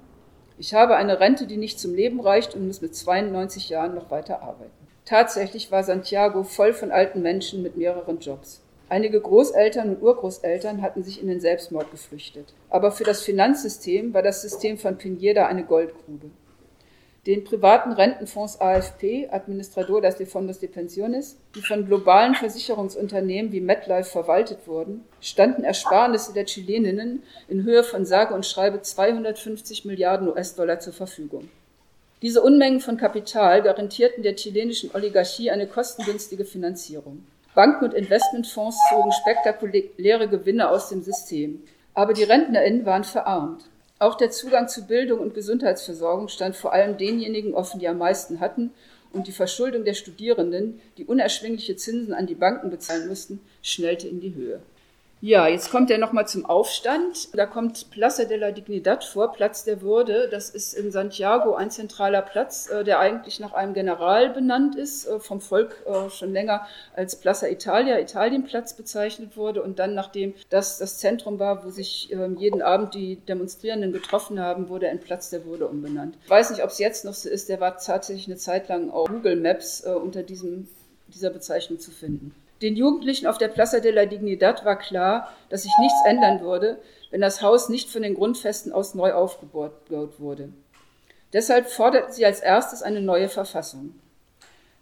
Ich 0.58 0.74
habe 0.74 0.96
eine 0.96 1.20
Rente, 1.20 1.48
die 1.48 1.58
nicht 1.58 1.80
zum 1.80 1.94
Leben 1.94 2.22
reicht 2.22 2.56
und 2.56 2.68
muss 2.68 2.82
mit 2.82 2.96
92 2.96 3.70
Jahren 3.70 3.94
noch 3.94 4.10
weiter 4.10 4.42
arbeiten. 4.42 4.72
Tatsächlich 5.04 5.72
war 5.72 5.84
Santiago 5.84 6.44
voll 6.44 6.74
von 6.74 6.92
alten 6.92 7.22
Menschen 7.22 7.62
mit 7.62 7.76
mehreren 7.76 8.20
Jobs. 8.20 8.62
Einige 8.88 9.20
Großeltern 9.20 9.90
und 9.90 10.02
Urgroßeltern 10.02 10.82
hatten 10.82 11.04
sich 11.04 11.22
in 11.22 11.28
den 11.28 11.42
Selbstmord 11.42 11.92
geflüchtet. 11.92 12.54
Aber 12.70 12.92
für 12.92 13.04
das 13.04 13.22
Finanzsystem 13.22 14.14
war 14.14 14.22
das 14.22 14.42
System 14.42 14.78
von 14.78 14.98
Pineda 14.98 15.48
eine 15.48 15.64
Goldgrube. 15.64 16.30
Den 17.28 17.44
privaten 17.44 17.92
Rentenfonds 17.92 18.62
AFP, 18.62 19.30
Administradoras 19.32 20.18
de 20.18 20.28
Fondos 20.28 20.60
de 20.60 20.70
Pensiones, 20.70 21.38
die 21.56 21.62
von 21.62 21.88
globalen 21.88 22.36
Versicherungsunternehmen 22.36 23.52
wie 23.52 23.62
MetLife 23.62 24.12
verwaltet 24.12 24.68
wurden, 24.68 25.04
standen 25.22 25.64
Ersparnisse 25.64 26.34
der 26.34 26.46
Chileninnen 26.46 27.24
in 27.48 27.64
Höhe 27.64 27.84
von 27.84 28.06
sage 28.06 28.36
und 28.36 28.46
schreibe 28.46 28.80
250 28.80 29.86
Milliarden 29.86 30.28
US-Dollar 30.28 30.80
zur 30.80 30.94
Verfügung. 30.94 31.50
Diese 32.22 32.44
Unmengen 32.44 32.80
von 32.80 32.98
Kapital 32.98 33.64
garantierten 33.64 34.22
der 34.22 34.36
chilenischen 34.36 34.92
Oligarchie 34.94 35.50
eine 35.50 35.66
kostengünstige 35.66 36.46
Finanzierung. 36.46 37.26
Banken 37.56 37.86
und 37.86 37.94
Investmentfonds 37.96 38.78
zogen 38.92 39.12
spektakuläre 39.12 40.28
Gewinne 40.28 40.70
aus 40.70 40.90
dem 40.90 41.02
System. 41.02 41.64
Aber 41.96 42.14
die 42.14 42.24
RentnerInnen 42.24 42.86
waren 42.86 43.04
verarmt. 43.04 43.66
Auch 43.98 44.16
der 44.16 44.30
Zugang 44.30 44.68
zu 44.68 44.88
Bildung 44.88 45.20
und 45.20 45.34
Gesundheitsversorgung 45.34 46.28
stand 46.28 46.58
vor 46.58 46.74
allem 46.74 46.98
denjenigen 46.98 47.54
offen, 47.54 47.80
die 47.80 47.88
am 47.88 47.98
meisten 47.98 48.42
hatten, 48.42 48.72
und 49.14 49.28
die 49.28 49.32
Verschuldung 49.32 49.86
der 49.86 49.94
Studierenden, 49.94 50.82
die 50.98 51.06
unerschwingliche 51.06 51.78
Zinsen 51.78 52.14
an 52.14 52.28
die 52.28 52.36
Banken 52.36 52.70
bezahlen 52.70 53.08
mussten, 53.08 53.40
schnellte 53.62 54.10
in 54.10 54.20
die 54.20 54.36
Höhe. 54.36 54.62
Ja, 55.22 55.48
jetzt 55.48 55.72
kommt 55.72 55.90
er 55.90 55.98
nochmal 55.98 56.28
zum 56.28 56.46
Aufstand. 56.46 57.36
Da 57.36 57.46
kommt 57.46 57.90
Plaza 57.90 58.26
de 58.26 58.38
la 58.38 58.52
Dignidad 58.52 59.04
vor, 59.04 59.32
Platz 59.32 59.64
der 59.64 59.82
Würde. 59.82 60.28
Das 60.30 60.50
ist 60.50 60.74
in 60.74 60.92
Santiago 60.92 61.56
ein 61.56 61.72
zentraler 61.72 62.22
Platz, 62.22 62.70
äh, 62.70 62.84
der 62.84 63.00
eigentlich 63.00 63.40
nach 63.40 63.54
einem 63.54 63.74
General 63.74 64.30
benannt 64.30 64.76
ist, 64.76 65.08
äh, 65.08 65.20
vom 65.20 65.40
Volk 65.40 65.84
äh, 65.88 66.10
schon 66.10 66.34
länger 66.34 66.68
als 66.96 67.16
Plaza 67.16 67.48
Italia, 67.48 67.98
Italienplatz 68.00 68.74
bezeichnet 68.74 69.38
wurde. 69.38 69.64
Und 69.64 69.80
dann, 69.80 69.96
nachdem 69.96 70.34
das 70.50 70.78
das 70.80 71.00
Zentrum 71.00 71.40
war, 71.40 71.66
wo 71.66 71.70
sich 71.70 72.12
ähm, 72.12 72.36
jeden 72.38 72.62
Abend 72.62 72.94
die 72.94 73.16
Demonstrierenden 73.16 73.94
getroffen 73.94 74.40
haben, 74.40 74.68
wurde 74.68 74.90
ein 74.90 75.00
Platz 75.00 75.30
der 75.30 75.46
Würde 75.46 75.68
umbenannt. 75.68 76.18
Ich 76.26 76.30
weiß 76.30 76.52
nicht, 76.52 76.62
ob 76.62 76.70
es 76.70 76.78
jetzt 76.78 77.06
noch 77.06 77.14
so 77.14 77.30
ist, 77.30 77.48
der 77.48 77.62
war 77.62 77.78
tatsächlich 77.78 78.28
eine 78.28 78.38
Zeit 78.38 78.68
lang 78.68 78.92
auf 78.92 79.08
Google 79.08 79.38
Maps 79.38 79.82
unter 79.82 80.24
diesem, 80.24 80.68
dieser 81.08 81.30
Bezeichnung 81.30 81.80
zu 81.80 81.92
finden. 81.92 82.36
Den 82.62 82.76
Jugendlichen 82.76 83.28
auf 83.28 83.38
der 83.38 83.50
Plaza 83.50 83.80
de 83.80 83.92
la 83.92 84.06
Dignidad 84.06 84.64
war 84.64 84.78
klar, 84.78 85.34
dass 85.50 85.64
sich 85.64 85.74
nichts 85.80 86.00
ändern 86.06 86.42
würde, 86.42 86.80
wenn 87.12 87.22
das 87.22 87.42
Haus 87.42 87.70
nicht 87.70 87.90
von 87.90 88.02
den 88.02 88.16
Grundfesten 88.16 88.72
aus 88.72 88.96
neu 88.96 89.14
aufgebaut 89.14 89.74
wurde. 90.20 90.50
Deshalb 91.34 91.68
forderten 91.68 92.14
sie 92.14 92.26
als 92.26 92.40
erstes 92.40 92.82
eine 92.82 93.02
neue 93.02 93.28
Verfassung. 93.28 93.96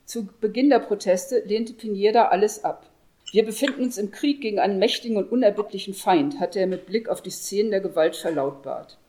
Zu 0.05 0.27
Beginn 0.39 0.69
der 0.69 0.79
Proteste 0.79 1.39
lehnte 1.39 1.73
Pineda 1.73 2.27
alles 2.27 2.63
ab. 2.63 2.85
Wir 3.31 3.45
befinden 3.45 3.83
uns 3.83 3.97
im 3.97 4.11
Krieg 4.11 4.41
gegen 4.41 4.59
einen 4.59 4.77
mächtigen 4.77 5.17
und 5.17 5.31
unerbittlichen 5.31 5.95
Feind, 5.95 6.39
hatte 6.39 6.59
er 6.59 6.67
mit 6.67 6.85
Blick 6.85 7.09
auf 7.09 7.21
die 7.21 7.31
Szenen 7.31 7.71
der 7.71 7.79
Gewalt 7.79 8.15
verlautbart. 8.15 8.99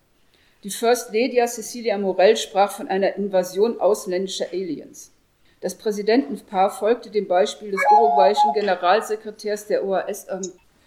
Die 0.62 0.70
First 0.70 1.12
Lady 1.12 1.44
Cecilia 1.46 1.98
Morell 1.98 2.38
sprach 2.38 2.72
von 2.72 2.88
einer 2.88 3.16
Invasion 3.16 3.78
ausländischer 3.80 4.46
Aliens. 4.50 5.13
Das 5.64 5.76
Präsidentenpaar 5.76 6.68
folgte 6.68 7.08
dem 7.08 7.26
Beispiel 7.26 7.70
des 7.70 7.80
uruguayischen 7.90 8.52
Generalsekretärs 8.52 9.66
der 9.66 9.82
OAS. 9.86 10.26
Ähm, 10.28 10.42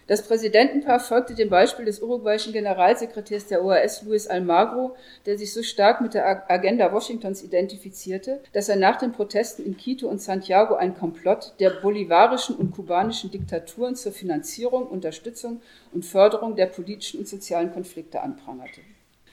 das 0.06 0.22
Präsidentenpaar 0.22 1.00
folgte 1.00 1.34
dem 1.34 1.50
Beispiel 1.50 1.84
des 1.84 2.00
uruguayischen 2.00 2.52
Generalsekretärs 2.52 3.48
der 3.48 3.64
OAS, 3.64 4.02
Luis 4.04 4.28
Almagro, 4.28 4.94
der 5.26 5.36
sich 5.36 5.52
so 5.52 5.64
stark 5.64 6.00
mit 6.00 6.14
der 6.14 6.48
Agenda 6.48 6.92
Washingtons 6.92 7.42
identifizierte, 7.42 8.40
dass 8.52 8.68
er 8.68 8.76
nach 8.76 8.98
den 9.00 9.10
Protesten 9.10 9.66
in 9.66 9.76
Quito 9.76 10.06
und 10.06 10.22
Santiago 10.22 10.76
ein 10.76 10.96
Komplott 10.96 11.54
der 11.58 11.70
bolivarischen 11.70 12.54
und 12.54 12.70
kubanischen 12.70 13.32
Diktaturen 13.32 13.96
zur 13.96 14.12
Finanzierung, 14.12 14.86
Unterstützung 14.86 15.60
und 15.92 16.04
Förderung 16.04 16.54
der 16.54 16.66
politischen 16.66 17.18
und 17.18 17.26
sozialen 17.26 17.72
Konflikte 17.72 18.20
anprangerte. 18.20 18.80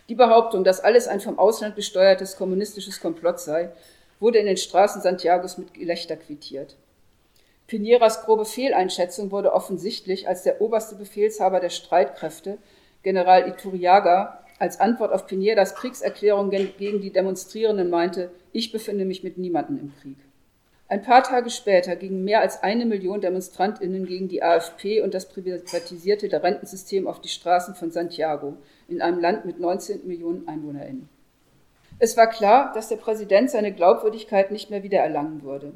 Die 0.10 0.16
Behauptung, 0.16 0.64
dass 0.64 0.82
alles 0.82 1.08
ein 1.08 1.20
vom 1.20 1.38
Ausland 1.38 1.76
gesteuertes 1.76 2.36
kommunistisches 2.36 3.00
Komplott 3.00 3.40
sei, 3.40 3.72
wurde 4.20 4.40
in 4.40 4.46
den 4.46 4.58
Straßen 4.58 5.02
Santiagos 5.02 5.58
mit 5.58 5.74
Gelächter 5.74 6.16
quittiert. 6.16 6.76
Pinieras 7.68 8.24
grobe 8.24 8.46
Fehleinschätzung 8.46 9.32
wurde 9.32 9.54
offensichtlich, 9.54 10.28
als 10.28 10.44
der 10.44 10.62
oberste 10.62 10.96
Befehlshaber 10.96 11.60
der 11.60 11.72
Streitkräfte, 11.72 12.58
General 13.02 13.48
Iturriaga, 13.48 14.40
als 14.60 14.80
Antwort 14.80 15.12
auf 15.12 15.28
Pinieras 15.28 15.76
Kriegserklärung 15.76 16.50
gegen 16.50 17.02
die 17.02 17.12
Demonstrierenden 17.12 17.90
meinte, 17.90 18.32
ich 18.52 18.72
befinde 18.72 19.06
mich 19.06 19.24
mit 19.24 19.38
niemandem 19.38 19.80
im 19.80 19.94
Krieg. 20.02 20.18
Ein 20.88 21.02
paar 21.02 21.24
Tage 21.24 21.50
später 21.50 21.96
gingen 21.96 22.24
mehr 22.24 22.42
als 22.42 22.62
eine 22.62 22.86
Million 22.86 23.20
Demonstrantinnen 23.20 24.06
gegen 24.06 24.28
die 24.28 24.44
AfP 24.44 25.02
und 25.02 25.16
das 25.16 25.28
privatisierte 25.28 26.32
Rentensystem 26.32 27.08
auf 27.08 27.20
die 27.22 27.30
Straßen 27.30 27.74
von 27.74 27.90
Santiago, 27.90 28.58
in 28.88 29.02
einem 29.02 29.20
Land 29.20 29.46
mit 29.46 29.60
19 29.60 30.08
Millionen 30.08 30.48
Einwohnerinnen. 30.48 31.10
Es 31.98 32.18
war 32.18 32.28
klar, 32.28 32.72
dass 32.74 32.90
der 32.90 32.98
Präsident 32.98 33.50
seine 33.50 33.72
Glaubwürdigkeit 33.72 34.52
nicht 34.52 34.70
mehr 34.70 34.84
wiedererlangen 34.84 35.44
würde. 35.44 35.72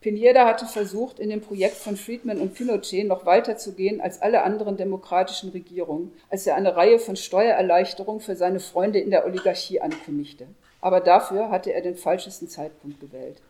Pineda 0.00 0.46
hatte 0.46 0.64
versucht, 0.64 1.18
in 1.18 1.28
dem 1.28 1.42
Projekt 1.42 1.76
von 1.76 1.96
Friedman 1.96 2.38
und 2.38 2.54
Pinochet 2.54 3.06
noch 3.06 3.26
weiter 3.26 3.58
zu 3.58 3.72
gehen 3.72 4.00
als 4.00 4.22
alle 4.22 4.44
anderen 4.44 4.76
demokratischen 4.76 5.50
Regierungen, 5.50 6.12
als 6.30 6.46
er 6.46 6.54
eine 6.54 6.74
Reihe 6.76 6.98
von 6.98 7.16
Steuererleichterungen 7.16 8.22
für 8.22 8.36
seine 8.36 8.60
Freunde 8.60 9.00
in 9.00 9.10
der 9.10 9.26
Oligarchie 9.26 9.80
ankündigte. 9.80 10.46
Aber 10.80 11.00
dafür 11.00 11.50
hatte 11.50 11.72
er 11.72 11.82
den 11.82 11.96
falschesten 11.96 12.48
Zeitpunkt 12.48 13.00
gewählt. 13.00 13.42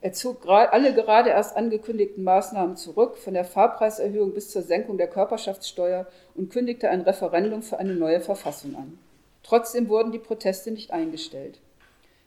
Er 0.00 0.12
zog 0.12 0.48
alle 0.48 0.94
gerade 0.94 1.30
erst 1.30 1.56
angekündigten 1.56 2.24
Maßnahmen 2.24 2.76
zurück, 2.76 3.16
von 3.18 3.34
der 3.34 3.44
Fahrpreiserhöhung 3.44 4.34
bis 4.34 4.50
zur 4.50 4.62
Senkung 4.62 4.98
der 4.98 5.06
Körperschaftssteuer 5.06 6.08
und 6.34 6.50
kündigte 6.50 6.90
ein 6.90 7.02
Referendum 7.02 7.62
für 7.62 7.78
eine 7.78 7.94
neue 7.94 8.20
Verfassung 8.20 8.74
an. 8.74 8.98
Trotzdem 9.42 9.88
wurden 9.88 10.12
die 10.12 10.18
Proteste 10.18 10.70
nicht 10.70 10.92
eingestellt. 10.92 11.60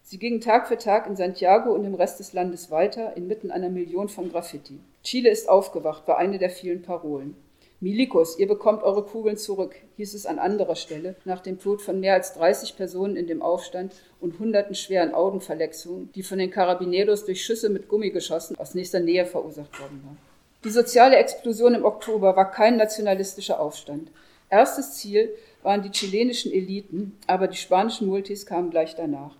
Sie 0.03 0.19
gingen 0.19 0.41
Tag 0.41 0.67
für 0.67 0.77
Tag 0.77 1.07
in 1.07 1.15
Santiago 1.15 1.71
und 1.71 1.83
im 1.83 1.95
Rest 1.95 2.19
des 2.19 2.33
Landes 2.33 2.69
weiter, 2.69 3.17
inmitten 3.17 3.49
einer 3.49 3.69
Million 3.69 4.07
von 4.07 4.31
Graffiti. 4.31 4.79
Chile 5.03 5.29
ist 5.29 5.49
aufgewacht, 5.49 6.07
war 6.07 6.17
eine 6.17 6.37
der 6.37 6.51
vielen 6.51 6.83
Parolen. 6.83 7.35
Milikos, 7.81 8.39
ihr 8.39 8.47
bekommt 8.47 8.83
eure 8.83 9.03
Kugeln 9.03 9.35
zurück, 9.35 9.75
hieß 9.97 10.13
es 10.13 10.25
an 10.25 10.39
anderer 10.39 10.75
Stelle, 10.75 11.15
nach 11.25 11.41
dem 11.41 11.59
Tod 11.59 11.81
von 11.81 11.99
mehr 11.99 12.13
als 12.13 12.33
30 12.33 12.77
Personen 12.77 13.17
in 13.17 13.27
dem 13.27 13.41
Aufstand 13.41 13.93
und 14.21 14.39
hunderten 14.39 14.75
schweren 14.75 15.13
Augenverletzungen, 15.13 16.09
die 16.15 16.23
von 16.23 16.37
den 16.37 16.51
Carabineros 16.51 17.25
durch 17.25 17.43
Schüsse 17.43 17.69
mit 17.69 17.89
Gummigeschossen 17.89 18.57
aus 18.57 18.75
nächster 18.75 19.01
Nähe 19.01 19.25
verursacht 19.25 19.79
worden 19.79 20.01
waren. 20.05 20.17
Die 20.63 20.69
soziale 20.69 21.17
Explosion 21.17 21.75
im 21.75 21.85
Oktober 21.85 22.35
war 22.35 22.49
kein 22.49 22.77
nationalistischer 22.77 23.59
Aufstand. 23.59 24.09
Erstes 24.49 24.95
Ziel 24.95 25.29
waren 25.63 25.81
die 25.81 25.91
chilenischen 25.91 26.51
Eliten, 26.51 27.17
aber 27.27 27.47
die 27.47 27.57
spanischen 27.57 28.07
Multis 28.07 28.45
kamen 28.45 28.69
gleich 28.69 28.95
danach. 28.95 29.35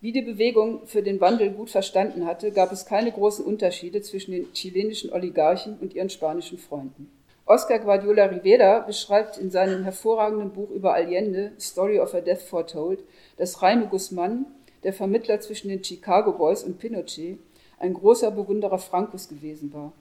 Wie 0.00 0.12
die 0.12 0.22
Bewegung 0.22 0.86
für 0.86 1.02
den 1.02 1.20
Wandel 1.20 1.50
gut 1.50 1.70
verstanden 1.70 2.26
hatte, 2.26 2.50
gab 2.50 2.72
es 2.72 2.86
keine 2.86 3.12
großen 3.12 3.44
Unterschiede 3.44 4.02
zwischen 4.02 4.32
den 4.32 4.52
chilenischen 4.52 5.12
Oligarchen 5.12 5.78
und 5.80 5.94
ihren 5.94 6.10
spanischen 6.10 6.58
Freunden. 6.58 7.08
Oscar 7.44 7.80
Guardiola 7.80 8.26
Rivera 8.26 8.80
beschreibt 8.80 9.36
in 9.36 9.50
seinem 9.50 9.82
hervorragenden 9.84 10.50
Buch 10.50 10.70
über 10.70 10.94
Allende, 10.94 11.52
Story 11.60 11.98
of 11.98 12.14
a 12.14 12.20
Death 12.20 12.42
Foretold, 12.42 13.00
dass 13.36 13.60
Jaime 13.60 13.86
Guzman, 13.86 14.46
der 14.84 14.92
Vermittler 14.92 15.40
zwischen 15.40 15.68
den 15.68 15.82
Chicago 15.82 16.32
Boys 16.32 16.62
und 16.62 16.78
Pinochet, 16.78 17.38
ein 17.78 17.94
großer 17.94 18.30
Bewunderer 18.30 18.78
Francos 18.78 19.28
gewesen 19.28 19.72
war. 19.72 19.92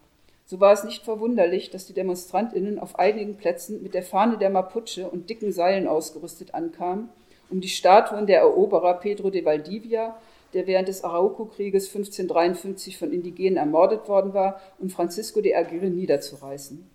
So 0.51 0.59
war 0.59 0.73
es 0.73 0.83
nicht 0.83 1.05
verwunderlich, 1.05 1.69
dass 1.69 1.85
die 1.85 1.93
DemonstrantInnen 1.93 2.77
auf 2.77 2.99
einigen 2.99 3.37
Plätzen 3.37 3.81
mit 3.81 3.93
der 3.93 4.03
Fahne 4.03 4.37
der 4.37 4.49
Mapuche 4.49 5.09
und 5.09 5.29
dicken 5.29 5.53
Seilen 5.53 5.87
ausgerüstet 5.87 6.53
ankamen, 6.53 7.07
um 7.49 7.61
die 7.61 7.69
Statuen 7.69 8.27
der 8.27 8.41
Eroberer 8.41 8.95
Pedro 8.95 9.29
de 9.29 9.45
Valdivia, 9.45 10.19
der 10.53 10.67
während 10.67 10.89
des 10.89 11.05
Arauco-Krieges 11.05 11.87
1553 11.87 12.97
von 12.97 13.13
Indigenen 13.13 13.55
ermordet 13.55 14.09
worden 14.09 14.33
war, 14.33 14.59
und 14.77 14.91
Francisco 14.91 15.39
de 15.39 15.55
Aguirre 15.55 15.89
niederzureißen. 15.89 16.85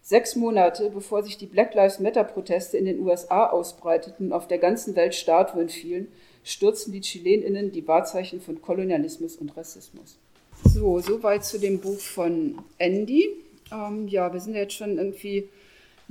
Sechs 0.00 0.36
Monate 0.36 0.90
bevor 0.90 1.24
sich 1.24 1.36
die 1.36 1.46
Black 1.46 1.74
Lives 1.74 1.98
Matter-Proteste 1.98 2.78
in 2.78 2.84
den 2.84 3.00
USA 3.00 3.46
ausbreiteten 3.46 4.26
und 4.26 4.32
auf 4.32 4.46
der 4.46 4.58
ganzen 4.58 4.94
Welt 4.94 5.16
Statuen 5.16 5.70
fielen, 5.70 6.06
stürzten 6.44 6.92
die 6.92 7.00
ChilenInnen 7.00 7.72
die 7.72 7.88
Wahrzeichen 7.88 8.40
von 8.40 8.62
Kolonialismus 8.62 9.34
und 9.34 9.56
Rassismus. 9.56 10.20
So, 10.64 11.00
soweit 11.00 11.44
zu 11.44 11.58
dem 11.58 11.80
Buch 11.80 11.98
von 11.98 12.58
Andy. 12.78 13.28
Ähm, 13.72 14.08
ja, 14.08 14.32
wir 14.32 14.40
sind 14.40 14.54
jetzt 14.54 14.74
schon 14.74 14.98
irgendwie 14.98 15.48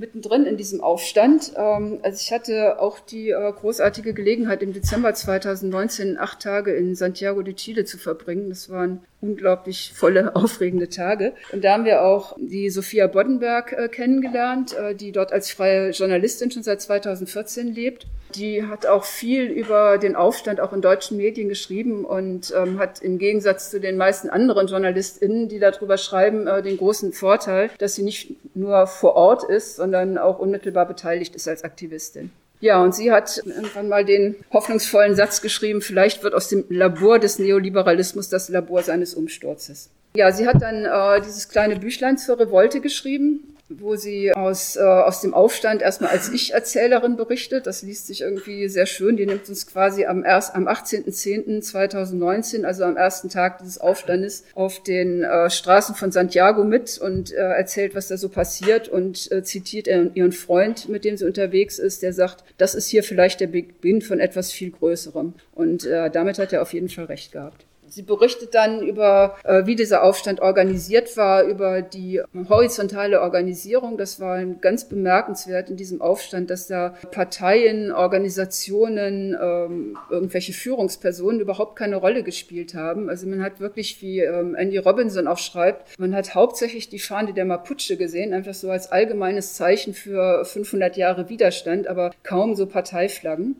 mittendrin 0.00 0.46
in 0.46 0.56
diesem 0.56 0.80
Aufstand. 0.80 1.52
Ähm, 1.56 2.00
also 2.02 2.18
ich 2.20 2.32
hatte 2.32 2.80
auch 2.80 2.98
die 2.98 3.30
äh, 3.30 3.52
großartige 3.52 4.14
Gelegenheit, 4.14 4.62
im 4.62 4.72
Dezember 4.72 5.14
2019 5.14 6.18
acht 6.18 6.40
Tage 6.40 6.72
in 6.74 6.94
Santiago 6.94 7.42
de 7.42 7.54
Chile 7.54 7.84
zu 7.84 7.98
verbringen. 7.98 8.48
Das 8.48 8.70
waren 8.70 9.00
unglaublich 9.20 9.92
volle, 9.94 10.34
aufregende 10.36 10.88
Tage. 10.88 11.34
Und 11.52 11.62
da 11.62 11.74
haben 11.74 11.84
wir 11.84 12.02
auch 12.02 12.36
die 12.38 12.70
Sophia 12.70 13.06
Boddenberg 13.06 13.72
äh, 13.72 13.88
kennengelernt, 13.88 14.72
äh, 14.72 14.94
die 14.94 15.12
dort 15.12 15.32
als 15.32 15.50
freie 15.50 15.90
Journalistin 15.90 16.50
schon 16.50 16.62
seit 16.62 16.80
2014 16.80 17.68
lebt. 17.68 18.06
Die 18.34 18.66
hat 18.66 18.86
auch 18.86 19.04
viel 19.04 19.44
über 19.44 19.98
den 19.98 20.16
Aufstand 20.16 20.60
auch 20.60 20.72
in 20.72 20.80
deutschen 20.80 21.16
Medien 21.16 21.48
geschrieben 21.48 22.04
und 22.04 22.52
ähm, 22.56 22.78
hat 22.78 23.00
im 23.00 23.18
Gegensatz 23.18 23.70
zu 23.70 23.80
den 23.80 23.96
meisten 23.96 24.30
anderen 24.30 24.66
JournalistInnen, 24.66 25.48
die 25.48 25.58
darüber 25.58 25.98
schreiben, 25.98 26.46
äh, 26.46 26.62
den 26.62 26.76
großen 26.76 27.12
Vorteil, 27.12 27.70
dass 27.78 27.94
sie 27.94 28.02
nicht 28.02 28.34
nur 28.54 28.86
vor 28.86 29.16
Ort 29.16 29.44
ist, 29.44 29.76
sondern 29.76 30.18
auch 30.18 30.38
unmittelbar 30.38 30.86
beteiligt 30.86 31.34
ist 31.34 31.48
als 31.48 31.64
Aktivistin. 31.64 32.30
Ja, 32.60 32.82
und 32.82 32.94
sie 32.94 33.10
hat 33.10 33.42
irgendwann 33.44 33.88
mal 33.88 34.04
den 34.04 34.36
hoffnungsvollen 34.52 35.16
Satz 35.16 35.40
geschrieben, 35.40 35.80
vielleicht 35.80 36.22
wird 36.22 36.34
aus 36.34 36.48
dem 36.48 36.64
Labor 36.68 37.18
des 37.18 37.38
Neoliberalismus 37.38 38.28
das 38.28 38.50
Labor 38.50 38.82
seines 38.82 39.14
Umsturzes. 39.14 39.88
Ja, 40.14 40.30
sie 40.32 40.46
hat 40.46 40.60
dann 40.60 40.84
äh, 40.84 41.24
dieses 41.24 41.48
kleine 41.48 41.76
Büchlein 41.76 42.18
zur 42.18 42.38
Revolte 42.38 42.80
geschrieben 42.80 43.49
wo 43.70 43.94
sie 43.96 44.32
aus, 44.32 44.76
äh, 44.76 44.80
aus 44.80 45.20
dem 45.20 45.32
Aufstand 45.32 45.80
erstmal 45.82 46.10
als 46.10 46.30
Ich-Erzählerin 46.30 47.16
berichtet. 47.16 47.66
Das 47.66 47.82
liest 47.82 48.08
sich 48.08 48.22
irgendwie 48.22 48.68
sehr 48.68 48.86
schön. 48.86 49.16
Die 49.16 49.26
nimmt 49.26 49.48
uns 49.48 49.66
quasi 49.66 50.06
am, 50.06 50.24
erst, 50.24 50.54
am 50.54 50.66
18.10.2019, 50.66 52.64
also 52.64 52.84
am 52.84 52.96
ersten 52.96 53.28
Tag 53.28 53.58
dieses 53.58 53.78
Aufstandes, 53.78 54.44
auf 54.54 54.82
den 54.82 55.22
äh, 55.22 55.48
Straßen 55.48 55.94
von 55.94 56.10
Santiago 56.10 56.64
mit 56.64 56.98
und 56.98 57.32
äh, 57.32 57.36
erzählt, 57.36 57.94
was 57.94 58.08
da 58.08 58.16
so 58.16 58.28
passiert 58.28 58.88
und 58.88 59.30
äh, 59.30 59.42
zitiert 59.44 59.86
ihren 59.86 60.32
Freund, 60.32 60.88
mit 60.88 61.04
dem 61.04 61.16
sie 61.16 61.26
unterwegs 61.26 61.78
ist, 61.78 62.02
der 62.02 62.12
sagt, 62.12 62.44
das 62.58 62.74
ist 62.74 62.88
hier 62.88 63.04
vielleicht 63.04 63.40
der 63.40 63.46
Beginn 63.46 64.02
von 64.02 64.18
etwas 64.18 64.50
viel 64.52 64.70
Größerem. 64.70 65.34
Und 65.52 65.86
äh, 65.86 66.10
damit 66.10 66.38
hat 66.38 66.52
er 66.52 66.62
auf 66.62 66.72
jeden 66.72 66.88
Fall 66.88 67.04
recht 67.04 67.32
gehabt. 67.32 67.66
Sie 67.90 68.02
berichtet 68.02 68.54
dann 68.54 68.82
über, 68.82 69.36
äh, 69.42 69.66
wie 69.66 69.74
dieser 69.74 70.04
Aufstand 70.04 70.40
organisiert 70.40 71.16
war, 71.16 71.42
über 71.42 71.82
die 71.82 72.22
horizontale 72.48 73.20
Organisierung. 73.20 73.98
Das 73.98 74.20
war 74.20 74.44
ganz 74.44 74.88
bemerkenswert 74.88 75.70
in 75.70 75.76
diesem 75.76 76.00
Aufstand, 76.00 76.50
dass 76.50 76.68
da 76.68 76.94
Parteien, 77.10 77.90
Organisationen, 77.90 79.36
ähm, 79.40 79.98
irgendwelche 80.08 80.52
Führungspersonen 80.52 81.40
überhaupt 81.40 81.74
keine 81.76 81.96
Rolle 81.96 82.22
gespielt 82.22 82.74
haben. 82.74 83.08
Also 83.08 83.26
man 83.26 83.42
hat 83.42 83.58
wirklich, 83.58 84.00
wie 84.00 84.20
ähm, 84.20 84.54
Andy 84.54 84.78
Robinson 84.78 85.26
auch 85.26 85.38
schreibt, 85.38 85.98
man 85.98 86.14
hat 86.14 86.36
hauptsächlich 86.36 86.88
die 86.88 87.00
Fahne 87.00 87.32
der 87.32 87.44
Mapuche 87.44 87.96
gesehen, 87.96 88.32
einfach 88.32 88.54
so 88.54 88.70
als 88.70 88.92
allgemeines 88.92 89.54
Zeichen 89.54 89.94
für 89.94 90.44
500 90.44 90.96
Jahre 90.96 91.28
Widerstand, 91.28 91.88
aber 91.88 92.12
kaum 92.22 92.54
so 92.54 92.66
Parteiflaggen. 92.66 93.56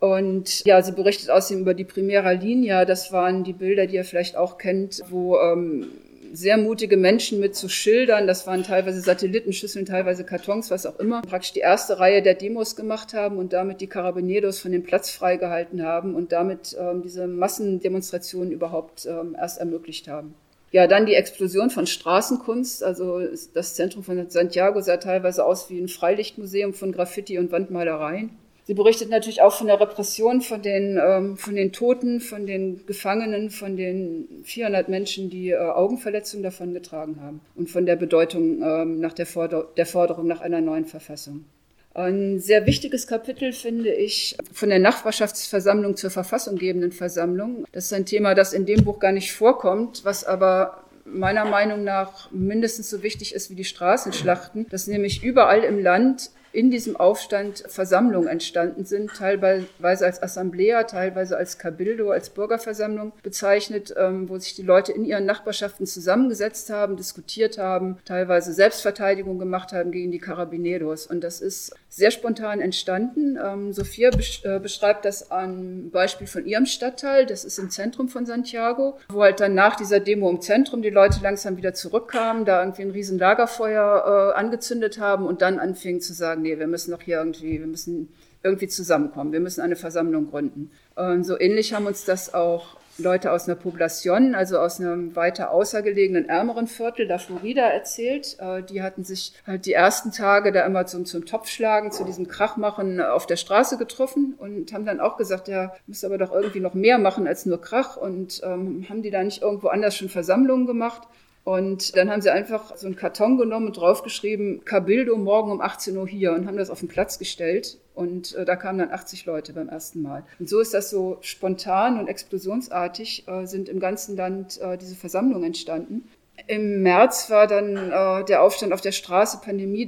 Und 0.00 0.64
ja, 0.64 0.82
sie 0.82 0.92
berichtet 0.92 1.30
außerdem 1.30 1.62
über 1.62 1.74
die 1.74 1.84
Primera 1.84 2.32
Linie. 2.32 2.86
Das 2.86 3.12
waren 3.12 3.44
die 3.44 3.52
Bilder, 3.52 3.86
die 3.86 3.96
ihr 3.96 4.04
vielleicht 4.04 4.34
auch 4.34 4.56
kennt, 4.56 5.02
wo 5.10 5.38
ähm, 5.38 5.90
sehr 6.32 6.56
mutige 6.56 6.96
Menschen 6.96 7.40
mit 7.40 7.54
zu 7.54 7.68
Schildern, 7.68 8.26
das 8.26 8.46
waren 8.46 8.62
teilweise 8.62 9.00
Satellitenschüsseln, 9.00 9.86
teilweise 9.86 10.24
Kartons, 10.24 10.70
was 10.70 10.86
auch 10.86 10.98
immer, 10.98 11.22
praktisch 11.22 11.52
die 11.52 11.60
erste 11.60 11.98
Reihe 11.98 12.22
der 12.22 12.34
Demos 12.34 12.76
gemacht 12.76 13.14
haben 13.14 13.38
und 13.38 13.52
damit 13.52 13.80
die 13.80 13.88
Carabineros 13.88 14.58
von 14.60 14.72
dem 14.72 14.82
Platz 14.82 15.10
freigehalten 15.10 15.82
haben 15.82 16.14
und 16.14 16.32
damit 16.32 16.76
ähm, 16.78 17.02
diese 17.02 17.26
Massendemonstrationen 17.26 18.52
überhaupt 18.52 19.06
ähm, 19.06 19.36
erst 19.38 19.58
ermöglicht 19.58 20.08
haben. 20.08 20.34
Ja, 20.72 20.86
dann 20.86 21.06
die 21.06 21.14
Explosion 21.14 21.70
von 21.70 21.86
Straßenkunst. 21.86 22.84
Also 22.84 23.20
das 23.54 23.74
Zentrum 23.74 24.04
von 24.04 24.30
Santiago 24.30 24.80
sah 24.80 24.98
teilweise 24.98 25.44
aus 25.44 25.68
wie 25.68 25.80
ein 25.80 25.88
Freilichtmuseum 25.88 26.74
von 26.74 26.92
Graffiti 26.92 27.38
und 27.38 27.50
Wandmalereien. 27.50 28.30
Sie 28.70 28.74
berichtet 28.74 29.10
natürlich 29.10 29.42
auch 29.42 29.52
von 29.52 29.66
der 29.66 29.80
Repression, 29.80 30.42
von 30.42 30.62
den, 30.62 30.96
ähm, 31.04 31.36
von 31.36 31.56
den 31.56 31.72
Toten, 31.72 32.20
von 32.20 32.46
den 32.46 32.86
Gefangenen, 32.86 33.50
von 33.50 33.76
den 33.76 34.28
400 34.44 34.88
Menschen, 34.88 35.28
die 35.28 35.50
äh, 35.50 35.56
Augenverletzungen 35.56 36.44
davon 36.44 36.72
getragen 36.72 37.20
haben 37.20 37.40
und 37.56 37.68
von 37.68 37.84
der 37.84 37.96
Bedeutung 37.96 38.62
ähm, 38.62 39.00
nach 39.00 39.12
der, 39.12 39.26
Forder 39.26 39.66
der 39.76 39.86
Forderung 39.86 40.28
nach 40.28 40.40
einer 40.40 40.60
neuen 40.60 40.84
Verfassung. 40.84 41.46
Ein 41.94 42.38
sehr 42.38 42.64
wichtiges 42.64 43.08
Kapitel 43.08 43.52
finde 43.52 43.92
ich 43.92 44.36
von 44.52 44.68
der 44.68 44.78
Nachbarschaftsversammlung 44.78 45.96
zur 45.96 46.10
verfassunggebenden 46.10 46.92
Versammlung. 46.92 47.64
Das 47.72 47.86
ist 47.86 47.92
ein 47.92 48.06
Thema, 48.06 48.36
das 48.36 48.52
in 48.52 48.66
dem 48.66 48.84
Buch 48.84 49.00
gar 49.00 49.10
nicht 49.10 49.32
vorkommt, 49.32 50.04
was 50.04 50.22
aber 50.22 50.84
meiner 51.04 51.44
Meinung 51.44 51.82
nach 51.82 52.30
mindestens 52.30 52.88
so 52.88 53.02
wichtig 53.02 53.34
ist 53.34 53.50
wie 53.50 53.56
die 53.56 53.64
Straßenschlachten, 53.64 54.68
dass 54.70 54.86
nämlich 54.86 55.24
überall 55.24 55.64
im 55.64 55.82
Land 55.82 56.30
in 56.52 56.70
diesem 56.70 56.96
Aufstand 56.96 57.64
Versammlungen 57.68 58.28
entstanden 58.28 58.84
sind, 58.84 59.12
teilweise 59.14 60.04
als 60.04 60.22
Assemblea, 60.22 60.84
teilweise 60.84 61.36
als 61.36 61.58
Cabildo, 61.58 62.10
als 62.10 62.30
Bürgerversammlung 62.30 63.12
bezeichnet, 63.22 63.94
ähm, 63.96 64.28
wo 64.28 64.38
sich 64.38 64.54
die 64.54 64.62
Leute 64.62 64.92
in 64.92 65.04
ihren 65.04 65.26
Nachbarschaften 65.26 65.86
zusammengesetzt 65.86 66.70
haben, 66.70 66.96
diskutiert 66.96 67.58
haben, 67.58 67.98
teilweise 68.04 68.52
Selbstverteidigung 68.52 69.38
gemacht 69.38 69.72
haben 69.72 69.92
gegen 69.92 70.10
die 70.10 70.18
Carabineros. 70.18 71.06
Und 71.06 71.22
das 71.22 71.40
ist 71.40 71.74
sehr 71.88 72.10
spontan 72.10 72.60
entstanden. 72.60 73.38
Ähm, 73.42 73.72
Sophia 73.72 74.10
äh, 74.44 74.58
beschreibt 74.60 75.04
das 75.04 75.30
an 75.30 75.90
Beispiel 75.90 76.26
von 76.26 76.46
ihrem 76.46 76.66
Stadtteil, 76.66 77.26
das 77.26 77.44
ist 77.44 77.58
im 77.58 77.70
Zentrum 77.70 78.08
von 78.08 78.26
Santiago, 78.26 78.96
wo 79.08 79.22
halt 79.22 79.40
dann 79.40 79.54
nach 79.54 79.76
dieser 79.76 80.00
Demo 80.00 80.30
im 80.30 80.40
Zentrum 80.40 80.82
die 80.82 80.90
Leute 80.90 81.18
langsam 81.22 81.56
wieder 81.56 81.74
zurückkamen, 81.74 82.44
da 82.44 82.60
irgendwie 82.60 82.82
ein 82.82 82.90
riesen 82.90 83.18
Lagerfeuer 83.18 84.32
äh, 84.34 84.38
angezündet 84.38 84.98
haben 84.98 85.26
und 85.26 85.42
dann 85.42 85.58
anfingen 85.58 86.00
zu 86.00 86.12
sagen, 86.12 86.39
sagen, 86.40 86.42
nee, 86.42 86.58
wir 86.58 86.66
müssen 86.66 86.90
doch 86.90 87.02
hier 87.02 87.18
irgendwie, 87.18 87.60
wir 87.60 87.66
müssen 87.66 88.08
irgendwie 88.42 88.68
zusammenkommen, 88.68 89.32
wir 89.32 89.40
müssen 89.40 89.60
eine 89.60 89.76
Versammlung 89.76 90.30
gründen. 90.30 90.70
Und 90.96 91.24
so 91.24 91.38
ähnlich 91.38 91.74
haben 91.74 91.86
uns 91.86 92.04
das 92.04 92.32
auch 92.32 92.76
Leute 92.98 93.32
aus 93.32 93.48
einer 93.48 93.56
Population, 93.56 94.34
also 94.34 94.58
aus 94.58 94.78
einem 94.78 95.16
weiter 95.16 95.52
außergelegenen, 95.52 96.28
ärmeren 96.28 96.66
Viertel, 96.66 97.06
da 97.06 97.18
Florida 97.18 97.62
erzählt. 97.62 98.36
Äh, 98.40 98.62
die 98.62 98.82
hatten 98.82 99.04
sich 99.04 99.32
halt 99.46 99.64
die 99.64 99.72
ersten 99.72 100.12
Tage 100.12 100.52
da 100.52 100.66
immer 100.66 100.84
zum, 100.86 101.06
zum 101.06 101.24
Topfschlagen, 101.24 101.92
zu 101.92 102.04
diesem 102.04 102.28
Krachmachen 102.28 103.00
auf 103.00 103.26
der 103.26 103.36
Straße 103.36 103.78
getroffen 103.78 104.34
und 104.36 104.72
haben 104.72 104.84
dann 104.84 105.00
auch 105.00 105.16
gesagt, 105.16 105.48
ja, 105.48 105.74
müsst 105.86 106.04
aber 106.04 106.18
doch 106.18 106.32
irgendwie 106.32 106.60
noch 106.60 106.74
mehr 106.74 106.98
machen 106.98 107.26
als 107.26 107.46
nur 107.46 107.60
Krach 107.60 107.96
und 107.96 108.42
ähm, 108.44 108.84
haben 108.88 109.02
die 109.02 109.10
da 109.10 109.22
nicht 109.22 109.42
irgendwo 109.42 109.68
anders 109.68 109.96
schon 109.96 110.10
Versammlungen 110.10 110.66
gemacht. 110.66 111.02
Und 111.44 111.96
dann 111.96 112.10
haben 112.10 112.20
sie 112.20 112.30
einfach 112.30 112.76
so 112.76 112.86
einen 112.86 112.96
Karton 112.96 113.38
genommen 113.38 113.68
und 113.68 113.76
draufgeschrieben, 113.76 114.64
Cabildo 114.64 115.16
morgen 115.16 115.50
um 115.50 115.60
18 115.60 115.96
Uhr 115.96 116.06
hier 116.06 116.32
und 116.32 116.46
haben 116.46 116.58
das 116.58 116.70
auf 116.70 116.80
den 116.80 116.88
Platz 116.88 117.18
gestellt. 117.18 117.78
Und 117.94 118.34
äh, 118.34 118.44
da 118.44 118.56
kamen 118.56 118.78
dann 118.78 118.90
80 118.90 119.26
Leute 119.26 119.52
beim 119.52 119.68
ersten 119.68 120.02
Mal. 120.02 120.24
Und 120.38 120.48
so 120.48 120.60
ist 120.60 120.74
das 120.74 120.90
so 120.90 121.18
spontan 121.22 121.98
und 121.98 122.08
explosionsartig, 122.08 123.26
äh, 123.26 123.46
sind 123.46 123.68
im 123.68 123.80
ganzen 123.80 124.16
Land 124.16 124.60
äh, 124.60 124.78
diese 124.78 124.94
Versammlungen 124.94 125.44
entstanden. 125.44 126.08
Im 126.46 126.82
März 126.82 127.30
war 127.30 127.46
dann 127.46 127.76
äh, 127.76 128.24
der 128.24 128.42
Aufstand 128.42 128.72
auf 128.72 128.80
der 128.80 128.92
Straße, 128.92 129.40
Pandemie 129.44 129.84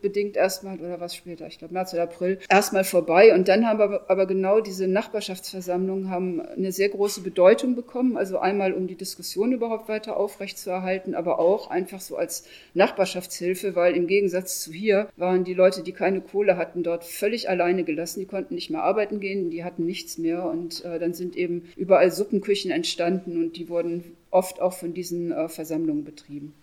bedingt 0.00 0.36
erstmal, 0.36 0.78
oder 0.78 1.00
was 1.00 1.14
später, 1.14 1.46
ich 1.46 1.58
glaube 1.58 1.74
März 1.74 1.92
oder 1.92 2.04
April, 2.04 2.38
erstmal 2.48 2.84
vorbei. 2.84 3.34
Und 3.34 3.48
dann 3.48 3.66
haben 3.66 3.80
aber, 3.80 4.10
aber 4.10 4.26
genau 4.26 4.60
diese 4.60 4.88
Nachbarschaftsversammlungen 4.88 6.10
haben 6.10 6.40
eine 6.40 6.72
sehr 6.72 6.88
große 6.88 7.20
Bedeutung 7.22 7.74
bekommen. 7.74 8.16
Also 8.16 8.38
einmal, 8.38 8.72
um 8.72 8.86
die 8.86 8.94
Diskussion 8.94 9.52
überhaupt 9.52 9.88
weiter 9.88 10.16
aufrechtzuerhalten, 10.16 11.14
aber 11.14 11.38
auch 11.38 11.70
einfach 11.70 12.00
so 12.00 12.16
als 12.16 12.44
Nachbarschaftshilfe, 12.74 13.74
weil 13.74 13.94
im 13.96 14.06
Gegensatz 14.06 14.60
zu 14.60 14.72
hier 14.72 15.08
waren 15.16 15.44
die 15.44 15.54
Leute, 15.54 15.82
die 15.82 15.92
keine 15.92 16.20
Kohle 16.20 16.56
hatten, 16.56 16.82
dort 16.82 17.04
völlig 17.04 17.48
alleine 17.48 17.84
gelassen. 17.84 18.20
Die 18.20 18.26
konnten 18.26 18.54
nicht 18.54 18.70
mehr 18.70 18.82
arbeiten 18.82 19.20
gehen, 19.20 19.50
die 19.50 19.64
hatten 19.64 19.84
nichts 19.84 20.18
mehr. 20.18 20.44
Und 20.44 20.84
äh, 20.84 20.98
dann 20.98 21.14
sind 21.14 21.36
eben 21.36 21.68
überall 21.76 22.10
Suppenküchen 22.10 22.70
entstanden 22.70 23.42
und 23.42 23.56
die 23.56 23.68
wurden 23.68 24.16
oft 24.36 24.60
auch 24.60 24.74
von 24.74 24.94
diesen 24.94 25.32
äh, 25.32 25.48
Versammlungen 25.48 26.04
betrieben. 26.04 26.54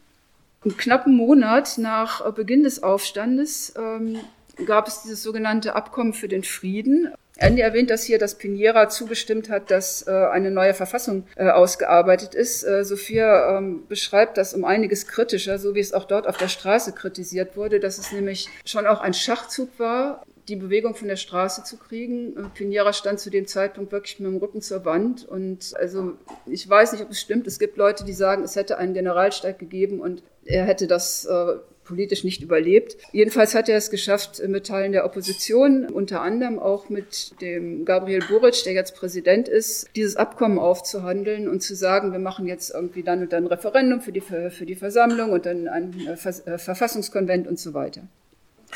Einen 0.64 0.78
knappen 0.78 1.18
Monat 1.18 1.78
nach 1.78 2.32
Beginn 2.34 2.64
des 2.64 2.84
Aufstandes 2.84 3.74
ähm, 3.78 4.20
gab 4.66 4.88
es 4.88 5.02
dieses 5.02 5.24
sogenannte 5.24 5.76
Abkommen 5.76 6.14
für 6.14 6.30
den 6.30 6.44
Frieden. 6.44 7.14
Andy 7.38 7.62
erwähnt, 7.62 7.90
dass 7.90 8.04
hier 8.04 8.20
das 8.20 8.38
Piniera 8.38 8.90
zugestimmt 8.90 9.50
hat, 9.50 9.72
dass 9.72 10.06
äh, 10.08 10.12
eine 10.12 10.52
neue 10.52 10.76
Verfassung 10.76 11.26
äh, 11.36 11.50
ausgearbeitet 11.50 12.36
ist. 12.36 12.64
Äh, 12.64 12.86
Sophia 12.86 13.58
ähm, 13.58 13.88
beschreibt 13.90 14.38
das 14.38 14.54
um 14.54 14.64
einiges 14.64 15.08
kritischer, 15.08 15.58
so 15.58 15.74
wie 15.74 15.80
es 15.80 15.94
auch 15.94 16.06
dort 16.06 16.28
auf 16.28 16.38
der 16.38 16.48
Straße 16.48 16.94
kritisiert 16.94 17.58
wurde, 17.58 17.80
dass 17.80 17.98
es 17.98 18.12
nämlich 18.12 18.50
schon 18.66 18.86
auch 18.86 19.02
ein 19.02 19.16
Schachzug 19.16 19.70
war, 19.80 20.24
die 20.48 20.56
Bewegung 20.56 20.96
von 20.96 21.08
der 21.08 21.16
Straße 21.16 21.64
zu 21.64 21.78
kriegen. 21.78 22.36
Äh, 22.38 22.50
Piniera 22.54 22.94
stand 22.94 23.20
zu 23.20 23.30
dem 23.30 23.48
Zeitpunkt 23.48 23.92
wirklich 23.92 24.20
mit 24.20 24.32
dem 24.32 24.38
Rücken 24.38 24.62
zur 24.62 24.86
Wand. 24.86 25.28
Und 25.28 25.74
also 25.78 26.14
ich 26.46 26.68
weiß 26.68 26.94
nicht, 26.94 27.04
ob 27.04 27.10
es 27.10 27.20
stimmt. 27.20 27.48
Es 27.48 27.60
gibt 27.60 27.78
Leute, 27.78 28.04
die 28.04 28.14
sagen, 28.14 28.44
es 28.44 28.56
hätte 28.56 28.78
einen 28.78 28.94
Generalsteig 28.94 29.60
gegeben 29.60 30.00
und 30.00 30.24
er 30.46 30.66
hätte 30.66 30.88
das 30.88 31.26
äh, 31.26 31.56
politisch 31.84 32.24
nicht 32.24 32.42
überlebt. 32.42 32.98
Jedenfalls 33.12 33.56
hat 33.56 33.70
er 33.70 33.78
es 33.78 33.90
geschafft, 33.90 34.42
mit 34.48 34.68
Teilen 34.68 34.92
der 34.92 35.06
Opposition, 35.06 35.86
unter 35.90 36.22
anderem 36.22 36.60
auch 36.60 36.90
mit 36.90 37.40
dem 37.42 37.86
Gabriel 37.86 38.24
Buric, 38.28 38.64
der 38.64 38.74
jetzt 38.74 38.96
Präsident 38.96 39.48
ist, 39.48 39.90
dieses 39.96 40.16
Abkommen 40.16 40.60
aufzuhandeln 40.60 41.48
und 41.48 41.62
zu 41.62 41.76
sagen, 41.76 42.12
wir 42.12 42.20
machen 42.20 42.48
jetzt 42.48 42.74
irgendwie 42.74 43.04
dann 43.04 43.22
und 43.22 43.34
dann 43.34 43.44
ein 43.44 43.48
Referendum 43.48 44.02
für 44.02 44.12
die, 44.12 44.22
für 44.22 44.66
die 44.66 44.76
Versammlung 44.76 45.32
und 45.32 45.46
dann 45.46 45.68
ein 45.68 45.94
äh, 46.08 46.14
äh, 46.14 46.58
Verfassungskonvent 46.58 47.48
und 47.48 47.60
so 47.60 47.74
weiter. 47.74 48.04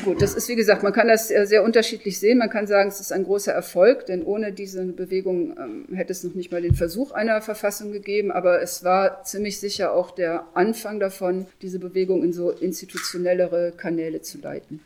Gut, 0.03 0.21
das 0.21 0.35
ist 0.35 0.47
wie 0.47 0.55
gesagt, 0.55 0.83
man 0.83 0.93
kann 0.93 1.07
das 1.07 1.27
sehr 1.27 1.63
unterschiedlich 1.63 2.19
sehen. 2.19 2.37
Man 2.37 2.49
kann 2.49 2.67
sagen, 2.67 2.89
es 2.89 2.99
ist 2.99 3.11
ein 3.11 3.23
großer 3.23 3.51
Erfolg, 3.51 4.05
denn 4.05 4.23
ohne 4.23 4.51
diese 4.51 4.85
Bewegung 4.85 5.57
ähm, 5.57 5.95
hätte 5.95 6.11
es 6.11 6.23
noch 6.23 6.35
nicht 6.35 6.51
mal 6.51 6.61
den 6.61 6.75
Versuch 6.75 7.11
einer 7.11 7.41
Verfassung 7.41 7.91
gegeben. 7.91 8.31
Aber 8.31 8.61
es 8.61 8.83
war 8.83 9.23
ziemlich 9.23 9.59
sicher 9.59 9.93
auch 9.93 10.11
der 10.11 10.45
Anfang 10.53 10.99
davon, 10.99 11.47
diese 11.61 11.79
Bewegung 11.79 12.23
in 12.23 12.31
so 12.31 12.51
institutionellere 12.51 13.73
Kanäle 13.75 14.21
zu 14.21 14.39
leiten. 14.39 14.81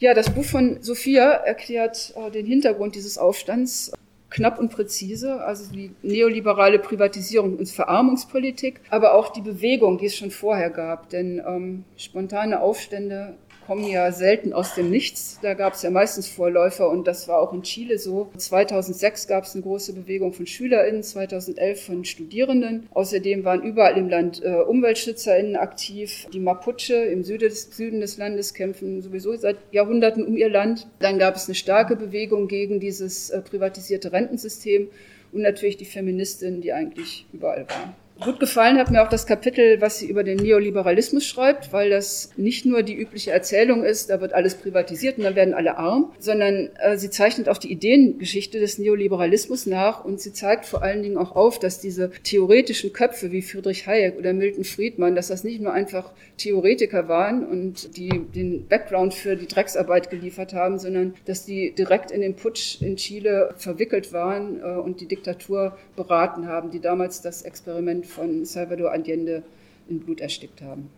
Ja, 0.00 0.14
das 0.14 0.30
Buch 0.30 0.44
von 0.44 0.82
Sophia 0.82 1.30
erklärt 1.30 2.14
äh, 2.16 2.30
den 2.30 2.46
Hintergrund 2.46 2.96
dieses 2.96 3.18
Aufstands 3.18 3.92
knapp 4.30 4.58
und 4.58 4.70
präzise, 4.70 5.42
also 5.42 5.70
die 5.72 5.92
neoliberale 6.02 6.78
Privatisierung 6.78 7.56
und 7.56 7.68
Verarmungspolitik, 7.68 8.80
aber 8.88 9.14
auch 9.14 9.32
die 9.32 9.40
Bewegung, 9.40 9.98
die 9.98 10.06
es 10.06 10.16
schon 10.16 10.30
vorher 10.30 10.70
gab. 10.70 11.10
Denn 11.10 11.42
ähm, 11.46 11.84
spontane 11.96 12.60
Aufstände 12.60 13.34
kommen 13.70 13.86
ja 13.86 14.10
selten 14.10 14.52
aus 14.52 14.74
dem 14.74 14.90
Nichts. 14.90 15.38
Da 15.42 15.54
gab 15.54 15.74
es 15.74 15.82
ja 15.82 15.90
meistens 15.90 16.26
Vorläufer 16.26 16.90
und 16.90 17.06
das 17.06 17.28
war 17.28 17.38
auch 17.38 17.52
in 17.52 17.62
Chile 17.62 18.00
so. 18.00 18.28
2006 18.36 19.28
gab 19.28 19.44
es 19.44 19.54
eine 19.54 19.62
große 19.62 19.92
Bewegung 19.92 20.32
von 20.32 20.44
SchülerInnen, 20.44 21.04
2011 21.04 21.84
von 21.84 22.04
Studierenden. 22.04 22.88
Außerdem 22.90 23.44
waren 23.44 23.62
überall 23.62 23.96
im 23.96 24.08
Land 24.08 24.42
äh, 24.42 24.56
UmweltschützerInnen 24.62 25.54
aktiv. 25.54 26.26
Die 26.32 26.40
Mapuche 26.40 26.94
im 26.94 27.22
Süden 27.22 28.00
des, 28.00 28.18
Landes 28.18 28.54
kämpfen 28.54 29.02
sowieso 29.02 29.36
seit 29.36 29.58
Jahrhunderten 29.70 30.26
um 30.26 30.36
ihr 30.36 30.48
Land. 30.48 30.88
Dann 30.98 31.20
gab 31.20 31.36
es 31.36 31.46
eine 31.46 31.54
starke 31.54 31.94
Bewegung 31.94 32.48
gegen 32.48 32.80
dieses 32.80 33.30
äh, 33.30 33.40
privatisierte 33.40 34.10
Rentensystem 34.10 34.88
und 35.30 35.42
natürlich 35.42 35.76
die 35.76 35.84
Feministinnen, 35.84 36.60
die 36.60 36.72
eigentlich 36.72 37.24
überall 37.32 37.68
waren. 37.68 37.94
Gut 38.20 38.38
gefallen 38.38 38.76
hat 38.76 38.90
mir 38.90 39.02
auch 39.02 39.08
das 39.08 39.26
Kapitel, 39.26 39.80
was 39.80 39.98
sie 39.98 40.06
über 40.06 40.22
den 40.22 40.36
Neoliberalismus 40.36 41.24
schreibt, 41.24 41.72
weil 41.72 41.88
das 41.88 42.30
nicht 42.36 42.66
nur 42.66 42.82
die 42.82 42.94
übliche 42.94 43.30
Erzählung 43.30 43.82
ist, 43.82 44.10
da 44.10 44.20
wird 44.20 44.34
alles 44.34 44.56
privatisiert 44.56 45.16
und 45.16 45.24
dann 45.24 45.36
werden 45.36 45.54
alle 45.54 45.78
arm, 45.78 46.12
sondern 46.18 46.68
äh, 46.80 46.98
sie 46.98 47.08
zeichnet 47.08 47.48
auch 47.48 47.56
die 47.56 47.72
Ideengeschichte 47.72 48.60
des 48.60 48.78
Neoliberalismus 48.78 49.64
nach 49.64 50.04
und 50.04 50.20
sie 50.20 50.34
zeigt 50.34 50.66
vor 50.66 50.82
allen 50.82 51.02
Dingen 51.02 51.16
auch 51.16 51.34
auf, 51.34 51.58
dass 51.58 51.80
diese 51.80 52.10
theoretischen 52.22 52.92
Köpfe 52.92 53.32
wie 53.32 53.40
Friedrich 53.40 53.86
Hayek 53.86 54.18
oder 54.18 54.34
Milton 54.34 54.64
Friedman, 54.64 55.14
dass 55.14 55.28
das 55.28 55.42
nicht 55.42 55.62
nur 55.62 55.72
einfach 55.72 56.12
Theoretiker 56.36 57.08
waren 57.08 57.46
und 57.46 57.96
die 57.96 58.10
den 58.10 58.66
Background 58.66 59.14
für 59.14 59.34
die 59.34 59.46
Drecksarbeit 59.46 60.10
geliefert 60.10 60.52
haben, 60.52 60.78
sondern 60.78 61.14
dass 61.24 61.46
die 61.46 61.72
direkt 61.72 62.10
in 62.10 62.20
den 62.20 62.36
Putsch 62.36 62.82
in 62.82 62.96
Chile 62.96 63.54
verwickelt 63.56 64.12
waren 64.12 64.60
äh, 64.60 64.78
und 64.78 65.00
die 65.00 65.06
Diktatur 65.06 65.78
beraten 65.96 66.48
haben, 66.48 66.70
die 66.70 66.80
damals 66.80 67.22
das 67.22 67.42
Experiment 67.42 68.09
von 68.10 68.44
Salvador 68.44 68.92
Allende 68.92 69.42
in 69.88 70.00
Blut 70.00 70.20
erstickt 70.20 70.60
haben. 70.62 70.90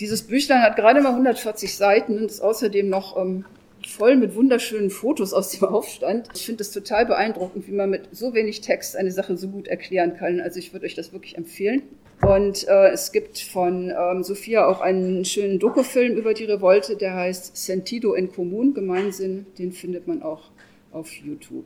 Dieses 0.00 0.22
Büchlein 0.22 0.62
hat 0.62 0.76
gerade 0.76 1.02
mal 1.02 1.10
140 1.10 1.76
Seiten 1.76 2.16
und 2.16 2.24
ist 2.24 2.40
außerdem 2.40 2.88
noch 2.88 3.20
ähm, 3.20 3.44
voll 3.86 4.16
mit 4.16 4.34
wunderschönen 4.34 4.90
Fotos 4.90 5.32
aus 5.32 5.50
dem 5.50 5.68
Aufstand. 5.68 6.28
Ich 6.34 6.46
finde 6.46 6.62
es 6.62 6.70
total 6.70 7.06
beeindruckend, 7.06 7.66
wie 7.66 7.72
man 7.72 7.90
mit 7.90 8.08
so 8.12 8.34
wenig 8.34 8.60
Text 8.60 8.96
eine 8.96 9.10
Sache 9.12 9.36
so 9.36 9.48
gut 9.48 9.68
erklären 9.68 10.16
kann. 10.16 10.40
Also 10.40 10.58
ich 10.58 10.72
würde 10.72 10.86
euch 10.86 10.94
das 10.94 11.12
wirklich 11.12 11.36
empfehlen. 11.36 11.82
Und 12.22 12.68
äh, 12.68 12.88
es 12.90 13.12
gibt 13.12 13.38
von 13.38 13.90
ähm, 13.90 14.22
Sophia 14.22 14.66
auch 14.66 14.80
einen 14.80 15.24
schönen 15.24 15.58
Dokufilm 15.58 16.16
über 16.16 16.34
die 16.34 16.44
Revolte, 16.44 16.96
der 16.96 17.14
heißt 17.14 17.56
Sentido 17.56 18.14
en 18.14 18.30
Común, 18.30 18.74
Gemeinsinn. 18.74 19.46
Den 19.58 19.72
findet 19.72 20.06
man 20.06 20.22
auch 20.22 20.50
auf 20.92 21.12
YouTube. 21.12 21.64